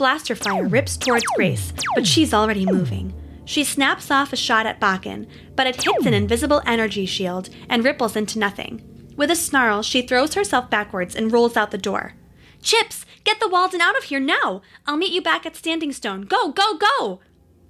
Blaster 0.00 0.34
fire 0.34 0.66
rips 0.66 0.96
towards 0.96 1.26
Grace, 1.36 1.74
but 1.94 2.06
she's 2.06 2.32
already 2.32 2.64
moving. 2.64 3.12
She 3.44 3.64
snaps 3.64 4.10
off 4.10 4.32
a 4.32 4.36
shot 4.36 4.64
at 4.64 4.80
Bakken, 4.80 5.26
but 5.54 5.66
it 5.66 5.76
hits 5.76 6.06
an 6.06 6.14
invisible 6.14 6.62
energy 6.64 7.04
shield 7.04 7.50
and 7.68 7.84
ripples 7.84 8.16
into 8.16 8.38
nothing. 8.38 8.80
With 9.14 9.30
a 9.30 9.36
snarl, 9.36 9.82
she 9.82 10.00
throws 10.00 10.32
herself 10.32 10.70
backwards 10.70 11.14
and 11.14 11.30
rolls 11.30 11.54
out 11.54 11.70
the 11.70 11.76
door. 11.76 12.14
Chips, 12.62 13.04
get 13.24 13.40
the 13.40 13.48
Walden 13.50 13.82
out 13.82 13.94
of 13.94 14.04
here 14.04 14.20
now! 14.20 14.62
I'll 14.86 14.96
meet 14.96 15.12
you 15.12 15.20
back 15.20 15.44
at 15.44 15.54
Standing 15.54 15.92
Stone. 15.92 16.22
Go, 16.22 16.50
go, 16.50 16.78
go! 16.78 17.20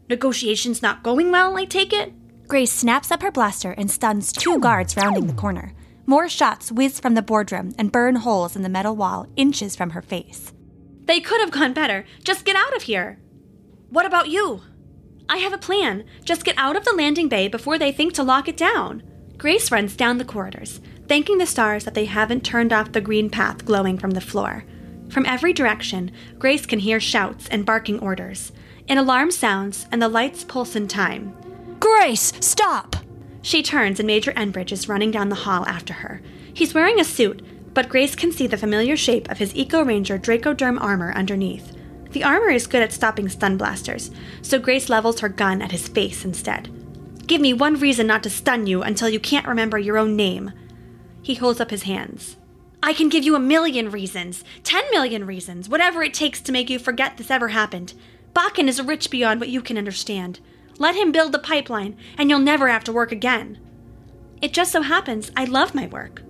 Negotiations 0.09 0.83
not 0.83 1.03
going 1.03 1.33
well, 1.33 1.57
I 1.57 1.65
take 1.65 1.93
it? 1.93 2.13
Grace 2.47 2.73
snaps 2.73 3.11
up 3.11 3.23
her 3.23 3.33
blaster 3.33 3.73
and 3.73 3.91
stuns 3.91 4.31
two 4.31 4.61
guards 4.61 4.97
rounding 4.97 5.27
the 5.27 5.33
corner. 5.33 5.75
More 6.07 6.29
shots 6.29 6.71
whiz 6.71 7.01
from 7.01 7.15
the 7.15 7.23
boardroom 7.23 7.75
and 7.77 7.91
burn 7.91 8.15
holes 8.15 8.55
in 8.55 8.63
the 8.63 8.69
metal 8.69 8.95
wall 8.95 9.27
inches 9.35 9.75
from 9.75 9.91
her 9.91 10.03
face. 10.03 10.53
They 11.11 11.19
could 11.19 11.41
have 11.41 11.51
gone 11.51 11.73
better. 11.73 12.05
Just 12.23 12.45
get 12.45 12.55
out 12.55 12.77
of 12.77 12.83
here. 12.83 13.19
What 13.89 14.07
about 14.07 14.29
you? 14.29 14.63
I 15.29 15.39
have 15.39 15.53
a 15.53 15.59
plan. 15.59 16.05
Just 16.25 16.45
get 16.45 16.55
out 16.57 16.77
of 16.77 16.85
the 16.85 16.95
landing 16.95 17.29
bay 17.29 17.49
before 17.49 17.81
they 17.81 17.91
think 17.91 18.13
to 18.13 18.23
lock 18.23 18.47
it 18.47 18.57
down. 18.57 19.03
Grace 19.37 19.73
runs 19.73 19.97
down 19.97 20.19
the 20.19 20.25
corridors, 20.25 20.81
thanking 21.09 21.39
the 21.39 21.47
stars 21.47 21.83
that 21.83 21.95
they 21.95 22.05
haven't 22.05 22.45
turned 22.45 22.73
off 22.73 22.93
the 22.93 23.01
green 23.01 23.29
path 23.29 23.65
glowing 23.65 23.99
from 23.99 24.13
the 24.13 24.21
floor. 24.21 24.65
From 25.09 25.27
every 25.27 25.53
direction, 25.53 26.13
Grace 26.39 26.65
can 26.65 26.79
hear 26.79 27.01
shouts 27.01 27.49
and 27.49 27.67
barking 27.67 27.99
orders. 27.99 28.53
An 28.87 28.97
alarm 28.97 29.33
sounds, 29.33 29.89
and 29.91 30.01
the 30.01 30.09
lights 30.09 30.45
pulse 30.45 30.77
in 30.77 30.87
time. 30.87 31.35
Grace, 31.81 32.33
stop! 32.39 32.95
She 33.43 33.65
turns, 33.65 33.99
and 33.99 34.07
Major 34.07 34.31
Enbridge 34.35 34.71
is 34.71 34.89
running 34.89 35.11
down 35.11 35.29
the 35.29 35.35
hall 35.35 35.67
after 35.67 35.93
her. 35.93 36.23
He's 36.55 36.73
wearing 36.73 37.01
a 37.01 37.05
suit, 37.05 37.45
but 37.75 37.89
Grace 37.89 38.15
can 38.15 38.33
see 38.33 38.47
the 38.47 38.57
familiar 38.57 38.97
shape 38.97 39.31
of 39.31 39.39
his 39.39 39.55
Eco 39.55 39.85
Ranger 39.85 40.19
Dracoderm 40.19 40.81
armor 40.81 41.13
underneath. 41.13 41.77
The 42.11 42.25
armor 42.25 42.51
is 42.51 42.67
good 42.67 42.83
at 42.83 42.93
stopping 42.93 43.29
stun 43.29 43.57
blasters, 43.57 44.11
so 44.43 44.59
Grace 44.59 44.89
levels 44.89 45.21
her 45.21 45.29
gun 45.29 45.63
at 45.63 45.71
his 45.71 45.89
face 45.89 46.25
instead. 46.25 46.69
Give 47.27 47.41
me 47.41 47.53
one 47.53 47.79
reason 47.79 48.09
not 48.09 48.25
to 48.25 48.31
stun 48.31 48.67
you 48.67 48.83
until 48.83 49.09
you 49.09 49.21
can't 49.21 49.47
remember 49.47 49.79
your 49.79 49.97
own 49.97 50.17
name. 50.17 50.53
He 51.23 51.37
holds 51.37 51.61
up 51.61 51.71
his 51.71 51.85
hands. 51.85 52.37
I 52.83 52.93
can 52.93 53.09
give 53.09 53.23
you 53.23 53.37
a 53.37 53.41
million 53.41 53.91
reasons, 53.91 54.43
ten 54.65 54.83
million 54.91 55.27
reasons, 55.27 55.69
whatever 55.69 56.03
it 56.03 56.15
takes 56.15 56.41
to 56.41 56.53
make 56.53 56.69
you 56.71 56.79
forget 56.79 57.17
this 57.17 57.31
ever 57.31 57.49
happened. 57.49 57.95
Bakken 58.35 58.69
is 58.69 58.83
rich 58.83 59.11
beyond 59.11 59.39
what 59.39 59.51
you 59.51 59.61
can 59.61 59.79
understand. 59.79 60.41
Let 60.79 60.97
him 60.97 61.13
build 61.13 61.33
the 61.33 61.39
pipeline, 61.39 61.97
and 62.17 62.31
you'll 62.31 62.39
never 62.41 62.69
have 62.69 62.85
to 62.85 62.93
work 62.93 63.13
again. 63.13 63.59
It 64.41 64.53
just 64.53 64.73
so 64.73 64.83
happens 64.83 65.31
I 65.37 65.45
love 65.45 65.75
my 65.75 65.87
work. 65.87 66.23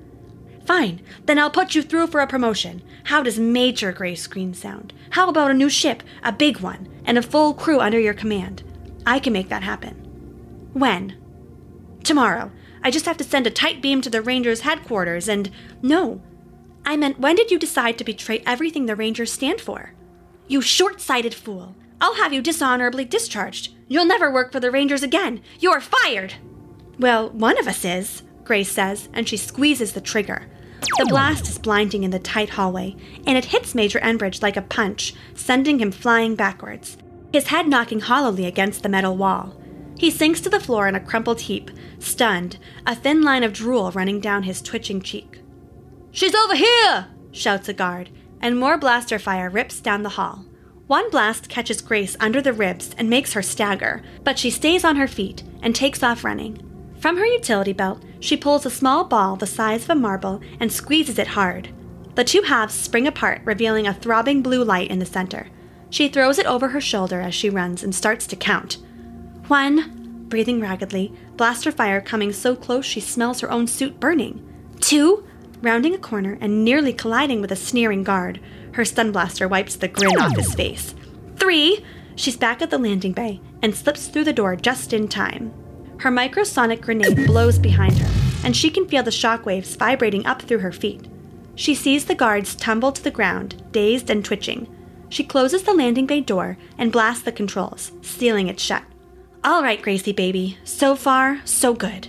Fine, 0.71 1.03
then 1.27 1.37
I'll 1.37 1.51
put 1.51 1.75
you 1.75 1.83
through 1.83 2.07
for 2.07 2.21
a 2.21 2.29
promotion. 2.29 2.81
How 3.03 3.25
does 3.25 3.41
Major 3.41 3.91
Grace 3.91 4.29
Green 4.29 4.55
sound? 4.55 4.93
How 5.11 5.29
about 5.29 5.51
a 5.51 5.55
new 5.55 5.69
ship, 5.69 6.01
a 6.23 6.31
big 6.31 6.61
one, 6.61 6.89
and 7.05 7.19
a 7.19 7.23
full 7.23 7.55
crew 7.55 7.81
under 7.81 7.99
your 7.99 8.15
command? 8.15 8.63
I 9.05 9.19
can 9.19 9.33
make 9.33 9.49
that 9.49 9.65
happen. 9.65 9.97
When? 10.73 11.17
Tomorrow. 12.05 12.53
I 12.85 12.93
just 12.93 13.05
have 13.07 13.17
to 13.17 13.25
send 13.25 13.49
a 13.49 13.51
tight 13.51 13.83
beam 13.83 14.01
to 14.03 14.11
the 14.11 14.23
Rangers' 14.23 14.61
headquarters 14.61 15.29
and. 15.29 15.51
No. 15.83 16.23
I 16.85 16.97
meant, 16.97 17.19
when 17.19 17.35
did 17.35 17.51
you 17.51 17.59
decide 17.59 17.99
to 17.99 18.05
betray 18.05 18.41
everything 18.47 18.87
the 18.87 18.95
Rangers 18.95 19.33
stand 19.33 19.61
for? 19.61 19.93
You 20.47 20.61
short 20.61 21.01
sighted 21.01 21.35
fool. 21.35 21.75
I'll 22.01 22.15
have 22.15 22.33
you 22.33 22.41
dishonorably 22.41 23.05
discharged. 23.05 23.75
You'll 23.89 24.05
never 24.05 24.31
work 24.31 24.53
for 24.53 24.61
the 24.61 24.71
Rangers 24.71 25.03
again. 25.03 25.43
You're 25.59 25.81
fired! 25.81 26.35
Well, 26.97 27.31
one 27.31 27.59
of 27.59 27.67
us 27.67 27.85
is, 27.85 28.23
Grace 28.45 28.71
says, 28.71 29.09
and 29.13 29.29
she 29.29 29.37
squeezes 29.37 29.95
the 29.95 30.01
trigger. 30.01 30.47
The 30.81 31.07
blast 31.09 31.49
is 31.49 31.59
blinding 31.59 32.03
in 32.05 32.11
the 32.11 32.19
tight 32.19 32.51
hallway, 32.51 32.97
and 33.27 33.37
it 33.37 33.47
hits 33.47 33.75
Major 33.75 34.01
Enbridge 34.01 34.43
like 34.43 34.57
a 34.57 34.63
punch, 34.63 35.15
sending 35.35 35.79
him 35.79 35.93
flying 35.93 36.35
backwards, 36.35 36.97
his 37.33 37.49
head 37.49 37.69
knocking 37.69 38.01
hollowly 38.01 38.47
against 38.47 38.83
the 38.83 38.89
metal 38.89 39.17
wall. 39.17 39.55
He 39.99 40.11
sinks 40.11 40.41
to 40.43 40.49
the 40.49 40.61
floor 40.61 40.89
in 40.89 40.95
a 40.95 41.01
crumpled 41.01 41.43
heap, 41.43 41.71
stunned, 41.99 42.59
a 42.87 42.95
thin 42.95 43.23
line 43.23 43.43
of 43.43 43.53
drool 43.53 43.91
running 43.93 44.21
down 44.21 44.45
his 44.45 44.63
twitching 44.63 45.03
cheek. 45.03 45.41
She's 46.11 46.35
over 46.35 46.55
here! 46.55 47.09
shouts 47.33 47.69
a 47.69 47.73
guard, 47.73 48.11
and 48.41 48.59
more 48.59 48.79
blaster 48.79 49.19
fire 49.19 49.51
rips 49.51 49.81
down 49.81 50.03
the 50.03 50.11
hall. 50.11 50.45
One 50.87 51.11
blast 51.11 51.49
catches 51.49 51.83
Grace 51.83 52.17
under 52.19 52.41
the 52.41 52.53
ribs 52.53 52.95
and 52.99 53.09
makes 53.09 53.35
her 53.35 53.43
stagger, 53.43 54.03
but 54.25 54.39
she 54.39 54.51
stays 54.51 54.85
on 54.85 54.97
her 54.97 55.07
feet 55.07 55.45
and 55.63 55.75
takes 55.75 56.03
off 56.03 56.25
running. 56.25 56.70
From 57.01 57.17
her 57.17 57.25
utility 57.25 57.73
belt, 57.73 58.03
she 58.21 58.37
pulls 58.37 58.67
a 58.67 58.71
small 58.71 59.05
ball 59.05 59.35
the 59.35 59.47
size 59.47 59.85
of 59.85 59.91
a 59.91 59.95
marble 59.95 60.43
and 60.61 60.71
squeezes 60.71 61.19
it 61.19 61.29
hard. 61.29 61.71
The 62.15 62.25
two 62.25 62.43
halves 62.43 62.75
spring 62.75 63.07
apart, 63.07 63.41
revealing 63.45 63.87
a 63.87 63.95
throbbing 63.95 64.43
blue 64.43 64.63
light 64.63 64.91
in 64.91 64.99
the 64.99 65.07
center. 65.07 65.49
She 65.89 66.09
throws 66.09 66.39
it 66.39 66.45
over 66.45 66.69
her 66.69 66.81
shoulder 66.81 67.21
as 67.21 67.35
she 67.35 67.49
runs 67.49 67.83
and 67.83 67.95
starts 67.95 68.27
to 68.29 68.37
count. 68.37 68.77
One, 69.49 70.27
breathing 70.29 70.61
raggedly, 70.61 71.15
blaster 71.37 71.73
fire 71.73 72.03
coming 72.03 72.35
so 72.35 72.55
close 72.55 72.85
she 72.85 73.01
smells 73.01 73.41
her 73.41 73.51
own 73.51 73.67
suit 73.67 73.99
burning. 73.99 74.47
Two, 74.81 75.27
rounding 75.63 75.95
a 75.95 75.99
corner 75.99 76.37
and 76.41 76.65
nearly 76.65 76.93
colliding 76.93 77.41
with 77.41 77.51
a 77.51 77.57
sneering 77.57 78.05
guard, 78.05 78.41
her 78.75 78.85
stun 78.85 79.11
blaster 79.11 79.49
wipes 79.49 79.75
the 79.75 79.89
grin 79.89 80.19
off 80.19 80.37
his 80.37 80.55
face. 80.55 80.95
Three! 81.37 81.83
She's 82.15 82.37
back 82.37 82.61
at 82.61 82.69
the 82.69 82.79
landing 82.79 83.13
bay 83.13 83.41
and 83.63 83.75
slips 83.75 84.09
through 84.09 84.25
the 84.25 84.33
door 84.35 84.55
just 84.55 84.93
in 84.93 85.09
time. 85.09 85.55
Her 86.01 86.11
microsonic 86.11 86.81
grenade 86.81 87.27
blows 87.27 87.59
behind 87.59 87.99
her, 87.99 88.09
and 88.43 88.57
she 88.57 88.71
can 88.71 88.89
feel 88.89 89.03
the 89.03 89.11
shockwaves 89.11 89.77
vibrating 89.77 90.25
up 90.25 90.41
through 90.41 90.61
her 90.61 90.73
feet. 90.73 91.07
She 91.57 91.75
sees 91.75 92.07
the 92.07 92.15
guards 92.15 92.55
tumble 92.55 92.91
to 92.91 93.05
the 93.05 93.11
ground, 93.11 93.63
dazed 93.71 94.09
and 94.09 94.25
twitching. 94.25 94.67
She 95.11 95.25
closes 95.25 95.65
the 95.65 95.75
landing 95.75 96.07
bay 96.07 96.23
door 96.23 96.57
and 96.79 96.91
blasts 96.91 97.25
the 97.25 97.33
controls, 97.33 97.93
sealing 98.01 98.49
it 98.49 98.59
shut. 98.59 98.83
All 99.45 99.63
right, 99.63 99.83
Gracie 99.83 100.13
baby. 100.13 100.57
So 100.65 100.97
far, 100.97 101.43
so 101.45 101.75
good. 101.75 102.09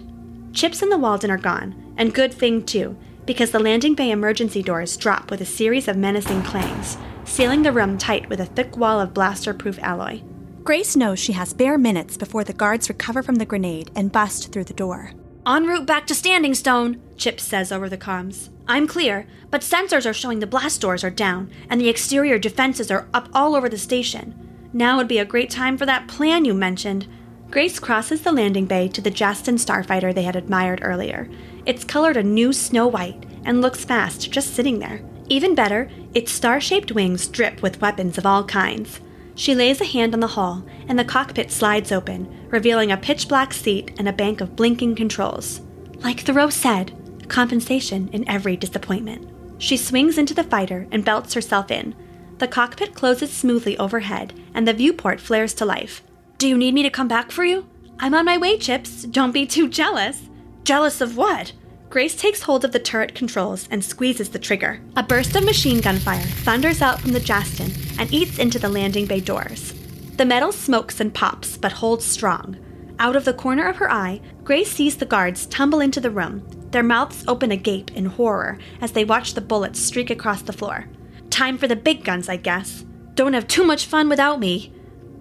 Chips 0.54 0.82
and 0.82 0.90
the 0.92 0.98
Walden 0.98 1.30
are 1.30 1.38
gone, 1.38 1.94
and 1.98 2.14
good 2.14 2.34
thing 2.34 2.66
too, 2.66 2.96
because 3.26 3.52
the 3.52 3.60
landing 3.60 3.94
bay 3.94 4.12
emergency 4.12 4.64
doors 4.64 4.96
drop 4.96 5.30
with 5.30 5.42
a 5.42 5.46
series 5.46 5.90
of 5.90 5.98
menacing 5.98 6.44
clangs, 6.44 6.98
sealing 7.26 7.64
the 7.64 7.74
room 7.74 7.98
tight 7.98 8.30
with 8.30 8.40
a 8.40 8.46
thick 8.46 8.78
wall 8.78 9.02
of 9.02 9.14
blaster 9.14 9.54
proof 9.54 9.78
alloy. 9.80 10.22
Grace 10.64 10.96
knows 10.96 11.18
she 11.18 11.34
has 11.34 11.54
bare 11.54 11.78
minutes 11.78 12.18
before 12.18 12.44
the 12.44 12.54
guards 12.54 12.88
recover 12.88 13.24
from 13.24 13.36
the 13.36 13.46
grenade 13.46 13.90
and 13.96 14.12
bust 14.12 14.52
through 14.52 14.64
the 14.64 14.74
door. 14.74 15.12
En 15.48 15.66
route 15.66 15.88
back 15.88 16.06
to 16.06 16.14
Standing 16.14 16.54
Stone, 16.54 17.02
Chips 17.18 17.44
says 17.44 17.72
over 17.72 17.90
the 17.90 17.98
comms. 17.98 18.50
I'm 18.68 18.86
clear, 18.86 19.26
but 19.50 19.62
sensors 19.62 20.08
are 20.08 20.14
showing 20.14 20.38
the 20.38 20.46
blast 20.46 20.80
doors 20.80 21.04
are 21.04 21.10
down, 21.10 21.50
and 21.68 21.82
the 21.82 21.90
exterior 21.90 22.38
defenses 22.38 22.92
are 22.92 23.08
up 23.12 23.28
all 23.34 23.56
over 23.56 23.68
the 23.70 23.78
station. 23.78 24.70
Now 24.72 24.98
would 24.98 25.08
be 25.08 25.18
a 25.18 25.26
great 25.26 25.50
time 25.50 25.80
for 25.80 25.88
that 25.88 26.08
plan 26.08 26.46
you 26.46 26.54
mentioned. 26.54 27.08
Grace 27.50 27.80
crosses 27.80 28.22
the 28.22 28.32
landing 28.32 28.68
bay 28.68 28.88
to 28.90 29.02
the 29.02 29.10
Justin 29.10 29.56
starfighter 29.56 30.14
they 30.14 30.24
had 30.24 30.36
admired 30.36 30.82
earlier. 30.84 31.28
It's 31.66 31.84
colored 31.84 32.18
a 32.18 32.24
new 32.24 32.54
snow 32.54 32.88
white 32.88 33.26
and 33.44 33.62
looks 33.62 33.84
fast 33.84 34.32
just 34.32 34.54
sitting 34.54 34.78
there. 34.78 35.02
Even 35.28 35.56
better, 35.56 35.90
its 36.14 36.32
star 36.32 36.62
shaped 36.62 36.92
wings 36.92 37.28
drip 37.28 37.64
with 37.64 37.82
weapons 37.82 38.20
of 38.20 38.28
all 38.28 38.44
kinds. 38.44 39.02
She 39.36 39.56
lays 39.56 39.82
a 39.82 39.86
hand 39.86 40.14
on 40.14 40.20
the 40.20 40.28
hull, 40.28 40.66
and 40.88 41.00
the 41.00 41.06
cockpit 41.06 41.52
slides 41.52 41.92
open, 41.92 42.48
revealing 42.50 42.92
a 42.92 42.98
pitch 42.98 43.28
black 43.28 43.54
seat 43.54 43.94
and 43.98 44.08
a 44.08 44.14
bank 44.14 44.42
of 44.42 44.56
blinking 44.56 44.96
controls. 44.96 45.62
Like 46.04 46.20
Thoreau 46.20 46.50
said, 46.50 46.94
compensation 47.30 48.10
in 48.10 48.28
every 48.28 48.58
disappointment. 48.58 49.30
She 49.58 49.78
swings 49.78 50.18
into 50.18 50.34
the 50.34 50.44
fighter 50.44 50.88
and 50.92 51.06
belts 51.06 51.34
herself 51.34 51.72
in. 51.72 51.96
The 52.40 52.48
cockpit 52.48 52.96
closes 52.96 53.32
smoothly 53.32 53.78
overhead, 53.78 54.34
and 54.54 54.68
the 54.68 54.74
viewport 54.74 55.22
flares 55.22 55.54
to 55.56 55.66
life. 55.66 56.02
Do 56.38 56.48
you 56.48 56.58
need 56.58 56.74
me 56.74 56.84
to 56.84 56.90
come 56.90 57.08
back 57.08 57.32
for 57.32 57.46
you? 57.46 57.68
I'm 58.00 58.16
on 58.16 58.26
my 58.26 58.38
way, 58.38 58.58
Chips. 58.58 59.04
Don't 59.04 59.32
be 59.32 59.46
too 59.46 59.70
jealous. 59.70 60.24
Jealous 60.64 61.02
of 61.02 61.16
what? 61.16 61.54
Grace 61.92 62.16
takes 62.16 62.44
hold 62.44 62.64
of 62.64 62.72
the 62.72 62.80
turret 62.80 63.14
controls 63.14 63.68
and 63.70 63.84
squeezes 63.84 64.30
the 64.30 64.40
trigger. 64.40 64.80
A 64.96 65.04
burst 65.04 65.36
of 65.36 65.44
machine 65.44 65.82
gun 65.82 65.98
fire 65.98 66.24
thunders 66.46 66.82
out 66.82 67.02
from 67.02 67.12
the 67.12 67.20
Justin 67.20 67.70
and 68.00 68.12
eats 68.14 68.40
into 68.40 68.58
the 68.58 68.70
landing 68.70 69.06
bay 69.06 69.20
doors. 69.20 69.74
The 70.16 70.24
metal 70.24 70.54
smokes 70.54 71.02
and 71.02 71.14
pops, 71.14 71.58
but 71.58 71.74
holds 71.74 72.06
strong. 72.06 72.56
Out 72.98 73.18
of 73.18 73.26
the 73.26 73.34
corner 73.34 73.68
of 73.68 73.76
her 73.76 73.92
eye, 73.92 74.22
Grace 74.46 74.72
sees 74.72 74.96
the 74.96 75.06
guards 75.06 75.46
tumble 75.48 75.82
into 75.82 76.00
the 76.00 76.10
room, 76.10 76.48
their 76.72 76.82
mouths 76.82 77.26
open 77.28 77.52
agape 77.52 77.92
in 77.92 78.06
horror 78.06 78.58
as 78.80 78.94
they 78.94 79.04
watch 79.04 79.34
the 79.34 79.42
bullets 79.42 79.78
streak 79.78 80.10
across 80.10 80.42
the 80.42 80.54
floor. 80.54 80.88
Time 81.30 81.58
for 81.58 81.68
the 81.68 81.76
big 81.76 82.06
guns, 82.06 82.30
I 82.30 82.38
guess. 82.38 82.86
Don't 83.16 83.34
have 83.34 83.50
too 83.50 83.66
much 83.66 83.86
fun 83.86 84.08
without 84.08 84.40
me. 84.40 84.72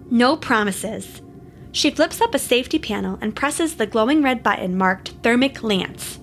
No 0.09 0.37
promises. 0.37 1.21
She 1.73 1.91
flips 1.91 2.21
up 2.21 2.33
a 2.33 2.39
safety 2.39 2.79
panel 2.79 3.19
and 3.19 3.35
presses 3.35 3.75
the 3.75 3.85
glowing 3.85 4.23
red 4.23 4.41
button 4.41 4.77
marked 4.77 5.09
Thermic 5.21 5.63
Lance. 5.63 6.19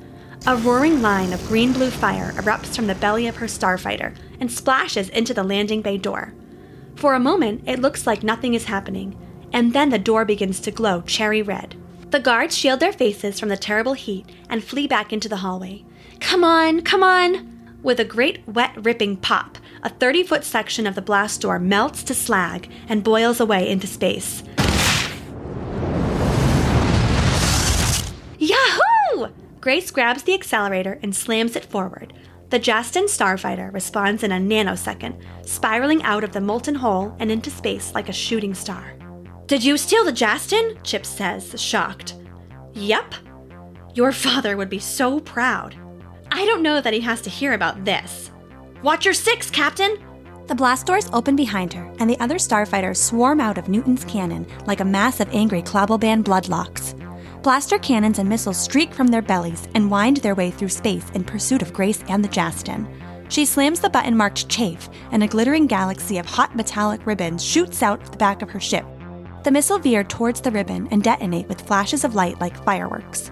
A 0.47 0.57
roaring 0.57 1.03
line 1.03 1.33
of 1.33 1.47
green 1.47 1.73
blue 1.73 1.91
fire 1.91 2.33
erupts 2.33 2.75
from 2.75 2.87
the 2.87 2.95
belly 2.95 3.27
of 3.27 3.37
her 3.37 3.47
starfighter 3.47 4.15
and 4.41 4.51
splashes 4.51 5.09
into 5.11 5.35
the 5.35 5.43
landing 5.45 5.83
bay 5.83 5.99
door. 5.99 6.33
For 6.95 7.15
a 7.15 7.21
moment, 7.21 7.65
it 7.67 7.81
looks 7.81 8.07
like 8.07 8.23
nothing 8.23 8.55
is 8.55 8.65
happening, 8.65 9.17
and 9.53 9.73
then 9.73 9.91
the 9.91 9.99
door 9.99 10.25
begins 10.25 10.61
to 10.61 10.71
glow 10.71 11.03
cherry 11.03 11.43
red. 11.43 11.77
The 12.11 12.21
guards 12.21 12.57
shield 12.57 12.81
their 12.81 12.93
faces 12.93 13.39
from 13.39 13.51
the 13.51 13.57
terrible 13.57 13.93
heat 13.93 14.27
and 14.49 14.65
flee 14.65 14.87
back 14.87 15.13
into 15.13 15.29
the 15.29 15.37
hallway. 15.37 15.85
Come 16.21 16.45
on, 16.45 16.81
come 16.81 17.03
on! 17.03 17.77
With 17.83 18.01
a 18.01 18.05
great 18.05 18.47
wet 18.49 18.73
ripping 18.83 19.19
pop, 19.19 19.59
a 19.83 19.91
30 19.91 20.23
foot 20.23 20.45
section 20.45 20.87
of 20.87 20.95
the 20.95 21.03
blast 21.03 21.43
door 21.43 21.59
melts 21.59 22.03
to 22.05 22.15
slag 22.15 22.71
and 22.89 23.05
boils 23.05 23.39
away 23.41 23.69
into 23.69 23.87
space. 23.87 24.43
Grace 29.61 29.91
grabs 29.91 30.23
the 30.23 30.35
accelerator 30.35 30.99
and 31.03 31.15
slams 31.15 31.57
it 31.57 31.65
forward. 31.65 32.13
The 32.51 32.59
Justin 32.59 33.05
Starfighter 33.05 33.73
responds 33.73 34.23
in 34.23 34.33
a 34.33 34.37
nanosecond, 34.37 35.21
spiraling 35.45 36.03
out 36.03 36.25
of 36.25 36.33
the 36.33 36.41
molten 36.41 36.77
hole 36.77 37.15
and 37.19 37.31
into 37.31 37.51
space 37.51 37.95
like 37.95 38.09
a 38.09 38.13
shooting 38.13 38.55
star. 38.55 38.95
Did 39.47 39.65
you 39.65 39.77
steal 39.77 40.05
the 40.05 40.13
Justin? 40.13 40.79
Chip 40.83 41.05
says, 41.05 41.61
shocked. 41.61 42.15
Yep. 42.75 43.15
Your 43.95 44.13
father 44.13 44.57
would 44.57 44.71
be 44.71 44.79
so 44.79 45.21
proud. 45.21 45.75
I 46.31 46.45
don't 46.45 46.63
know 46.63 46.81
that 46.81 46.93
he 46.93 47.01
has 47.01 47.21
to 47.23 47.31
hear 47.31 47.55
about 47.55 47.85
this. 47.85 48.31
Watch 48.83 49.05
your 49.05 49.15
six, 49.15 49.51
Captain! 49.51 49.99
The 50.47 50.55
blast 50.55 50.87
doors 50.87 51.11
open 51.13 51.37
behind 51.37 51.75
her, 51.75 51.93
and 51.99 52.09
the 52.09 52.19
other 52.21 52.37
starfighters 52.37 52.97
swarm 52.97 53.41
out 53.41 53.59
of 53.59 53.69
Newton's 53.69 54.05
cannon 54.05 54.47
like 54.67 54.81
a 54.81 54.85
mass 54.85 55.21
of 55.21 55.29
angry 55.35 55.63
Clobbleband 55.63 56.25
bloodlocks. 56.25 56.95
Blaster 57.43 57.79
cannons 57.79 58.19
and 58.19 58.29
missiles 58.29 58.59
streak 58.59 58.93
from 58.93 59.07
their 59.07 59.23
bellies 59.23 59.69
and 59.75 59.91
wind 59.91 60.19
their 60.19 60.35
way 60.35 60.51
through 60.51 60.69
space 60.69 61.09
in 61.11 61.23
pursuit 61.23 61.63
of 61.63 61.73
Grace 61.73 62.03
and 62.09 62.23
the 62.23 62.29
Justin. 62.29 62.89
She 63.29 63.47
slams 63.47 63.79
the 63.79 63.91
button 63.91 64.17
marked 64.17 64.49
Chaff, 64.49 64.89
and 65.13 65.23
a 65.23 65.29
glittering 65.29 65.69
galaxy 65.69 66.19
of 66.19 66.27
hot 66.27 66.57
metallic 66.57 67.07
ribbons 67.07 67.45
shoots 67.45 67.83
out 67.83 68.03
of 68.03 68.11
the 68.11 68.17
back 68.17 68.43
of 68.43 68.51
her 68.51 68.59
ship. 68.59 68.85
The 69.45 69.53
missile 69.53 69.79
veer 69.79 70.03
towards 70.03 70.41
the 70.41 70.51
ribbon 70.51 70.89
and 70.91 71.03
detonate 71.03 71.49
with 71.49 71.61
flashes 71.61 72.03
of 72.03 72.17
light 72.17 72.41
like 72.41 72.65
fireworks. 72.65 73.31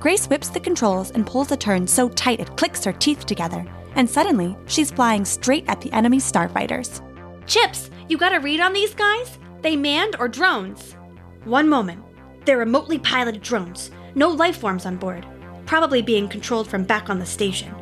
Grace 0.00 0.26
whips 0.26 0.48
the 0.48 0.60
controls 0.60 1.12
and 1.12 1.26
pulls 1.26 1.52
a 1.52 1.56
turn 1.56 1.86
so 1.86 2.08
tight 2.08 2.40
it 2.40 2.56
clicks 2.56 2.84
her 2.84 2.92
teeth 2.92 3.24
together, 3.24 3.64
and 3.94 4.10
suddenly 4.10 4.56
she's 4.66 4.90
flying 4.90 5.24
straight 5.24 5.64
at 5.68 5.80
the 5.80 5.92
enemy 5.92 6.18
starfighters. 6.18 7.00
Chips, 7.46 7.90
you 8.08 8.18
got 8.18 8.34
a 8.34 8.40
read 8.40 8.60
on 8.60 8.72
these 8.72 8.94
guys? 8.94 9.38
They 9.62 9.76
manned 9.76 10.16
or 10.18 10.26
drones? 10.26 10.96
One 11.44 11.68
moment. 11.68 12.02
They're 12.44 12.58
remotely 12.58 12.98
piloted 12.98 13.42
drones, 13.42 13.90
no 14.14 14.28
life 14.28 14.58
forms 14.58 14.86
on 14.86 14.96
board, 14.96 15.26
probably 15.66 16.02
being 16.02 16.28
controlled 16.28 16.68
from 16.68 16.84
back 16.84 17.08
on 17.08 17.18
the 17.18 17.26
station. 17.26 17.74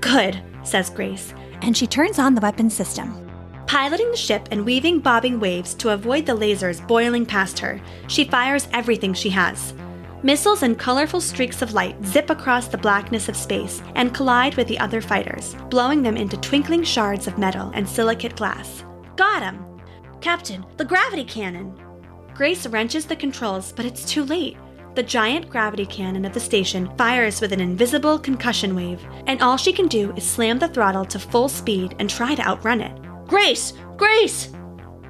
Good, 0.00 0.40
says 0.62 0.90
Grace, 0.90 1.34
and 1.62 1.76
she 1.76 1.86
turns 1.86 2.18
on 2.18 2.34
the 2.34 2.40
weapon 2.40 2.70
system. 2.70 3.22
Piloting 3.66 4.10
the 4.12 4.16
ship 4.16 4.48
and 4.52 4.64
weaving 4.64 5.00
bobbing 5.00 5.40
waves 5.40 5.74
to 5.74 5.90
avoid 5.90 6.24
the 6.24 6.36
lasers 6.36 6.86
boiling 6.86 7.26
past 7.26 7.58
her, 7.58 7.80
she 8.06 8.24
fires 8.24 8.68
everything 8.72 9.12
she 9.12 9.30
has. 9.30 9.74
Missiles 10.22 10.62
and 10.62 10.78
colorful 10.78 11.20
streaks 11.20 11.62
of 11.62 11.74
light 11.74 11.96
zip 12.04 12.30
across 12.30 12.68
the 12.68 12.78
blackness 12.78 13.28
of 13.28 13.36
space 13.36 13.82
and 13.96 14.14
collide 14.14 14.54
with 14.54 14.68
the 14.68 14.78
other 14.78 15.00
fighters, 15.00 15.56
blowing 15.68 16.02
them 16.02 16.16
into 16.16 16.36
twinkling 16.38 16.84
shards 16.84 17.26
of 17.26 17.38
metal 17.38 17.70
and 17.74 17.88
silicate 17.88 18.36
glass. 18.36 18.84
Got 19.16 19.42
him! 19.42 19.64
Captain, 20.20 20.64
the 20.76 20.84
gravity 20.84 21.24
cannon! 21.24 21.76
Grace 22.36 22.66
wrenches 22.66 23.06
the 23.06 23.16
controls, 23.16 23.72
but 23.72 23.86
it's 23.86 24.04
too 24.04 24.22
late. 24.22 24.58
The 24.94 25.02
giant 25.02 25.48
gravity 25.48 25.86
cannon 25.86 26.26
of 26.26 26.34
the 26.34 26.40
station 26.40 26.94
fires 26.98 27.40
with 27.40 27.50
an 27.50 27.60
invisible 27.60 28.18
concussion 28.18 28.76
wave, 28.76 29.02
and 29.26 29.40
all 29.40 29.56
she 29.56 29.72
can 29.72 29.88
do 29.88 30.12
is 30.16 30.28
slam 30.28 30.58
the 30.58 30.68
throttle 30.68 31.06
to 31.06 31.18
full 31.18 31.48
speed 31.48 31.96
and 31.98 32.10
try 32.10 32.34
to 32.34 32.46
outrun 32.46 32.82
it. 32.82 32.94
Grace! 33.26 33.72
Grace! 33.96 34.50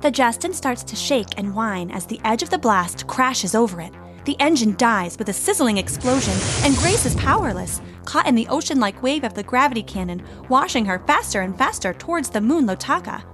The 0.02 0.10
Justin 0.12 0.54
starts 0.54 0.84
to 0.84 0.94
shake 0.94 1.36
and 1.36 1.52
whine 1.52 1.90
as 1.90 2.06
the 2.06 2.20
edge 2.22 2.44
of 2.44 2.50
the 2.50 2.58
blast 2.58 3.08
crashes 3.08 3.56
over 3.56 3.80
it. 3.80 3.92
The 4.24 4.38
engine 4.38 4.76
dies 4.76 5.18
with 5.18 5.28
a 5.28 5.32
sizzling 5.32 5.78
explosion, 5.78 6.34
and 6.62 6.76
Grace 6.76 7.06
is 7.06 7.16
powerless, 7.16 7.80
caught 8.04 8.28
in 8.28 8.36
the 8.36 8.46
ocean 8.46 8.78
like 8.78 9.02
wave 9.02 9.24
of 9.24 9.34
the 9.34 9.42
gravity 9.42 9.82
cannon, 9.82 10.22
washing 10.48 10.84
her 10.84 11.02
faster 11.08 11.40
and 11.40 11.58
faster 11.58 11.92
towards 11.92 12.30
the 12.30 12.40
moon 12.40 12.68
Lotaka. 12.68 13.24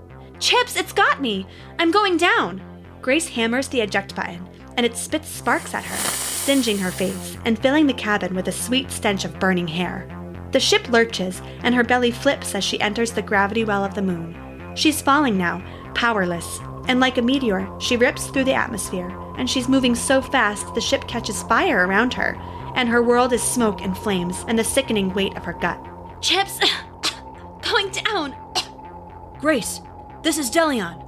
Chips, 0.41 0.77
it's 0.77 0.95
got 0.95 1.21
me! 1.21 1.47
I'm 1.79 1.91
going 1.91 2.17
down! 2.17 2.72
Grace 3.03 3.27
hammers 3.27 3.67
the 3.67 3.81
eject 3.81 4.15
button, 4.15 4.49
and 4.77 4.87
it 4.87 4.97
spits 4.97 5.29
sparks 5.29 5.75
at 5.75 5.85
her, 5.85 5.97
singeing 5.97 6.79
her 6.79 6.93
face 6.93 7.37
and 7.45 7.59
filling 7.59 7.89
the 7.89 7.93
cabin 7.93 8.33
with 8.33 8.47
a 8.47 8.53
sweet 8.53 8.93
stench 8.93 9.25
of 9.25 9.41
burning 9.41 9.67
hair. 9.67 10.09
The 10.53 10.61
ship 10.61 10.89
lurches, 10.89 11.43
and 11.65 11.75
her 11.75 11.83
belly 11.83 12.13
flips 12.13 12.55
as 12.55 12.63
she 12.63 12.81
enters 12.81 13.11
the 13.11 13.21
gravity 13.21 13.65
well 13.65 13.85
of 13.85 13.97
the 13.97 14.03
moon. 14.03 14.37
She's 14.77 15.03
falling 15.03 15.37
now, 15.37 15.65
powerless, 15.95 16.61
and 16.87 17.01
like 17.01 17.19
a 17.19 17.23
meteor, 17.23 17.69
she 17.81 17.97
rips 17.97 18.29
through 18.29 18.45
the 18.45 18.55
atmosphere, 18.55 19.09
and 19.37 19.51
she's 19.51 19.69
moving 19.69 19.97
so 19.97 20.23
fast 20.23 20.73
the 20.73 20.81
ship 20.81 21.09
catches 21.09 21.43
fire 21.43 21.85
around 21.85 22.15
her, 22.15 22.37
and 22.77 22.89
her 22.89 23.03
world 23.03 23.33
is 23.33 23.43
smoke 23.43 23.83
and 23.83 23.99
flames 23.99 24.45
and 24.47 24.57
the 24.57 24.65
sickening 24.65 25.13
weight 25.13 25.37
of 25.37 25.45
her 25.45 25.55
gut. 25.55 25.81
Chips, 26.21 26.61
going 27.63 27.91
down. 27.91 28.37
Grace, 29.41 29.81
this 30.23 30.39
is 30.39 30.53
Delion. 30.53 31.01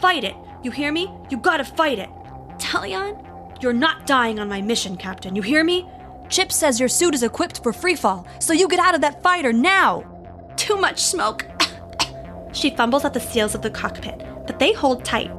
Fight 0.00 0.22
it. 0.22 0.36
You 0.62 0.70
hear 0.70 0.92
me? 0.92 1.12
You 1.28 1.38
gotta 1.38 1.64
fight 1.64 1.98
it. 1.98 2.08
Delion? 2.58 3.18
You're 3.60 3.72
not 3.72 4.06
dying 4.06 4.38
on 4.38 4.48
my 4.48 4.60
mission, 4.60 4.96
Captain. 4.96 5.34
You 5.34 5.42
hear 5.42 5.64
me? 5.64 5.88
Chip 6.28 6.52
says 6.52 6.78
your 6.78 6.88
suit 6.88 7.14
is 7.14 7.22
equipped 7.22 7.62
for 7.62 7.72
freefall, 7.72 8.26
so 8.40 8.52
you 8.52 8.68
get 8.68 8.78
out 8.78 8.94
of 8.94 9.00
that 9.00 9.22
fighter 9.22 9.52
now! 9.52 10.04
Too 10.56 10.76
much 10.76 11.00
smoke. 11.00 11.44
she 12.52 12.70
fumbles 12.76 13.04
at 13.04 13.12
the 13.12 13.20
seals 13.20 13.54
of 13.54 13.62
the 13.62 13.70
cockpit, 13.70 14.22
but 14.46 14.58
they 14.58 14.72
hold 14.72 15.04
tight. 15.04 15.30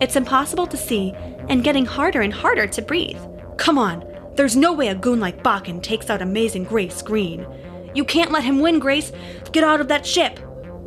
It's 0.00 0.16
impossible 0.16 0.66
to 0.66 0.76
see, 0.76 1.14
and 1.48 1.64
getting 1.64 1.86
harder 1.86 2.20
and 2.20 2.32
harder 2.32 2.66
to 2.66 2.82
breathe. 2.82 3.20
Come 3.56 3.78
on, 3.78 4.04
There's 4.36 4.56
no 4.56 4.74
way 4.74 4.88
a 4.88 4.94
goon 4.94 5.18
like 5.18 5.42
Bakken 5.42 5.82
takes 5.82 6.10
out 6.10 6.20
Amazing 6.20 6.64
Grace 6.64 7.00
Green. 7.00 7.46
You 7.94 8.04
can't 8.04 8.30
let 8.30 8.44
him 8.44 8.60
win, 8.60 8.78
Grace. 8.78 9.10
Get 9.52 9.64
out 9.64 9.80
of 9.80 9.88
that 9.88 10.04
ship. 10.04 10.38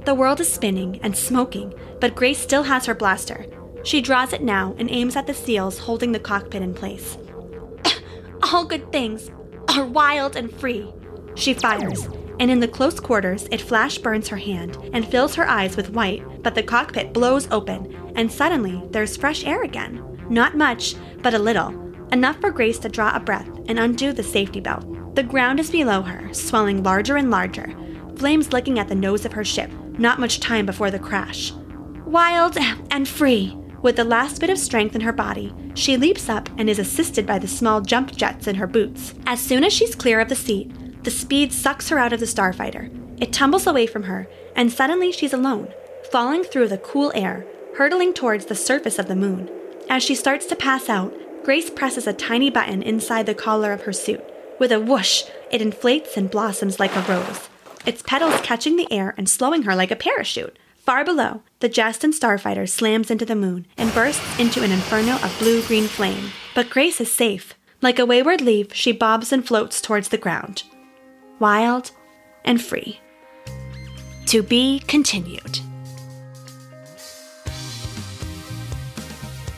The 0.06 0.14
world 0.14 0.40
is 0.40 0.54
spinning 0.54 1.00
and 1.02 1.18
smoking, 1.18 1.74
but 2.00 2.14
Grace 2.14 2.38
still 2.38 2.62
has 2.62 2.86
her 2.86 2.94
blaster. 2.94 3.48
She 3.90 4.02
draws 4.02 4.34
it 4.34 4.44
now 4.44 4.76
and 4.78 4.88
aims 4.92 5.16
at 5.16 5.26
the 5.26 5.34
seals 5.34 5.80
holding 5.80 6.12
the 6.12 6.20
cockpit 6.20 6.62
in 6.62 6.76
place. 6.76 7.18
All 8.54 8.64
good 8.64 8.92
things 8.92 9.32
are 9.68 9.84
wild 9.84 10.36
and 10.36 10.54
free. 10.54 10.94
She 11.34 11.56
fires, 11.56 12.08
and 12.40 12.52
in 12.52 12.60
the 12.60 12.68
close 12.68 13.00
quarters, 13.00 13.48
it 13.50 13.60
flash 13.60 13.98
burns 13.98 14.28
her 14.28 14.38
hand 14.38 14.78
and 14.94 15.08
fills 15.08 15.34
her 15.34 15.50
eyes 15.50 15.76
with 15.76 15.90
white, 15.90 16.24
but 16.44 16.54
the 16.54 16.62
cockpit 16.62 17.14
blows 17.14 17.48
open, 17.50 18.14
and 18.16 18.32
suddenly 18.32 18.80
there's 18.92 19.18
fresh 19.18 19.44
air 19.44 19.64
again. 19.64 20.24
Not 20.30 20.56
much, 20.56 20.94
but 21.24 21.34
a 21.34 21.40
little. 21.40 21.70
Enough 22.12 22.40
for 22.42 22.52
Grace 22.52 22.78
to 22.80 22.90
draw 22.90 23.16
a 23.16 23.20
breath 23.20 23.50
and 23.68 23.80
undo 23.80 24.14
the 24.14 24.22
safety 24.22 24.60
belt. 24.60 25.16
The 25.16 25.24
ground 25.24 25.60
is 25.60 25.72
below 25.72 26.04
her, 26.04 26.32
swelling 26.32 26.84
larger 26.84 27.18
and 27.18 27.32
larger, 27.32 27.76
flames 28.18 28.54
licking 28.54 28.78
at 28.78 28.88
the 28.88 28.94
nose 28.94 29.26
of 29.26 29.34
her 29.34 29.44
ship, 29.44 29.72
not 29.98 30.20
much 30.20 30.40
time 30.40 30.68
before 30.68 30.92
the 30.92 31.00
crash. 31.00 31.54
Wild 32.06 32.56
and 32.92 33.08
free. 33.08 33.59
With 33.82 33.96
the 33.96 34.04
last 34.04 34.42
bit 34.42 34.50
of 34.50 34.58
strength 34.58 34.94
in 34.94 35.02
her 35.02 35.14
body, 35.14 35.54
she 35.74 35.96
leaps 35.96 36.28
up 36.28 36.50
and 36.58 36.70
is 36.70 36.80
assisted 36.80 37.26
by 37.26 37.40
the 37.40 37.48
small 37.48 37.80
jump 37.80 38.12
jets 38.12 38.46
in 38.46 38.56
her 38.56 38.68
boots. 38.68 39.14
As 39.26 39.40
soon 39.40 39.64
as 39.64 39.72
she's 39.72 39.96
clear 39.96 40.20
of 40.20 40.28
the 40.28 40.36
seat, 40.36 41.04
the 41.04 41.12
speed 41.12 41.54
sucks 41.54 41.88
her 41.88 41.98
out 41.98 42.12
of 42.12 42.20
the 42.20 42.26
starfighter. 42.26 42.92
It 43.22 43.32
tumbles 43.32 43.68
away 43.68 43.88
from 43.88 44.04
her, 44.04 44.28
and 44.54 44.72
suddenly 44.72 45.14
she's 45.14 45.32
alone, 45.32 45.70
falling 46.12 46.44
through 46.44 46.68
the 46.68 46.78
cool 46.78 47.14
air, 47.16 47.46
hurtling 47.78 48.14
towards 48.14 48.48
the 48.48 48.56
surface 48.56 49.00
of 49.00 49.08
the 49.08 49.16
moon. 49.16 49.50
As 49.90 50.04
she 50.04 50.14
starts 50.14 50.46
to 50.48 50.58
pass 50.58 50.90
out, 50.90 51.14
Grace 51.46 51.70
presses 51.70 52.06
a 52.06 52.12
tiny 52.12 52.50
button 52.50 52.84
inside 52.84 53.26
the 53.26 53.34
collar 53.34 53.72
of 53.72 53.84
her 53.84 53.94
suit. 53.94 54.24
With 54.60 54.74
a 54.74 54.80
whoosh, 54.80 55.24
it 55.52 55.62
inflates 55.62 56.18
and 56.18 56.30
blossoms 56.30 56.82
like 56.82 56.96
a 56.98 57.02
rose, 57.02 57.48
its 57.86 58.02
petals 58.02 58.42
catching 58.42 58.76
the 58.76 58.92
air 58.92 59.16
and 59.18 59.30
slowing 59.30 59.64
her 59.64 59.74
like 59.74 59.90
a 59.90 59.96
parachute. 59.96 60.60
Far 60.90 61.06
below, 61.06 61.44
the 61.60 61.70
Justin 61.70 62.12
starfighter 62.12 62.68
slams 62.68 63.12
into 63.12 63.24
the 63.24 63.36
moon 63.36 63.68
and 63.78 63.94
bursts 63.94 64.40
into 64.40 64.64
an 64.64 64.72
inferno 64.72 65.18
of 65.18 65.38
blue 65.38 65.62
green 65.68 65.84
flame. 65.84 66.32
But 66.56 66.72
Grace 66.72 67.00
is 67.00 67.14
safe. 67.14 67.54
Like 67.80 68.00
a 68.00 68.08
wayward 68.08 68.42
leaf, 68.42 68.74
she 68.74 68.92
bobs 68.92 69.32
and 69.32 69.48
floats 69.48 69.82
towards 69.82 70.10
the 70.10 70.18
ground 70.18 70.64
wild, 71.38 71.92
and 72.44 72.60
free. 72.60 73.00
To 74.30 74.42
be 74.42 74.80
continued. 74.88 75.60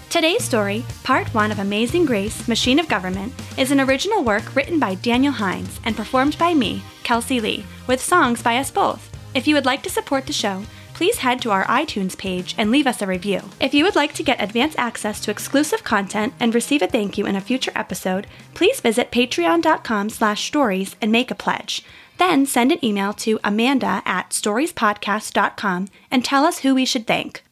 Today's 0.09 0.43
story, 0.43 0.84
part 1.05 1.34
one 1.34 1.49
of 1.49 1.59
Amazing 1.59 2.07
Grace 2.07 2.45
Machine 2.49 2.77
of 2.77 2.89
Government, 2.89 3.32
is 3.57 3.71
an 3.71 3.79
original 3.79 4.21
work 4.21 4.53
written 4.53 4.79
by 4.79 4.95
Daniel 4.95 5.32
Hines 5.32 5.79
and 5.86 5.95
performed 5.95 6.38
by 6.38 6.53
me, 6.53 6.84
Kelsey 7.03 7.39
Lee, 7.39 7.65
with 7.88 8.03
songs 8.03 8.43
by 8.43 8.57
us 8.57 8.69
both. 8.69 9.07
If 9.34 9.47
you 9.47 9.55
would 9.55 9.65
like 9.65 9.82
to 9.84 9.89
support 9.89 10.27
the 10.27 10.34
show, 10.34 10.63
please 11.02 11.18
head 11.18 11.41
to 11.41 11.49
our 11.49 11.66
iTunes 11.66 12.16
page 12.16 12.54
and 12.60 12.70
leave 12.70 12.86
us 12.86 13.02
a 13.02 13.08
review. 13.08 13.41
If 13.60 13.74
you 13.74 13.84
would 13.86 13.95
like 13.95 14.14
to 14.14 14.22
get 14.22 14.39
advance 14.39 14.76
access 14.78 15.20
to 15.22 15.32
exclusive 15.32 15.84
content 15.84 16.36
and 16.39 16.54
receive 16.54 16.84
a 16.84 16.88
thank 16.88 17.18
you 17.18 17.26
in 17.26 17.36
a 17.36 17.41
future 17.41 17.72
episode, 17.74 18.28
please 18.54 18.80
visit 18.82 19.12
patreon.com 19.12 20.12
slash 20.12 20.45
stories 20.45 20.95
and 21.02 21.12
make 21.12 21.32
a 21.32 21.41
pledge. 21.43 21.84
Then 22.20 22.45
send 22.45 22.72
an 22.72 22.86
email 22.86 23.14
to 23.14 23.39
amanda 23.43 24.04
at 24.06 24.30
storiespodcast.com 24.30 25.88
and 26.12 26.24
tell 26.24 26.45
us 26.45 26.60
who 26.60 26.76
we 26.76 26.86
should 26.86 27.08
thank. 27.08 27.43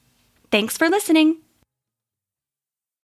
Thanks 0.52 0.78
for 0.78 0.88
listening. 0.88 1.38